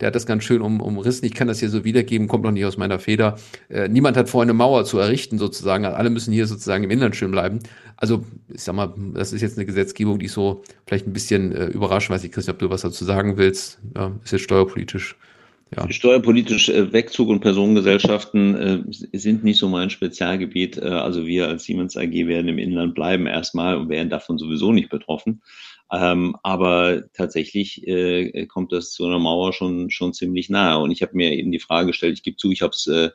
der 0.00 0.06
hat 0.06 0.14
das 0.14 0.26
ganz 0.26 0.44
schön 0.44 0.62
um, 0.62 0.80
umrissen. 0.80 1.26
Ich 1.26 1.34
kann 1.34 1.48
das 1.48 1.60
hier 1.60 1.68
so 1.68 1.84
wiedergeben, 1.84 2.28
kommt 2.28 2.44
noch 2.44 2.50
nicht 2.50 2.64
aus 2.64 2.76
meiner 2.76 2.98
Feder. 2.98 3.38
Äh, 3.68 3.88
niemand 3.88 4.16
hat 4.16 4.28
vor, 4.28 4.42
eine 4.42 4.52
Mauer 4.52 4.84
zu 4.84 4.98
errichten, 4.98 5.38
sozusagen. 5.38 5.84
Alle 5.84 6.10
müssen 6.10 6.32
hier 6.32 6.46
sozusagen 6.46 6.84
im 6.84 6.90
Inland 6.90 7.16
schön 7.16 7.30
bleiben. 7.30 7.60
Also, 7.96 8.24
ich 8.52 8.62
sag 8.62 8.74
mal, 8.74 8.94
das 9.14 9.32
ist 9.32 9.42
jetzt 9.42 9.58
eine 9.58 9.66
Gesetzgebung, 9.66 10.18
die 10.18 10.28
so 10.28 10.62
vielleicht 10.86 11.06
ein 11.06 11.12
bisschen 11.12 11.52
äh, 11.52 11.66
überrascht. 11.66 12.10
Weiß 12.10 12.24
ich, 12.24 12.32
Christian, 12.32 12.54
ob 12.54 12.60
du 12.60 12.70
was 12.70 12.82
dazu 12.82 13.04
sagen 13.04 13.36
willst. 13.36 13.80
Ja, 13.96 14.12
ist 14.24 14.32
jetzt 14.32 14.42
steuerpolitisch. 14.42 15.16
Ja. 15.76 15.90
Steuerpolitisch 15.90 16.68
äh, 16.68 16.92
Wegzug 16.92 17.28
und 17.28 17.40
Personengesellschaften 17.40 18.54
äh, 18.54 18.82
sind 19.16 19.42
nicht 19.42 19.58
so 19.58 19.68
mein 19.68 19.88
Spezialgebiet. 19.88 20.76
Äh, 20.76 20.86
also 20.86 21.26
wir 21.26 21.48
als 21.48 21.64
Siemens 21.64 21.96
AG 21.96 22.12
werden 22.12 22.48
im 22.48 22.58
Inland 22.58 22.94
bleiben 22.94 23.26
erstmal 23.26 23.76
und 23.76 23.88
wären 23.88 24.10
davon 24.10 24.38
sowieso 24.38 24.72
nicht 24.72 24.90
betroffen. 24.90 25.40
Ähm, 25.92 26.36
aber 26.42 27.02
tatsächlich 27.12 27.86
äh, 27.86 28.46
kommt 28.46 28.72
das 28.72 28.92
zu 28.92 29.04
einer 29.04 29.18
Mauer 29.18 29.52
schon, 29.52 29.90
schon 29.90 30.14
ziemlich 30.14 30.48
nahe. 30.48 30.78
Und 30.78 30.90
ich 30.90 31.02
habe 31.02 31.14
mir 31.14 31.32
eben 31.32 31.52
die 31.52 31.58
Frage 31.60 31.88
gestellt, 31.88 32.14
ich 32.14 32.22
gebe 32.22 32.38
zu, 32.38 32.50
ich 32.50 32.62
habe 32.62 32.72
es 32.72 32.86
äh, 32.86 33.10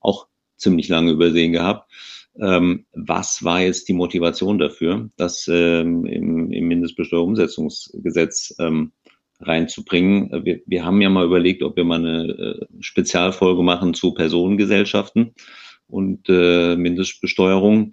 auch 0.00 0.28
ziemlich 0.56 0.88
lange 0.88 1.12
übersehen 1.12 1.52
gehabt. 1.52 1.92
Ähm, 2.40 2.86
was 2.94 3.44
war 3.44 3.60
jetzt 3.60 3.88
die 3.88 3.92
Motivation 3.92 4.58
dafür, 4.58 5.10
das 5.18 5.46
ähm, 5.52 6.06
im, 6.06 6.50
im 6.50 6.68
Mindestbesteuerungsumsetzungsgesetz 6.68 8.54
ähm, 8.58 8.92
reinzubringen? 9.40 10.44
Wir, 10.46 10.62
wir 10.64 10.86
haben 10.86 11.02
ja 11.02 11.10
mal 11.10 11.26
überlegt, 11.26 11.62
ob 11.62 11.76
wir 11.76 11.84
mal 11.84 11.98
eine 11.98 12.28
äh, 12.30 12.66
Spezialfolge 12.80 13.62
machen 13.62 13.92
zu 13.92 14.14
Personengesellschaften 14.14 15.34
und 15.86 16.30
äh, 16.30 16.76
Mindestbesteuerung. 16.76 17.92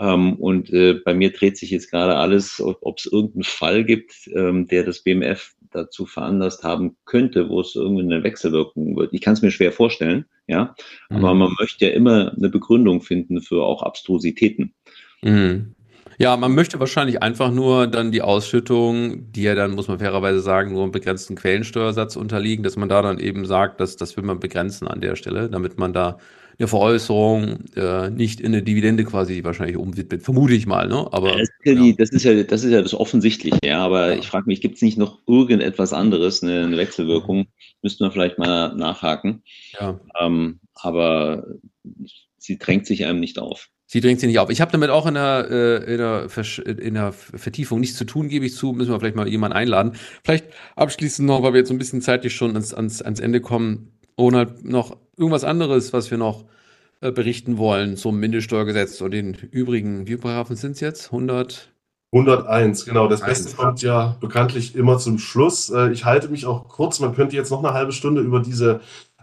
Ähm, 0.00 0.34
und 0.36 0.72
äh, 0.72 0.94
bei 0.94 1.12
mir 1.12 1.30
dreht 1.30 1.58
sich 1.58 1.70
jetzt 1.70 1.90
gerade 1.90 2.16
alles, 2.16 2.60
ob 2.60 2.98
es 2.98 3.06
irgendeinen 3.06 3.44
Fall 3.44 3.84
gibt, 3.84 4.12
ähm, 4.34 4.66
der 4.66 4.84
das 4.84 5.00
BMF 5.02 5.54
dazu 5.72 6.06
veranlasst 6.06 6.64
haben 6.64 6.96
könnte, 7.04 7.48
wo 7.50 7.60
es 7.60 7.76
irgendeine 7.76 8.24
Wechselwirkung 8.24 8.96
wird. 8.96 9.12
Ich 9.12 9.20
kann 9.20 9.34
es 9.34 9.42
mir 9.42 9.50
schwer 9.50 9.72
vorstellen, 9.72 10.24
ja, 10.46 10.74
mhm. 11.10 11.16
aber 11.16 11.34
man 11.34 11.54
möchte 11.60 11.84
ja 11.84 11.92
immer 11.92 12.32
eine 12.34 12.48
Begründung 12.48 13.02
finden 13.02 13.42
für 13.42 13.62
auch 13.62 13.82
Abstrusitäten. 13.82 14.72
Mhm. 15.22 15.74
Ja, 16.18 16.36
man 16.36 16.54
möchte 16.54 16.80
wahrscheinlich 16.80 17.22
einfach 17.22 17.50
nur 17.50 17.86
dann 17.86 18.10
die 18.10 18.20
Ausschüttung, 18.22 19.32
die 19.32 19.42
ja 19.42 19.54
dann, 19.54 19.70
muss 19.70 19.88
man 19.88 19.98
fairerweise 19.98 20.40
sagen, 20.40 20.72
nur 20.72 20.82
einem 20.82 20.92
begrenzten 20.92 21.34
Quellensteuersatz 21.34 22.16
unterliegen, 22.16 22.62
dass 22.62 22.76
man 22.76 22.88
da 22.88 23.00
dann 23.00 23.18
eben 23.18 23.46
sagt, 23.46 23.80
dass 23.80 23.96
das 23.96 24.16
will 24.16 24.24
man 24.24 24.40
begrenzen 24.40 24.88
an 24.88 25.00
der 25.00 25.16
Stelle, 25.16 25.48
damit 25.48 25.78
man 25.78 25.92
da 25.92 26.18
eine 26.60 26.68
Veräußerung 26.68 27.64
äh, 27.74 28.10
nicht 28.10 28.40
in 28.40 28.48
eine 28.48 28.62
Dividende 28.62 29.04
quasi 29.04 29.42
wahrscheinlich 29.44 29.78
umwidmet, 29.78 30.22
vermute 30.22 30.52
ich 30.54 30.66
mal. 30.66 30.88
Ne? 30.88 31.08
Aber, 31.10 31.32
das, 31.32 31.48
ist 31.48 31.50
ja, 31.64 31.74
die, 31.74 31.96
das, 31.96 32.10
ist 32.10 32.24
ja, 32.24 32.42
das 32.42 32.64
ist 32.64 32.70
ja 32.70 32.82
das 32.82 32.94
Offensichtliche, 32.94 33.58
ja. 33.64 33.78
Aber 33.78 34.12
ja. 34.12 34.18
ich 34.18 34.28
frage 34.28 34.44
mich, 34.46 34.60
gibt 34.60 34.76
es 34.76 34.82
nicht 34.82 34.98
noch 34.98 35.18
irgendetwas 35.26 35.92
anderes, 35.92 36.42
eine, 36.42 36.64
eine 36.64 36.76
Wechselwirkung? 36.76 37.46
Müssten 37.82 38.04
wir 38.04 38.12
vielleicht 38.12 38.38
mal 38.38 38.76
nachhaken. 38.76 39.42
Ja. 39.80 39.98
Ähm, 40.20 40.60
aber 40.74 41.46
sie 42.36 42.58
drängt 42.58 42.86
sich 42.86 43.06
einem 43.06 43.20
nicht 43.20 43.38
auf. 43.38 43.68
Sie 43.86 44.00
drängt 44.00 44.20
sich 44.20 44.28
nicht 44.28 44.38
auf. 44.38 44.50
Ich 44.50 44.60
habe 44.60 44.70
damit 44.70 44.90
auch 44.90 45.06
in 45.06 45.14
der, 45.14 45.48
äh, 45.50 45.92
in, 45.92 45.98
der 45.98 46.28
in 46.78 46.94
der 46.94 47.12
Vertiefung 47.12 47.80
nichts 47.80 47.96
zu 47.96 48.04
tun, 48.04 48.28
gebe 48.28 48.46
ich 48.46 48.54
zu. 48.54 48.72
Müssen 48.72 48.92
wir 48.92 49.00
vielleicht 49.00 49.16
mal 49.16 49.26
jemanden 49.26 49.56
einladen. 49.56 49.92
Vielleicht 50.22 50.46
abschließend 50.76 51.26
noch, 51.26 51.42
weil 51.42 51.54
wir 51.54 51.58
jetzt 51.58 51.68
so 51.68 51.74
ein 51.74 51.78
bisschen 51.78 52.02
zeitlich 52.02 52.34
schon 52.34 52.52
ans, 52.52 52.72
ans, 52.72 53.02
ans 53.02 53.18
Ende 53.18 53.40
kommen. 53.40 53.98
Ronald, 54.16 54.64
noch 54.64 54.96
irgendwas 55.20 55.44
anderes, 55.44 55.92
was 55.92 56.10
wir 56.10 56.18
noch 56.18 56.44
äh, 57.00 57.12
berichten 57.12 57.58
wollen 57.58 57.96
zum 57.96 58.18
Mindeststeuergesetz 58.18 59.00
und 59.00 59.12
den 59.12 59.34
übrigen, 59.34 60.08
wie 60.08 60.16
Paragraphen 60.16 60.56
sind 60.56 60.72
es 60.72 60.80
jetzt? 60.80 61.06
100? 61.06 61.70
101, 62.12 62.86
genau. 62.86 63.06
Das 63.06 63.20
Beste 63.20 63.54
kommt 63.54 63.82
ja 63.82 64.16
bekanntlich 64.20 64.74
immer 64.74 64.98
zum 64.98 65.18
Schluss. 65.18 65.70
Äh, 65.70 65.92
ich 65.92 66.04
halte 66.04 66.28
mich 66.28 66.46
auch 66.46 66.68
kurz. 66.68 66.98
Man 66.98 67.14
könnte 67.14 67.36
jetzt 67.36 67.50
noch 67.50 67.62
eine 67.62 67.72
halbe 67.72 67.92
Stunde 67.92 68.20
über 68.20 68.40
diese 68.40 68.80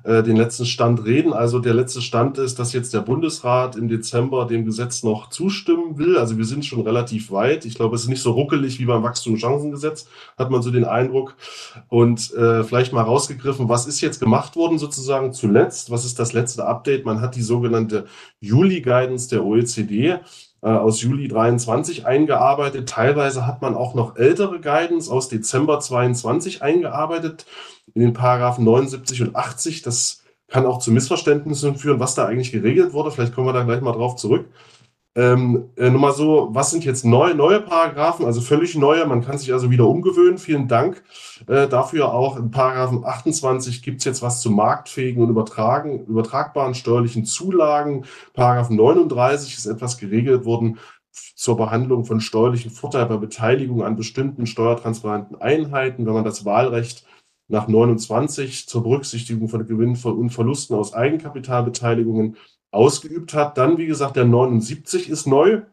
äh, 0.08 0.24
den 0.24 0.38
letzten 0.38 0.66
Stand 0.66 1.04
reden. 1.04 1.34
Also 1.34 1.60
der 1.60 1.74
letzte 1.74 2.02
Stand 2.02 2.38
ist, 2.38 2.60
dass 2.60 2.72
jetzt 2.72 2.94
der 2.94 3.02
Bundesrat 3.02 3.76
im 3.76 3.90
Dezember 3.90 4.46
dem 4.46 4.64
Gesetz 4.64 5.04
noch 5.04 5.30
zustimmen 5.30 5.98
will. 5.98 6.18
Also 6.18 6.38
wir 6.38 6.46
sind 6.46 6.66
schon 6.66 6.80
relativ 6.80 7.30
weit. 7.30 7.66
Ich 7.66 7.76
glaube, 7.76 7.98
es 7.98 8.04
ist 8.04 8.08
nicht 8.08 8.22
so 8.22 8.32
ruckelig 8.32 8.80
wie 8.80 8.86
beim 8.86 9.04
Wachstumschancengesetz, 9.04 10.08
hat 10.38 10.50
man 10.50 10.62
so 10.62 10.72
den 10.72 10.86
Eindruck. 10.86 11.36
Und 11.90 12.34
äh, 12.36 12.64
vielleicht 12.64 12.94
mal 12.94 13.02
rausgegriffen, 13.02 13.68
was 13.68 13.86
ist 13.86 14.00
jetzt 14.00 14.22
gemacht 14.22 14.56
worden 14.56 14.80
sozusagen 14.80 15.34
zuletzt? 15.34 15.92
Was 15.92 16.06
ist 16.06 16.18
das 16.20 16.32
letzte 16.32 16.66
Update? 16.66 17.04
Man 17.04 17.20
hat 17.20 17.36
die 17.36 17.42
sogenannte 17.42 18.06
Juli-Guidance 18.40 19.28
der 19.28 19.44
OECD 19.44 20.20
äh, 20.62 20.68
aus 20.68 21.02
Juli 21.02 21.28
23 21.28 22.06
eingearbeitet. 22.06 22.90
Teilweise 22.90 23.46
hat 23.46 23.62
man 23.62 23.76
auch 23.76 23.94
noch 23.94 24.16
ältere 24.16 24.60
Guidance 24.60 25.12
aus 25.12 25.30
Dezember 25.30 25.80
22 25.80 26.62
eingearbeitet 26.62 27.46
in 27.94 28.02
den 28.02 28.14
Paragraphen 28.14 28.64
79 28.64 29.22
und 29.22 29.36
80. 29.36 29.82
Das 29.82 30.24
kann 30.48 30.66
auch 30.66 30.80
zu 30.80 30.92
Missverständnissen 30.92 31.76
führen, 31.76 32.00
was 32.00 32.16
da 32.16 32.26
eigentlich 32.26 32.52
geregelt 32.52 32.94
wurde. 32.94 33.12
Vielleicht 33.12 33.36
kommen 33.36 33.48
wir 33.48 33.54
da 33.54 33.64
gleich 33.64 33.82
mal 33.82 33.92
drauf 33.92 34.16
zurück. 34.16 34.46
Ähm, 35.18 35.72
äh, 35.78 35.90
nur 35.90 36.00
mal 36.00 36.14
so, 36.14 36.50
was 36.52 36.70
sind 36.70 36.86
jetzt 36.86 37.04
neue, 37.04 37.34
neue 37.34 37.60
Paragraphen, 37.60 38.28
also 38.28 38.40
völlig 38.40 38.76
neue, 38.76 39.04
man 39.08 39.26
kann 39.26 39.40
sich 39.40 39.52
also 39.52 39.72
wieder 39.72 39.88
umgewöhnen. 39.88 40.38
Vielen 40.38 40.68
Dank 40.68 41.04
äh, 41.48 41.68
dafür 41.68 42.14
auch. 42.14 42.38
In 42.38 42.52
Paragraphen 42.52 43.04
28 43.04 43.82
gibt 43.82 43.98
es 43.98 44.06
jetzt 44.06 44.22
was 44.22 44.42
zu 44.42 44.52
marktfähigen 44.52 45.24
und 45.24 45.32
übertragen, 45.32 46.06
übertragbaren 46.06 46.76
steuerlichen 46.76 47.26
Zulagen. 47.26 48.06
Paragraph 48.36 48.70
39 48.70 49.58
ist 49.58 49.66
etwas 49.66 49.98
geregelt 49.98 50.46
worden 50.46 50.78
zur 51.12 51.58
Behandlung 51.58 52.06
von 52.06 52.22
steuerlichen 52.22 52.70
Vorteilen 52.70 53.10
bei 53.10 53.18
Beteiligung 53.18 53.84
an 53.84 53.96
bestimmten 53.96 54.46
steuertransparenten 54.46 55.42
Einheiten, 55.42 56.06
wenn 56.06 56.14
man 56.14 56.26
das 56.26 56.46
Wahlrecht 56.46 57.08
nach 57.48 57.68
29 57.68 58.68
zur 58.68 58.84
Berücksichtigung 58.84 59.50
von 59.50 59.66
Gewinnen 59.66 59.98
und 60.04 60.30
Verlusten 60.30 60.76
aus 60.76 60.94
Eigenkapitalbeteiligungen 60.94 62.36
ausgeübt 62.78 63.34
hat. 63.34 63.58
Dann, 63.58 63.78
wie 63.78 63.88
gesagt, 63.88 64.16
der 64.16 64.26
79 64.26 65.10
ist 65.10 65.26
neu. 65.28 65.64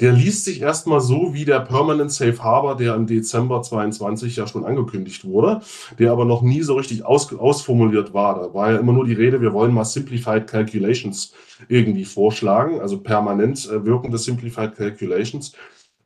Der 0.00 0.12
liest 0.12 0.46
sich 0.46 0.62
erstmal 0.62 1.02
so 1.02 1.34
wie 1.34 1.44
der 1.44 1.60
Permanent 1.60 2.10
Safe 2.10 2.42
Harbor, 2.42 2.74
der 2.74 2.94
im 2.94 3.06
Dezember 3.06 3.60
22 3.60 4.34
ja 4.34 4.46
schon 4.46 4.64
angekündigt 4.64 5.26
wurde, 5.26 5.60
der 5.98 6.10
aber 6.10 6.24
noch 6.24 6.40
nie 6.40 6.62
so 6.62 6.74
richtig 6.74 7.04
aus, 7.04 7.30
ausformuliert 7.34 8.14
war. 8.14 8.40
Da 8.40 8.54
war 8.54 8.72
ja 8.72 8.78
immer 8.78 8.94
nur 8.94 9.04
die 9.04 9.12
Rede, 9.12 9.42
wir 9.42 9.52
wollen 9.52 9.74
mal 9.74 9.84
Simplified 9.84 10.46
Calculations 10.46 11.34
irgendwie 11.68 12.06
vorschlagen, 12.06 12.80
also 12.80 12.98
permanent 12.98 13.68
äh, 13.68 13.84
wirkende 13.84 14.16
Simplified 14.16 14.74
Calculations. 14.74 15.52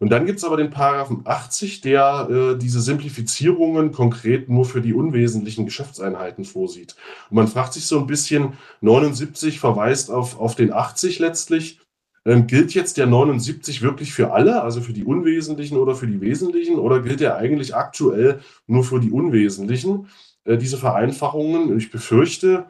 Und 0.04 0.10
dann 0.10 0.26
gibt 0.26 0.36
es 0.36 0.44
aber 0.44 0.58
den 0.58 0.68
Paragraphen 0.68 1.22
80, 1.24 1.80
der 1.80 2.28
äh, 2.30 2.58
diese 2.58 2.82
Simplifizierungen 2.82 3.90
konkret 3.90 4.50
nur 4.50 4.66
für 4.66 4.82
die 4.82 4.92
unwesentlichen 4.92 5.64
Geschäftseinheiten 5.64 6.44
vorsieht. 6.44 6.94
Und 7.30 7.36
man 7.36 7.48
fragt 7.48 7.72
sich 7.72 7.86
so 7.86 8.00
ein 8.00 8.06
bisschen, 8.06 8.52
79 8.82 9.58
verweist 9.58 10.10
auf, 10.10 10.38
auf 10.38 10.56
den 10.56 10.74
80 10.74 11.20
letztlich. 11.20 11.80
Ähm, 12.26 12.46
gilt 12.46 12.74
jetzt 12.74 12.98
der 12.98 13.06
79 13.06 13.80
wirklich 13.80 14.12
für 14.12 14.34
alle, 14.34 14.60
also 14.60 14.82
für 14.82 14.92
die 14.92 15.04
Unwesentlichen 15.04 15.78
oder 15.78 15.94
für 15.94 16.06
die 16.06 16.20
Wesentlichen, 16.20 16.78
oder 16.78 17.00
gilt 17.00 17.22
er 17.22 17.38
eigentlich 17.38 17.74
aktuell 17.74 18.40
nur 18.66 18.84
für 18.84 19.00
die 19.00 19.10
Unwesentlichen? 19.10 20.08
Äh, 20.44 20.58
diese 20.58 20.76
Vereinfachungen, 20.76 21.78
ich 21.78 21.90
befürchte, 21.90 22.66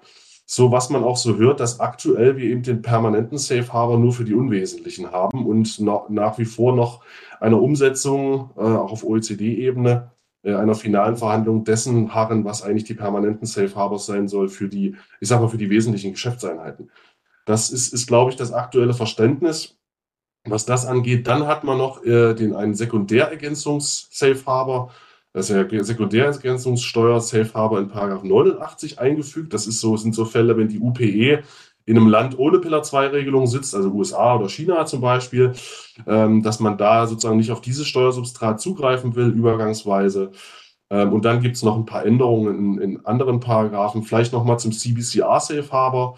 so 0.47 0.71
was 0.71 0.91
man 0.91 1.05
auch 1.05 1.17
so 1.17 1.37
hört, 1.37 1.61
dass 1.61 1.81
aktuell 1.81 2.37
wir 2.37 2.45
eben 2.45 2.63
den 2.63 2.83
permanenten 2.83 3.39
Safe 3.39 3.73
Harbor 3.73 3.99
nur 3.99 4.13
für 4.13 4.25
die 4.25 4.35
Unwesentlichen 4.35 5.11
haben 5.11 5.47
und 5.47 5.81
nach 5.81 6.39
wie 6.39 6.45
vor 6.45 6.75
noch 6.75 7.03
einer 7.41 7.61
Umsetzung, 7.61 8.51
äh, 8.57 8.61
auch 8.61 8.93
auf 8.93 9.05
OECD-Ebene, 9.05 10.11
äh, 10.43 10.55
einer 10.55 10.75
finalen 10.75 11.17
Verhandlung 11.17 11.65
dessen 11.65 12.15
harren, 12.15 12.45
was 12.45 12.63
eigentlich 12.63 12.85
die 12.85 12.95
permanenten 12.95 13.47
Safe 13.47 13.75
Harbors 13.75 14.07
sein 14.07 14.29
soll 14.29 14.49
für 14.49 14.69
die, 14.69 14.97
ich 15.21 15.29
sag 15.29 15.41
mal, 15.41 15.49
für 15.49 15.59
die 15.59 15.71
wesentlichen 15.71 16.13
Geschäftseinheiten. 16.13 16.91
Das 17.47 17.71
ist, 17.71 17.93
ist 17.93 18.07
glaube 18.07 18.31
ich, 18.31 18.37
das 18.37 18.53
aktuelle 18.53 18.95
Verständnis. 18.95 19.79
Was 20.47 20.67
das 20.67 20.85
angeht, 20.85 21.27
dann 21.27 21.47
hat 21.47 21.65
man 21.65 21.79
noch 21.79 22.05
äh, 22.05 22.35
den 22.35 22.55
einen 22.55 22.75
Sekundärergänzungs-Safe 22.75 24.45
Harbor, 24.47 24.91
das 25.35 25.51
ist 25.51 25.57
ja 25.73 25.85
Sekundärergänzungssteuer 25.85 27.21
Safe 27.21 27.53
Harbor 27.53 27.81
in 27.81 27.89
Paragraph 27.89 28.23
89 28.23 29.01
eingefügt. 29.01 29.53
Das 29.53 29.67
ist 29.67 29.81
so, 29.81 29.97
sind 29.97 30.15
so 30.15 30.25
Fälle, 30.25 30.57
wenn 30.57 30.69
die 30.69 30.79
UPE 30.79 31.43
in 31.87 31.97
einem 31.99 32.07
Land 32.07 32.39
ohne 32.39 32.61
Pillar 32.61 32.85
2 32.85 33.09
Regelung 33.09 33.49
sitzt, 33.49 33.75
also 33.75 33.91
USA 33.91 34.37
oder 34.37 34.49
China 34.49 34.87
zum 34.87 35.01
Beispiel, 35.01 35.53
ähm, 36.07 36.43
dass 36.45 36.61
man 36.61 36.79
da 36.79 37.09
sozusagen 37.09 37.37
nicht 37.37 37.51
auf 37.51 37.61
dieses 37.61 37.87
Steuersubstrat 37.89 38.61
zugreifen 38.61 39.17
will, 39.17 39.29
übergangsweise. 39.31 40.31
Ähm, 40.89 41.13
und 41.13 41.25
dann 41.25 41.41
gibt 41.41 41.57
es 41.57 41.65
noch 41.65 41.77
ein 41.77 41.85
paar 41.85 42.07
Änderungen 42.07 42.79
in, 42.79 42.81
in 42.81 43.07
anderen 43.07 43.41
Paragraphen. 43.41 44.05
Vielleicht 44.05 44.33
nochmal 44.33 44.61
zum 44.61 44.71
CBCR 44.71 45.41
Safe 45.41 45.69
Harbor. 45.73 46.17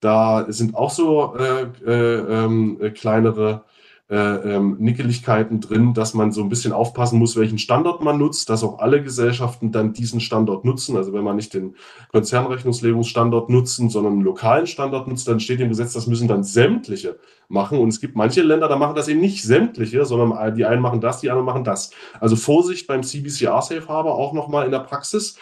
Da 0.00 0.44
sind 0.52 0.74
auch 0.74 0.90
so 0.90 1.34
äh, 1.36 1.66
äh, 1.86 2.86
äh, 2.86 2.90
kleinere 2.90 3.64
äh, 4.10 4.56
ähm, 4.56 4.76
Nickeligkeiten 4.80 5.60
drin, 5.60 5.94
dass 5.94 6.14
man 6.14 6.32
so 6.32 6.42
ein 6.42 6.48
bisschen 6.48 6.72
aufpassen 6.72 7.18
muss, 7.18 7.36
welchen 7.36 7.58
Standort 7.58 8.02
man 8.02 8.18
nutzt, 8.18 8.50
dass 8.50 8.64
auch 8.64 8.80
alle 8.80 9.04
Gesellschaften 9.04 9.70
dann 9.70 9.92
diesen 9.92 10.20
Standort 10.20 10.64
nutzen. 10.64 10.96
Also 10.96 11.12
wenn 11.12 11.22
man 11.22 11.36
nicht 11.36 11.54
den 11.54 11.76
Konzernrechnungslegungsstandort 12.10 13.50
nutzen, 13.50 13.88
sondern 13.88 14.14
einen 14.14 14.22
lokalen 14.22 14.66
Standort 14.66 15.06
nutzt, 15.06 15.28
dann 15.28 15.38
steht 15.38 15.60
im 15.60 15.68
Gesetz, 15.68 15.92
das 15.92 16.08
müssen 16.08 16.26
dann 16.26 16.42
sämtliche 16.42 17.20
machen. 17.48 17.78
Und 17.78 17.90
es 17.90 18.00
gibt 18.00 18.16
manche 18.16 18.42
Länder, 18.42 18.66
da 18.66 18.74
machen 18.74 18.96
das 18.96 19.06
eben 19.06 19.20
nicht 19.20 19.44
sämtliche, 19.44 20.04
sondern 20.04 20.56
die 20.56 20.64
einen 20.64 20.82
machen 20.82 21.00
das, 21.00 21.20
die 21.20 21.30
anderen 21.30 21.46
machen 21.46 21.62
das. 21.62 21.92
Also 22.18 22.34
Vorsicht 22.34 22.88
beim 22.88 23.04
CBCR 23.04 23.62
Safe 23.62 23.86
Harbor 23.86 24.16
auch 24.16 24.32
nochmal 24.32 24.64
in 24.64 24.72
der 24.72 24.80
Praxis. 24.80 25.36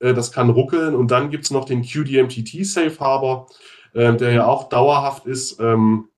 Äh, 0.00 0.12
das 0.12 0.32
kann 0.32 0.50
ruckeln. 0.50 0.96
Und 0.96 1.12
dann 1.12 1.30
gibt 1.30 1.44
es 1.44 1.52
noch 1.52 1.66
den 1.66 1.82
QDMTT 1.82 2.66
Safe 2.66 2.98
Harbor, 2.98 3.46
äh, 3.94 4.16
der 4.16 4.32
ja 4.32 4.46
auch 4.46 4.68
dauerhaft 4.68 5.26
ist. 5.26 5.60
Ähm, 5.60 6.08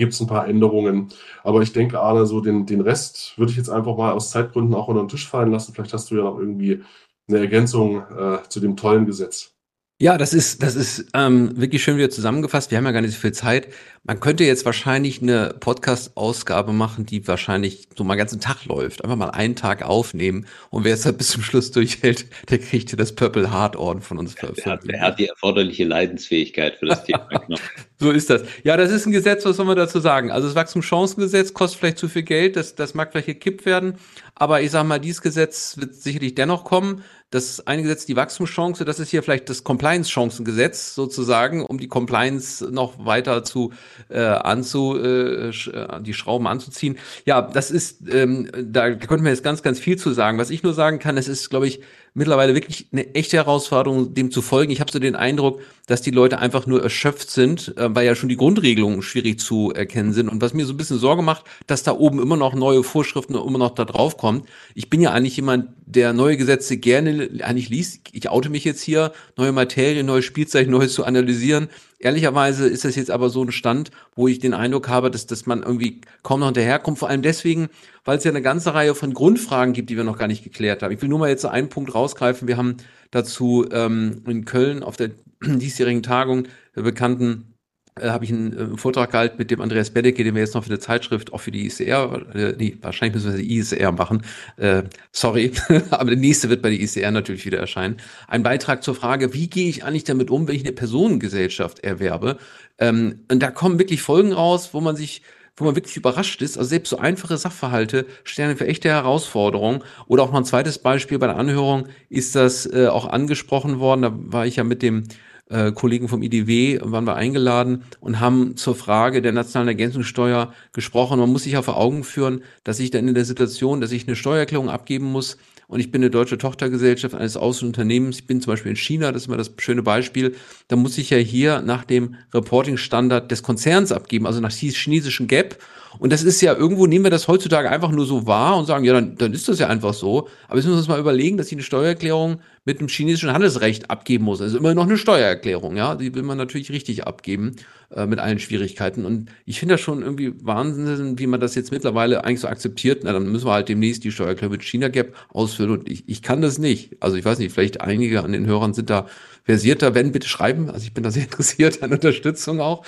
gibt 0.00 0.14
es 0.14 0.20
ein 0.20 0.26
paar 0.26 0.48
Änderungen. 0.48 1.10
Aber 1.44 1.62
ich 1.62 1.72
denke, 1.72 2.00
Arne, 2.00 2.26
so 2.26 2.40
den, 2.40 2.66
den 2.66 2.80
Rest 2.80 3.38
würde 3.38 3.52
ich 3.52 3.58
jetzt 3.58 3.68
einfach 3.68 3.96
mal 3.96 4.12
aus 4.12 4.30
Zeitgründen 4.30 4.74
auch 4.74 4.88
unter 4.88 5.02
den 5.02 5.08
Tisch 5.08 5.28
fallen 5.28 5.52
lassen. 5.52 5.72
Vielleicht 5.72 5.92
hast 5.92 6.10
du 6.10 6.16
ja 6.16 6.24
noch 6.24 6.38
irgendwie 6.38 6.82
eine 7.28 7.38
Ergänzung 7.38 8.02
äh, 8.10 8.38
zu 8.48 8.60
dem 8.60 8.76
tollen 8.76 9.06
Gesetz. 9.06 9.54
Ja, 10.02 10.16
das 10.16 10.32
ist, 10.32 10.62
das 10.62 10.76
ist 10.76 11.08
ähm, 11.12 11.60
wirklich 11.60 11.82
schön 11.84 11.98
wieder 11.98 12.08
zusammengefasst. 12.08 12.70
Wir 12.70 12.78
haben 12.78 12.86
ja 12.86 12.92
gar 12.92 13.02
nicht 13.02 13.12
so 13.12 13.20
viel 13.20 13.32
Zeit. 13.32 13.68
Man 14.02 14.18
könnte 14.18 14.44
jetzt 14.44 14.64
wahrscheinlich 14.64 15.20
eine 15.20 15.54
Podcast-Ausgabe 15.60 16.72
machen, 16.72 17.04
die 17.04 17.28
wahrscheinlich 17.28 17.86
so 17.94 18.02
mal 18.02 18.14
einen 18.14 18.20
ganzen 18.20 18.40
Tag 18.40 18.64
läuft. 18.64 19.04
Einfach 19.04 19.16
mal 19.16 19.28
einen 19.28 19.56
Tag 19.56 19.82
aufnehmen 19.82 20.46
und 20.70 20.84
wer 20.84 20.94
es 20.94 21.04
halt 21.04 21.18
bis 21.18 21.28
zum 21.28 21.42
Schluss 21.42 21.70
durchhält, 21.70 22.24
der 22.48 22.60
kriegt 22.60 22.88
hier 22.88 22.96
das 22.96 23.14
Purple 23.14 23.52
Heart 23.52 23.76
Orden 23.76 24.00
von 24.00 24.16
uns. 24.16 24.34
Er 24.36 24.72
hat, 24.72 24.88
er 24.88 25.00
hat 25.02 25.18
die 25.18 25.26
erforderliche 25.26 25.84
Leidensfähigkeit 25.84 26.76
für 26.76 26.86
das 26.86 27.04
Thema. 27.04 27.28
Genau. 27.50 27.58
so 27.98 28.10
ist 28.10 28.30
das. 28.30 28.44
Ja, 28.64 28.76
das 28.76 28.90
ist 28.90 29.06
ein 29.06 29.12
Gesetz, 29.12 29.44
was 29.44 29.56
soll 29.56 29.66
man 29.66 29.76
dazu 29.76 30.00
sagen? 30.00 30.30
Also 30.30 30.46
das 30.46 30.56
Wachstumschancengesetz 30.56 31.52
kostet 31.52 31.80
vielleicht 31.80 31.98
zu 31.98 32.08
viel 32.08 32.22
Geld, 32.22 32.56
das, 32.56 32.74
das 32.74 32.94
mag 32.94 33.12
vielleicht 33.12 33.26
gekippt 33.26 33.66
werden, 33.66 33.96
aber 34.34 34.62
ich 34.62 34.70
sag 34.70 34.84
mal, 34.84 34.98
dieses 34.98 35.20
Gesetz 35.20 35.76
wird 35.78 35.94
sicherlich 35.94 36.34
dennoch 36.34 36.64
kommen. 36.64 37.02
Das 37.30 37.64
eine 37.64 37.82
Gesetz, 37.82 38.06
die 38.06 38.16
Wachstumschance, 38.16 38.84
das 38.84 38.98
ist 38.98 39.10
hier 39.10 39.22
vielleicht 39.22 39.48
das 39.48 39.62
Compliance-Chancengesetz 39.62 40.96
sozusagen, 40.96 41.64
um 41.64 41.78
die 41.78 41.86
Compliance 41.86 42.68
noch 42.72 43.04
weiter 43.04 43.44
zu 43.44 43.72
äh, 44.08 44.20
anzu, 44.20 44.98
äh, 44.98 45.50
äh, 45.50 46.02
die 46.02 46.12
Schrauben 46.12 46.48
anzuziehen. 46.48 46.98
Ja, 47.26 47.40
das 47.42 47.70
ist, 47.70 48.00
ähm, 48.12 48.50
da 48.52 48.90
könnten 48.94 49.24
wir 49.24 49.30
jetzt 49.30 49.44
ganz, 49.44 49.62
ganz 49.62 49.78
viel 49.78 49.96
zu 49.96 50.10
sagen. 50.10 50.38
Was 50.38 50.50
ich 50.50 50.64
nur 50.64 50.74
sagen 50.74 50.98
kann, 50.98 51.16
es 51.16 51.28
ist, 51.28 51.50
glaube 51.50 51.68
ich, 51.68 51.80
mittlerweile 52.14 52.54
wirklich 52.54 52.86
eine 52.92 53.14
echte 53.14 53.36
Herausforderung, 53.36 54.14
dem 54.14 54.30
zu 54.30 54.42
folgen. 54.42 54.72
Ich 54.72 54.80
habe 54.80 54.92
so 54.92 54.98
den 54.98 55.16
Eindruck, 55.16 55.60
dass 55.86 56.02
die 56.02 56.10
Leute 56.10 56.38
einfach 56.38 56.66
nur 56.66 56.82
erschöpft 56.82 57.30
sind, 57.30 57.76
äh, 57.76 57.94
weil 57.94 58.06
ja 58.06 58.14
schon 58.14 58.28
die 58.28 58.36
Grundregelungen 58.36 59.02
schwierig 59.02 59.40
zu 59.40 59.72
erkennen 59.72 60.12
sind. 60.12 60.28
Und 60.28 60.40
was 60.40 60.54
mir 60.54 60.66
so 60.66 60.72
ein 60.72 60.76
bisschen 60.76 60.98
Sorge 60.98 61.22
macht, 61.22 61.44
dass 61.66 61.82
da 61.82 61.92
oben 61.92 62.20
immer 62.20 62.36
noch 62.36 62.54
neue 62.54 62.82
Vorschriften 62.82 63.34
immer 63.34 63.58
noch 63.58 63.74
da 63.74 63.84
drauf 63.84 64.16
kommen. 64.16 64.44
Ich 64.74 64.90
bin 64.90 65.00
ja 65.00 65.12
eigentlich 65.12 65.36
jemand, 65.36 65.68
der 65.86 66.12
neue 66.12 66.36
Gesetze 66.36 66.76
gerne 66.76 67.30
eigentlich 67.42 67.68
liest. 67.68 68.00
Ich 68.12 68.28
oute 68.28 68.50
mich 68.50 68.64
jetzt 68.64 68.82
hier, 68.82 69.12
neue 69.36 69.52
Materie, 69.52 70.04
neue 70.04 70.22
Spielzeichen, 70.22 70.70
Neues 70.70 70.94
zu 70.94 71.04
analysieren. 71.04 71.68
Ehrlicherweise 71.98 72.66
ist 72.66 72.84
das 72.86 72.96
jetzt 72.96 73.10
aber 73.10 73.28
so 73.28 73.44
ein 73.44 73.52
Stand, 73.52 73.90
wo 74.14 74.26
ich 74.26 74.38
den 74.38 74.54
Eindruck 74.54 74.88
habe, 74.88 75.10
dass, 75.10 75.26
dass 75.26 75.44
man 75.44 75.62
irgendwie 75.62 76.00
kaum 76.22 76.40
noch 76.40 76.46
hinterherkommt. 76.46 76.98
Vor 76.98 77.08
allem 77.08 77.20
deswegen, 77.20 77.68
weil 78.10 78.18
es 78.18 78.24
ja 78.24 78.32
eine 78.32 78.42
ganze 78.42 78.74
Reihe 78.74 78.96
von 78.96 79.14
Grundfragen 79.14 79.72
gibt, 79.72 79.88
die 79.88 79.96
wir 79.96 80.02
noch 80.02 80.18
gar 80.18 80.26
nicht 80.26 80.42
geklärt 80.42 80.82
haben. 80.82 80.90
Ich 80.90 81.00
will 81.00 81.08
nur 81.08 81.20
mal 81.20 81.28
jetzt 81.28 81.46
einen 81.46 81.68
Punkt 81.68 81.94
rausgreifen. 81.94 82.48
Wir 82.48 82.56
haben 82.56 82.78
dazu 83.12 83.68
ähm, 83.70 84.24
in 84.26 84.44
Köln 84.44 84.82
auf 84.82 84.96
der 84.96 85.10
diesjährigen 85.44 86.02
Tagung 86.02 86.48
der 86.74 86.82
bekannten 86.82 87.54
äh, 87.94 88.08
habe 88.08 88.24
ich 88.24 88.32
einen 88.32 88.74
äh, 88.74 88.76
Vortrag 88.76 89.12
gehalten 89.12 89.36
mit 89.38 89.52
dem 89.52 89.60
Andreas 89.60 89.90
Bedecke, 89.90 90.24
den 90.24 90.34
wir 90.34 90.42
jetzt 90.42 90.56
noch 90.56 90.64
für 90.64 90.70
eine 90.70 90.80
Zeitschrift, 90.80 91.32
auch 91.32 91.40
für 91.40 91.52
die 91.52 91.66
ICR, 91.66 92.34
äh, 92.34 92.54
nee, 92.58 92.76
wahrscheinlich 92.80 93.14
müssen 93.14 93.36
wir 93.36 93.44
die 93.44 93.58
ICR 93.60 93.92
machen, 93.92 94.24
äh, 94.56 94.82
sorry, 95.12 95.52
aber 95.90 96.10
der 96.10 96.18
nächste 96.18 96.48
wird 96.48 96.62
bei 96.62 96.70
der 96.70 96.80
ICR 96.80 97.12
natürlich 97.12 97.46
wieder 97.46 97.58
erscheinen. 97.58 97.98
Ein 98.26 98.42
Beitrag 98.42 98.82
zur 98.82 98.96
Frage, 98.96 99.34
wie 99.34 99.48
gehe 99.48 99.68
ich 99.68 99.84
eigentlich 99.84 100.02
damit 100.02 100.32
um, 100.32 100.48
wenn 100.48 100.56
ich 100.56 100.64
eine 100.64 100.72
Personengesellschaft 100.72 101.78
erwerbe? 101.84 102.38
Ähm, 102.78 103.20
und 103.30 103.40
da 103.40 103.52
kommen 103.52 103.78
wirklich 103.78 104.02
Folgen 104.02 104.32
raus, 104.32 104.70
wo 104.72 104.80
man 104.80 104.96
sich 104.96 105.22
wo 105.56 105.64
man 105.64 105.76
wirklich 105.76 105.96
überrascht 105.96 106.42
ist. 106.42 106.58
Also 106.58 106.68
selbst 106.68 106.90
so 106.90 106.98
einfache 106.98 107.36
Sachverhalte 107.36 108.06
stellen 108.24 108.56
für 108.56 108.66
echte 108.66 108.88
Herausforderungen. 108.88 109.82
Oder 110.06 110.22
auch 110.22 110.30
noch 110.30 110.38
ein 110.38 110.44
zweites 110.44 110.78
Beispiel 110.78 111.18
bei 111.18 111.26
der 111.26 111.36
Anhörung 111.36 111.86
ist 112.08 112.34
das 112.34 112.66
äh, 112.66 112.86
auch 112.88 113.06
angesprochen 113.06 113.78
worden. 113.78 114.02
Da 114.02 114.12
war 114.14 114.46
ich 114.46 114.56
ja 114.56 114.64
mit 114.64 114.82
dem 114.82 115.04
äh, 115.50 115.72
Kollegen 115.72 116.08
vom 116.08 116.22
IDW 116.22 116.78
waren 116.82 117.04
wir 117.04 117.16
eingeladen 117.16 117.82
und 117.98 118.20
haben 118.20 118.56
zur 118.56 118.76
Frage 118.76 119.20
der 119.20 119.32
nationalen 119.32 119.68
Ergänzungssteuer 119.68 120.54
gesprochen. 120.72 121.18
Man 121.18 121.30
muss 121.30 121.42
sich 121.42 121.54
ja 121.54 121.62
vor 121.62 121.76
Augen 121.76 122.04
führen, 122.04 122.42
dass 122.64 122.78
ich 122.78 122.90
dann 122.90 123.08
in 123.08 123.14
der 123.14 123.24
Situation, 123.24 123.80
dass 123.80 123.92
ich 123.92 124.06
eine 124.06 124.16
Steuererklärung 124.16 124.70
abgeben 124.70 125.06
muss 125.06 125.36
und 125.70 125.78
ich 125.78 125.92
bin 125.92 126.02
eine 126.02 126.10
deutsche 126.10 126.36
Tochtergesellschaft 126.36 127.14
eines 127.14 127.36
Außenunternehmens. 127.36 128.16
Ich 128.18 128.26
bin 128.26 128.40
zum 128.40 128.52
Beispiel 128.52 128.70
in 128.70 128.76
China, 128.76 129.12
das 129.12 129.22
ist 129.22 129.28
mal 129.28 129.36
das 129.36 129.52
schöne 129.58 129.84
Beispiel. 129.84 130.34
Da 130.66 130.74
muss 130.74 130.98
ich 130.98 131.10
ja 131.10 131.18
hier 131.18 131.62
nach 131.62 131.84
dem 131.84 132.16
Reporting-Standard 132.34 133.30
des 133.30 133.44
Konzerns 133.44 133.92
abgeben, 133.92 134.26
also 134.26 134.40
nach 134.40 134.50
chinesischen 134.50 135.28
Gap. 135.28 135.62
Und 135.98 136.12
das 136.12 136.22
ist 136.22 136.40
ja 136.40 136.54
irgendwo, 136.54 136.86
nehmen 136.86 137.04
wir 137.04 137.10
das 137.10 137.26
heutzutage 137.26 137.70
einfach 137.70 137.90
nur 137.90 138.06
so 138.06 138.26
wahr 138.26 138.56
und 138.56 138.66
sagen, 138.66 138.84
ja, 138.84 138.92
dann, 138.92 139.16
dann 139.16 139.32
ist 139.32 139.48
das 139.48 139.58
ja 139.58 139.68
einfach 139.68 139.94
so. 139.94 140.28
Aber 140.46 140.56
jetzt 140.56 140.66
müssen 140.66 140.76
wir 140.76 140.78
uns 140.78 140.88
mal 140.88 141.00
überlegen, 141.00 141.36
dass 141.36 141.48
ich 141.48 141.54
eine 141.54 141.62
Steuererklärung 141.62 142.40
mit 142.64 142.80
dem 142.80 142.88
chinesischen 142.88 143.32
Handelsrecht 143.32 143.90
abgeben 143.90 144.24
muss. 144.24 144.40
Also 144.40 144.58
immer 144.58 144.74
noch 144.74 144.84
eine 144.86 144.98
Steuererklärung, 144.98 145.76
ja. 145.76 145.94
Die 145.96 146.14
will 146.14 146.22
man 146.22 146.38
natürlich 146.38 146.70
richtig 146.70 147.06
abgeben, 147.06 147.56
äh, 147.90 148.06
mit 148.06 148.20
allen 148.20 148.38
Schwierigkeiten. 148.38 149.04
Und 149.04 149.30
ich 149.46 149.58
finde 149.58 149.74
das 149.74 149.80
schon 149.80 150.02
irgendwie 150.02 150.32
Wahnsinn, 150.44 151.18
wie 151.18 151.26
man 151.26 151.40
das 151.40 151.54
jetzt 151.54 151.72
mittlerweile 151.72 152.22
eigentlich 152.24 152.40
so 152.40 152.48
akzeptiert. 152.48 153.00
Na, 153.02 153.12
dann 153.12 153.30
müssen 153.30 153.46
wir 153.46 153.52
halt 153.52 153.68
demnächst 153.68 154.04
die 154.04 154.12
Steuererklärung 154.12 154.52
mit 154.52 154.62
China 154.62 154.88
Gap 154.88 155.14
ausfüllen. 155.30 155.72
Und 155.72 155.90
ich, 155.90 156.08
ich 156.08 156.22
kann 156.22 156.40
das 156.42 156.58
nicht. 156.58 156.96
Also 157.00 157.16
ich 157.16 157.24
weiß 157.24 157.38
nicht, 157.38 157.52
vielleicht 157.52 157.80
einige 157.80 158.22
an 158.22 158.32
den 158.32 158.46
Hörern 158.46 158.74
sind 158.74 158.90
da 158.90 159.06
versierter, 159.44 159.94
wenn, 159.94 160.12
bitte 160.12 160.28
schreiben. 160.28 160.70
Also 160.70 160.84
ich 160.84 160.94
bin 160.94 161.02
da 161.02 161.10
sehr 161.10 161.22
interessiert 161.24 161.82
an 161.82 161.92
Unterstützung 161.92 162.60
auch. 162.60 162.84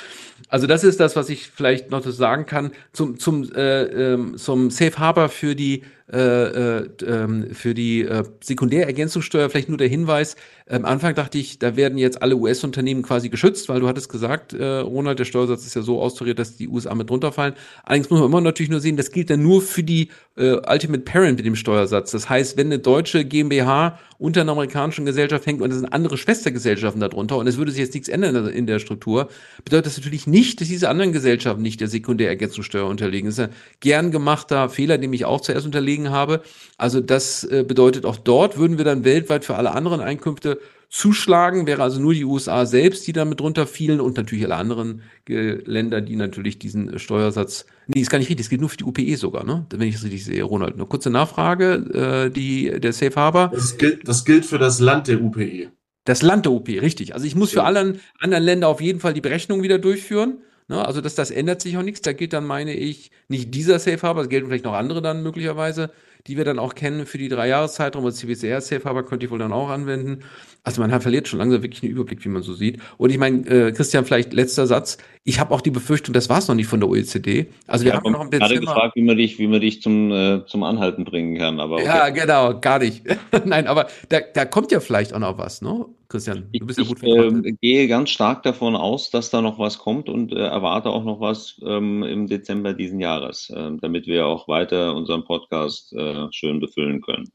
Also 0.52 0.66
das 0.66 0.84
ist 0.84 1.00
das, 1.00 1.16
was 1.16 1.30
ich 1.30 1.48
vielleicht 1.48 1.90
noch 1.90 2.04
sagen 2.04 2.44
kann 2.44 2.72
zum, 2.92 3.18
zum, 3.18 3.50
äh, 3.54 3.84
ähm, 3.84 4.36
zum 4.36 4.68
Safe 4.68 4.98
Harbor 4.98 5.30
für 5.30 5.56
die 5.56 5.82
äh, 6.12 6.18
äh, 6.18 6.88
ähm, 7.06 7.54
für 7.54 7.72
die 7.72 8.02
äh, 8.02 8.24
Sekundärergänzungssteuer 8.42 9.48
vielleicht 9.48 9.70
nur 9.70 9.78
der 9.78 9.88
Hinweis. 9.88 10.36
Am 10.68 10.84
Anfang 10.84 11.14
dachte 11.14 11.38
ich, 11.38 11.58
da 11.58 11.74
werden 11.76 11.96
jetzt 11.96 12.22
alle 12.22 12.36
US-Unternehmen 12.36 13.02
quasi 13.02 13.30
geschützt, 13.30 13.68
weil 13.68 13.80
du 13.80 13.88
hattest 13.88 14.10
gesagt, 14.10 14.52
äh, 14.52 14.78
Ronald, 14.78 15.18
der 15.18 15.24
Steuersatz 15.24 15.66
ist 15.66 15.74
ja 15.74 15.82
so 15.82 16.00
austariert, 16.00 16.38
dass 16.38 16.56
die 16.56 16.68
USA 16.68 16.94
mit 16.94 17.10
runterfallen. 17.10 17.54
Allerdings 17.84 18.10
muss 18.10 18.20
man 18.20 18.28
immer 18.28 18.40
natürlich 18.40 18.70
nur 18.70 18.80
sehen, 18.80 18.96
das 18.96 19.10
gilt 19.10 19.30
dann 19.30 19.42
nur 19.42 19.62
für 19.62 19.82
die 19.82 20.08
äh, 20.36 20.52
Ultimate 20.66 21.02
Parent 21.02 21.38
mit 21.38 21.46
dem 21.46 21.56
Steuersatz. 21.56 22.10
Das 22.10 22.28
heißt, 22.28 22.56
wenn 22.56 22.66
eine 22.66 22.78
deutsche 22.78 23.24
GmbH 23.24 23.98
unter 24.18 24.42
einer 24.42 24.52
amerikanischen 24.52 25.04
Gesellschaft 25.04 25.46
hängt 25.46 25.60
und 25.60 25.70
es 25.70 25.78
sind 25.78 25.92
andere 25.92 26.16
Schwestergesellschaften 26.16 27.00
darunter 27.00 27.38
und 27.38 27.46
es 27.48 27.56
würde 27.56 27.72
sich 27.72 27.80
jetzt 27.80 27.94
nichts 27.94 28.08
ändern 28.08 28.46
in 28.46 28.66
der 28.66 28.78
Struktur, 28.78 29.28
bedeutet 29.64 29.86
das 29.86 29.96
natürlich 29.98 30.28
nicht, 30.28 30.60
dass 30.60 30.68
diese 30.68 30.88
anderen 30.88 31.12
Gesellschaften 31.12 31.60
nicht 31.60 31.80
der 31.80 31.88
Sekundärergänzungssteuer 31.88 32.86
unterliegen. 32.86 33.26
Das 33.26 33.38
ist 33.38 33.44
ein 33.44 33.54
gern 33.80 34.10
gemachter 34.12 34.68
Fehler, 34.68 34.96
den 34.96 35.12
ich 35.12 35.24
auch 35.24 35.40
zuerst 35.40 35.66
unterlegen 35.66 36.01
habe. 36.10 36.42
Also 36.76 37.00
das 37.00 37.44
äh, 37.44 37.64
bedeutet, 37.66 38.04
auch 38.04 38.16
dort 38.16 38.58
würden 38.58 38.78
wir 38.78 38.84
dann 38.84 39.04
weltweit 39.04 39.44
für 39.44 39.56
alle 39.56 39.72
anderen 39.72 40.00
Einkünfte 40.00 40.58
zuschlagen, 40.92 41.66
wäre 41.66 41.82
also 41.82 42.00
nur 42.00 42.12
die 42.12 42.26
USA 42.26 42.66
selbst, 42.66 43.06
die 43.06 43.14
damit 43.14 43.40
drunter 43.40 43.66
fielen 43.66 43.98
und 43.98 44.18
natürlich 44.18 44.44
alle 44.44 44.56
anderen 44.56 45.00
äh, 45.26 45.54
Länder, 45.64 46.02
die 46.02 46.16
natürlich 46.16 46.58
diesen 46.58 46.98
Steuersatz, 46.98 47.64
nee, 47.86 48.02
ist 48.02 48.10
gar 48.10 48.18
nicht 48.18 48.28
richtig, 48.28 48.44
das 48.44 48.50
gilt 48.50 48.60
nur 48.60 48.68
für 48.68 48.76
die 48.76 48.84
UPE 48.84 49.16
sogar, 49.16 49.44
ne? 49.44 49.64
Wenn 49.70 49.88
ich 49.88 49.94
es 49.94 50.04
richtig 50.04 50.26
sehe, 50.26 50.42
Ronald. 50.42 50.74
Eine 50.74 50.84
kurze 50.84 51.08
Nachfrage, 51.08 52.26
äh, 52.28 52.30
die, 52.30 52.78
der 52.78 52.92
Safe 52.92 53.14
Harbor. 53.16 53.50
Das 53.54 53.78
gilt, 53.78 54.06
das 54.06 54.26
gilt 54.26 54.44
für 54.44 54.58
das 54.58 54.80
Land 54.80 55.08
der 55.08 55.22
UPE. 55.22 55.70
Das 56.04 56.20
Land 56.20 56.44
der 56.44 56.52
UPE, 56.52 56.82
richtig. 56.82 57.14
Also 57.14 57.26
ich 57.26 57.36
muss 57.36 57.52
für 57.52 57.64
alle 57.64 57.94
anderen 58.18 58.44
Länder 58.44 58.68
auf 58.68 58.82
jeden 58.82 59.00
Fall 59.00 59.14
die 59.14 59.22
Berechnung 59.22 59.62
wieder 59.62 59.78
durchführen. 59.78 60.42
Ne? 60.72 60.86
Also 60.86 61.02
das, 61.02 61.14
das 61.14 61.30
ändert 61.30 61.60
sich 61.60 61.76
auch 61.76 61.82
nichts. 61.82 62.00
Da 62.00 62.14
gilt 62.14 62.32
dann, 62.32 62.46
meine 62.46 62.74
ich, 62.74 63.10
nicht 63.28 63.54
dieser 63.54 63.78
Safe 63.78 64.00
Harbor, 64.00 64.22
es 64.22 64.30
gelten 64.30 64.48
vielleicht 64.48 64.64
noch 64.64 64.72
andere 64.72 65.02
dann 65.02 65.22
möglicherweise 65.22 65.90
die 66.26 66.36
wir 66.36 66.44
dann 66.44 66.58
auch 66.58 66.74
kennen 66.74 67.06
für 67.06 67.18
die 67.18 67.28
drei 67.28 67.48
Jahreszeitraum. 67.48 68.04
Das 68.04 68.16
CBCR 68.16 68.60
Safe 68.60 68.84
Harbor 68.84 69.04
könnte 69.04 69.26
ich 69.26 69.32
wohl 69.32 69.38
dann 69.38 69.52
auch 69.52 69.68
anwenden. 69.68 70.20
Also 70.64 70.80
man 70.80 71.00
verliert 71.00 71.26
schon 71.26 71.40
langsam 71.40 71.62
wirklich 71.62 71.82
einen 71.82 71.90
Überblick, 71.90 72.24
wie 72.24 72.28
man 72.28 72.42
so 72.42 72.54
sieht. 72.54 72.78
Und 72.96 73.10
ich 73.10 73.18
meine, 73.18 73.46
äh, 73.48 73.72
Christian, 73.72 74.04
vielleicht 74.04 74.32
letzter 74.32 74.68
Satz. 74.68 74.98
Ich 75.24 75.40
habe 75.40 75.52
auch 75.52 75.60
die 75.60 75.70
Befürchtung, 75.70 76.12
das 76.12 76.28
war 76.28 76.38
es 76.38 76.46
noch 76.46 76.54
nicht 76.54 76.68
von 76.68 76.78
der 76.78 76.88
OECD. 76.88 77.46
Also 77.66 77.84
wir 77.84 77.92
ja, 77.92 77.96
haben 77.96 78.12
noch 78.12 78.20
im 78.20 78.30
Dezember. 78.30 78.48
gerade 78.48 78.60
gefragt, 78.60 78.96
wie 78.96 79.02
man 79.02 79.16
dich, 79.16 79.38
wie 79.40 79.48
man 79.48 79.60
dich 79.60 79.82
zum, 79.82 80.12
äh, 80.12 80.46
zum 80.46 80.62
Anhalten 80.62 81.04
bringen 81.04 81.36
kann. 81.36 81.58
Aber 81.58 81.76
okay. 81.76 81.86
Ja, 81.86 82.08
genau, 82.10 82.60
gar 82.60 82.78
nicht. 82.78 83.02
Nein, 83.44 83.66
aber 83.66 83.88
da, 84.08 84.20
da 84.20 84.44
kommt 84.44 84.70
ja 84.70 84.78
vielleicht 84.78 85.14
auch 85.14 85.18
noch 85.18 85.36
was, 85.36 85.62
ne? 85.62 85.84
Christian, 86.12 86.46
du 86.52 86.66
bist 86.66 86.78
ich, 86.78 86.88
ja 86.88 86.94
gut 86.94 87.02
Ich 87.02 87.52
äh, 87.52 87.52
gehe 87.60 87.88
ganz 87.88 88.10
stark 88.10 88.42
davon 88.42 88.76
aus, 88.76 89.10
dass 89.10 89.30
da 89.30 89.40
noch 89.40 89.58
was 89.58 89.78
kommt 89.78 90.10
und 90.10 90.32
äh, 90.32 90.36
erwarte 90.36 90.90
auch 90.90 91.04
noch 91.04 91.20
was 91.20 91.58
ähm, 91.64 92.02
im 92.02 92.26
Dezember 92.26 92.74
diesen 92.74 93.00
Jahres, 93.00 93.48
äh, 93.48 93.70
damit 93.80 94.06
wir 94.06 94.26
auch 94.26 94.46
weiter 94.46 94.94
unseren 94.94 95.24
Podcast 95.24 95.94
äh, 95.94 96.11
schön 96.32 96.60
befüllen 96.60 97.00
können. 97.00 97.30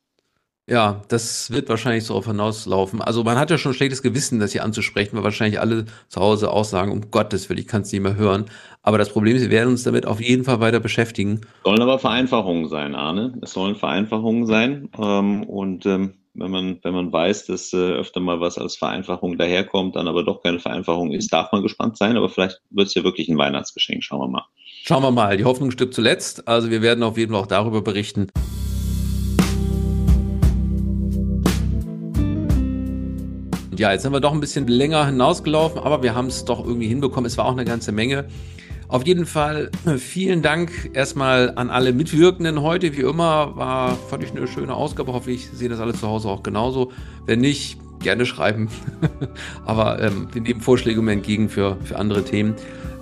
Ja, 0.70 1.02
das 1.08 1.50
wird 1.50 1.70
wahrscheinlich 1.70 2.04
so 2.04 2.14
auf 2.14 2.26
hinauslaufen. 2.26 3.02
Also 3.02 3.24
man 3.24 3.40
hat 3.40 3.50
ja 3.50 3.58
schon 3.58 3.72
ein 3.72 3.76
schlechtes 3.76 4.04
Gewissen, 4.04 4.40
das 4.42 4.52
hier 4.52 4.66
anzusprechen, 4.66 5.16
weil 5.16 5.24
wahrscheinlich 5.24 5.62
alle 5.62 5.86
zu 6.10 6.20
Hause 6.20 6.52
auch 6.52 6.66
sagen, 6.66 6.92
um 6.92 7.10
Gottes 7.10 7.50
Willen, 7.50 7.60
ich 7.60 7.68
kann 7.68 7.84
es 7.84 7.92
nicht 7.94 8.02
mehr 8.02 8.18
hören. 8.18 8.48
Aber 8.82 8.98
das 8.98 9.10
Problem 9.10 9.38
ist, 9.38 9.44
wir 9.44 9.50
werden 9.50 9.70
uns 9.70 9.84
damit 9.84 10.06
auf 10.06 10.20
jeden 10.20 10.44
Fall 10.44 10.60
weiter 10.60 10.82
beschäftigen. 10.82 11.40
Sollen 11.64 11.82
aber 11.82 12.00
Vereinfachungen 12.00 12.68
sein, 12.68 12.96
Arne. 12.96 13.38
Es 13.42 13.54
sollen 13.54 13.78
Vereinfachungen 13.78 14.46
sein. 14.46 14.90
Ähm, 15.00 15.46
und 15.46 15.86
ähm, 15.86 16.16
wenn 16.34 16.52
man, 16.52 16.80
wenn 16.84 16.94
man 16.94 17.14
weiß, 17.14 17.46
dass 17.46 17.72
äh, 17.72 17.78
öfter 17.78 18.20
mal 18.20 18.42
was 18.42 18.58
als 18.58 18.76
Vereinfachung 18.76 19.38
daherkommt, 19.38 19.96
dann 19.96 20.10
aber 20.10 20.26
doch 20.26 20.44
keine 20.44 20.60
Vereinfachung 20.60 21.14
ist, 21.14 21.32
darf 21.32 21.50
man 21.54 21.64
gespannt 21.64 21.98
sein. 21.98 22.18
Aber 22.18 22.28
vielleicht 22.28 22.60
wird 22.72 22.88
es 22.88 22.94
ja 22.94 23.06
wirklich 23.06 23.30
ein 23.30 23.38
Weihnachtsgeschenk. 23.38 24.04
Schauen 24.04 24.20
wir 24.20 24.28
mal. 24.28 24.46
Schauen 24.84 25.02
wir 25.02 25.12
mal. 25.12 25.38
Die 25.38 25.46
Hoffnung 25.46 25.72
stirbt 25.72 25.94
zuletzt. 25.94 26.46
Also 26.46 26.70
wir 26.70 26.82
werden 26.82 27.04
auf 27.04 27.18
jeden 27.18 27.32
Fall 27.32 27.42
auch 27.42 27.48
darüber 27.48 27.82
berichten. 27.82 28.28
Ja, 33.78 33.92
jetzt 33.92 34.04
sind 34.04 34.12
wir 34.12 34.20
doch 34.20 34.34
ein 34.34 34.40
bisschen 34.40 34.68
länger 34.68 35.06
hinausgelaufen, 35.06 35.80
aber 35.80 36.04
wir 36.04 36.16
haben 36.16 36.28
es 36.28 36.46
doch 36.46 36.66
irgendwie 36.66 36.88
hinbekommen. 36.88 37.26
Es 37.26 37.38
war 37.38 37.46
auch 37.46 37.52
eine 37.52 37.66
ganze 37.66 37.92
Menge. 37.92 38.26
Auf 38.90 39.06
jeden 39.06 39.26
Fall 39.26 39.70
äh, 39.86 39.98
vielen 39.98 40.42
Dank 40.42 40.92
erstmal 40.94 41.52
an 41.56 41.70
alle 41.70 41.92
Mitwirkenden 41.92 42.62
heute. 42.62 42.96
Wie 42.96 43.02
immer 43.02 43.56
war, 43.56 43.96
fand 43.96 44.24
ich 44.24 44.32
eine 44.32 44.48
schöne 44.48 44.74
Ausgabe. 44.74 45.14
Hoffe 45.14 45.32
ich, 45.32 45.50
sehen 45.50 45.70
das 45.70 45.80
alle 45.80 45.94
zu 45.94 46.08
Hause 46.08 46.30
auch 46.30 46.42
genauso. 46.42 46.92
Wenn 47.26 47.42
nicht, 47.42 47.78
gerne 48.00 48.26
schreiben. 48.26 48.70
aber 49.66 50.02
ähm, 50.02 50.28
wir 50.32 50.42
nehmen 50.42 50.62
Vorschläge 50.62 51.00
immer 51.00 51.12
entgegen 51.12 51.50
für, 51.50 51.78
für 51.84 51.98
andere 51.98 52.24
Themen. 52.24 52.56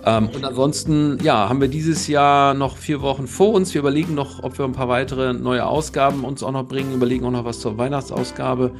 Ähm, 0.06 0.30
und 0.34 0.44
ansonsten, 0.44 1.20
ja, 1.24 1.50
haben 1.50 1.62
wir 1.62 1.68
dieses 1.68 2.08
Jahr 2.08 2.54
noch 2.54 2.78
vier 2.78 3.02
Wochen 3.02 3.28
vor 3.28 3.54
uns. 3.54 3.74
Wir 3.74 3.82
überlegen 3.82 4.16
noch, 4.16 4.44
ob 4.44 4.58
wir 4.58 4.66
ein 4.66 4.74
paar 4.74 4.90
weitere 4.90 5.34
neue 5.34 5.66
Ausgaben 5.66 6.24
uns 6.24 6.44
auch 6.44 6.52
noch 6.52 6.68
bringen, 6.68 6.94
überlegen 6.94 7.26
auch 7.26 7.32
noch 7.32 7.46
was 7.46 7.60
zur 7.60 7.78
Weihnachtsausgabe 7.78 8.72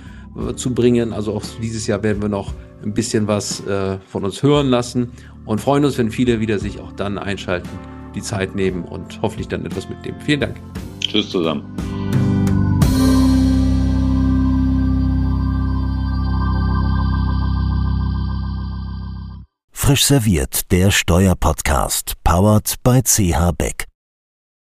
zu 0.56 0.74
bringen. 0.74 1.14
Also 1.14 1.34
auch 1.34 1.44
dieses 1.62 1.88
Jahr 1.88 2.04
werden 2.04 2.22
wir 2.22 2.30
noch 2.30 2.54
ein 2.84 2.94
bisschen 2.94 3.28
was 3.28 3.66
äh, 3.66 3.98
von 4.08 4.24
uns 4.24 4.44
hören 4.44 4.68
lassen 4.68 5.12
und 5.46 5.62
freuen 5.62 5.86
uns, 5.86 5.98
wenn 5.98 6.12
viele 6.12 6.40
wieder 6.40 6.60
sich 6.60 6.80
auch 6.80 6.92
dann 6.94 7.18
einschalten, 7.18 7.70
die 8.14 8.22
Zeit 8.22 8.56
nehmen 8.56 8.84
und 8.84 9.22
hoffentlich 9.22 9.48
dann 9.48 9.66
etwas 9.66 9.90
mitnehmen. 9.90 10.18
Vielen 10.26 10.42
Dank. 10.42 10.56
Tschüss 11.00 11.30
zusammen. 11.30 11.64
Frisch 19.72 20.06
serviert, 20.06 20.72
der 20.72 20.90
Steuerpodcast, 20.90 22.16
powered 22.24 22.74
by 22.84 23.04
CH 23.04 23.52
Beck. 23.56 23.86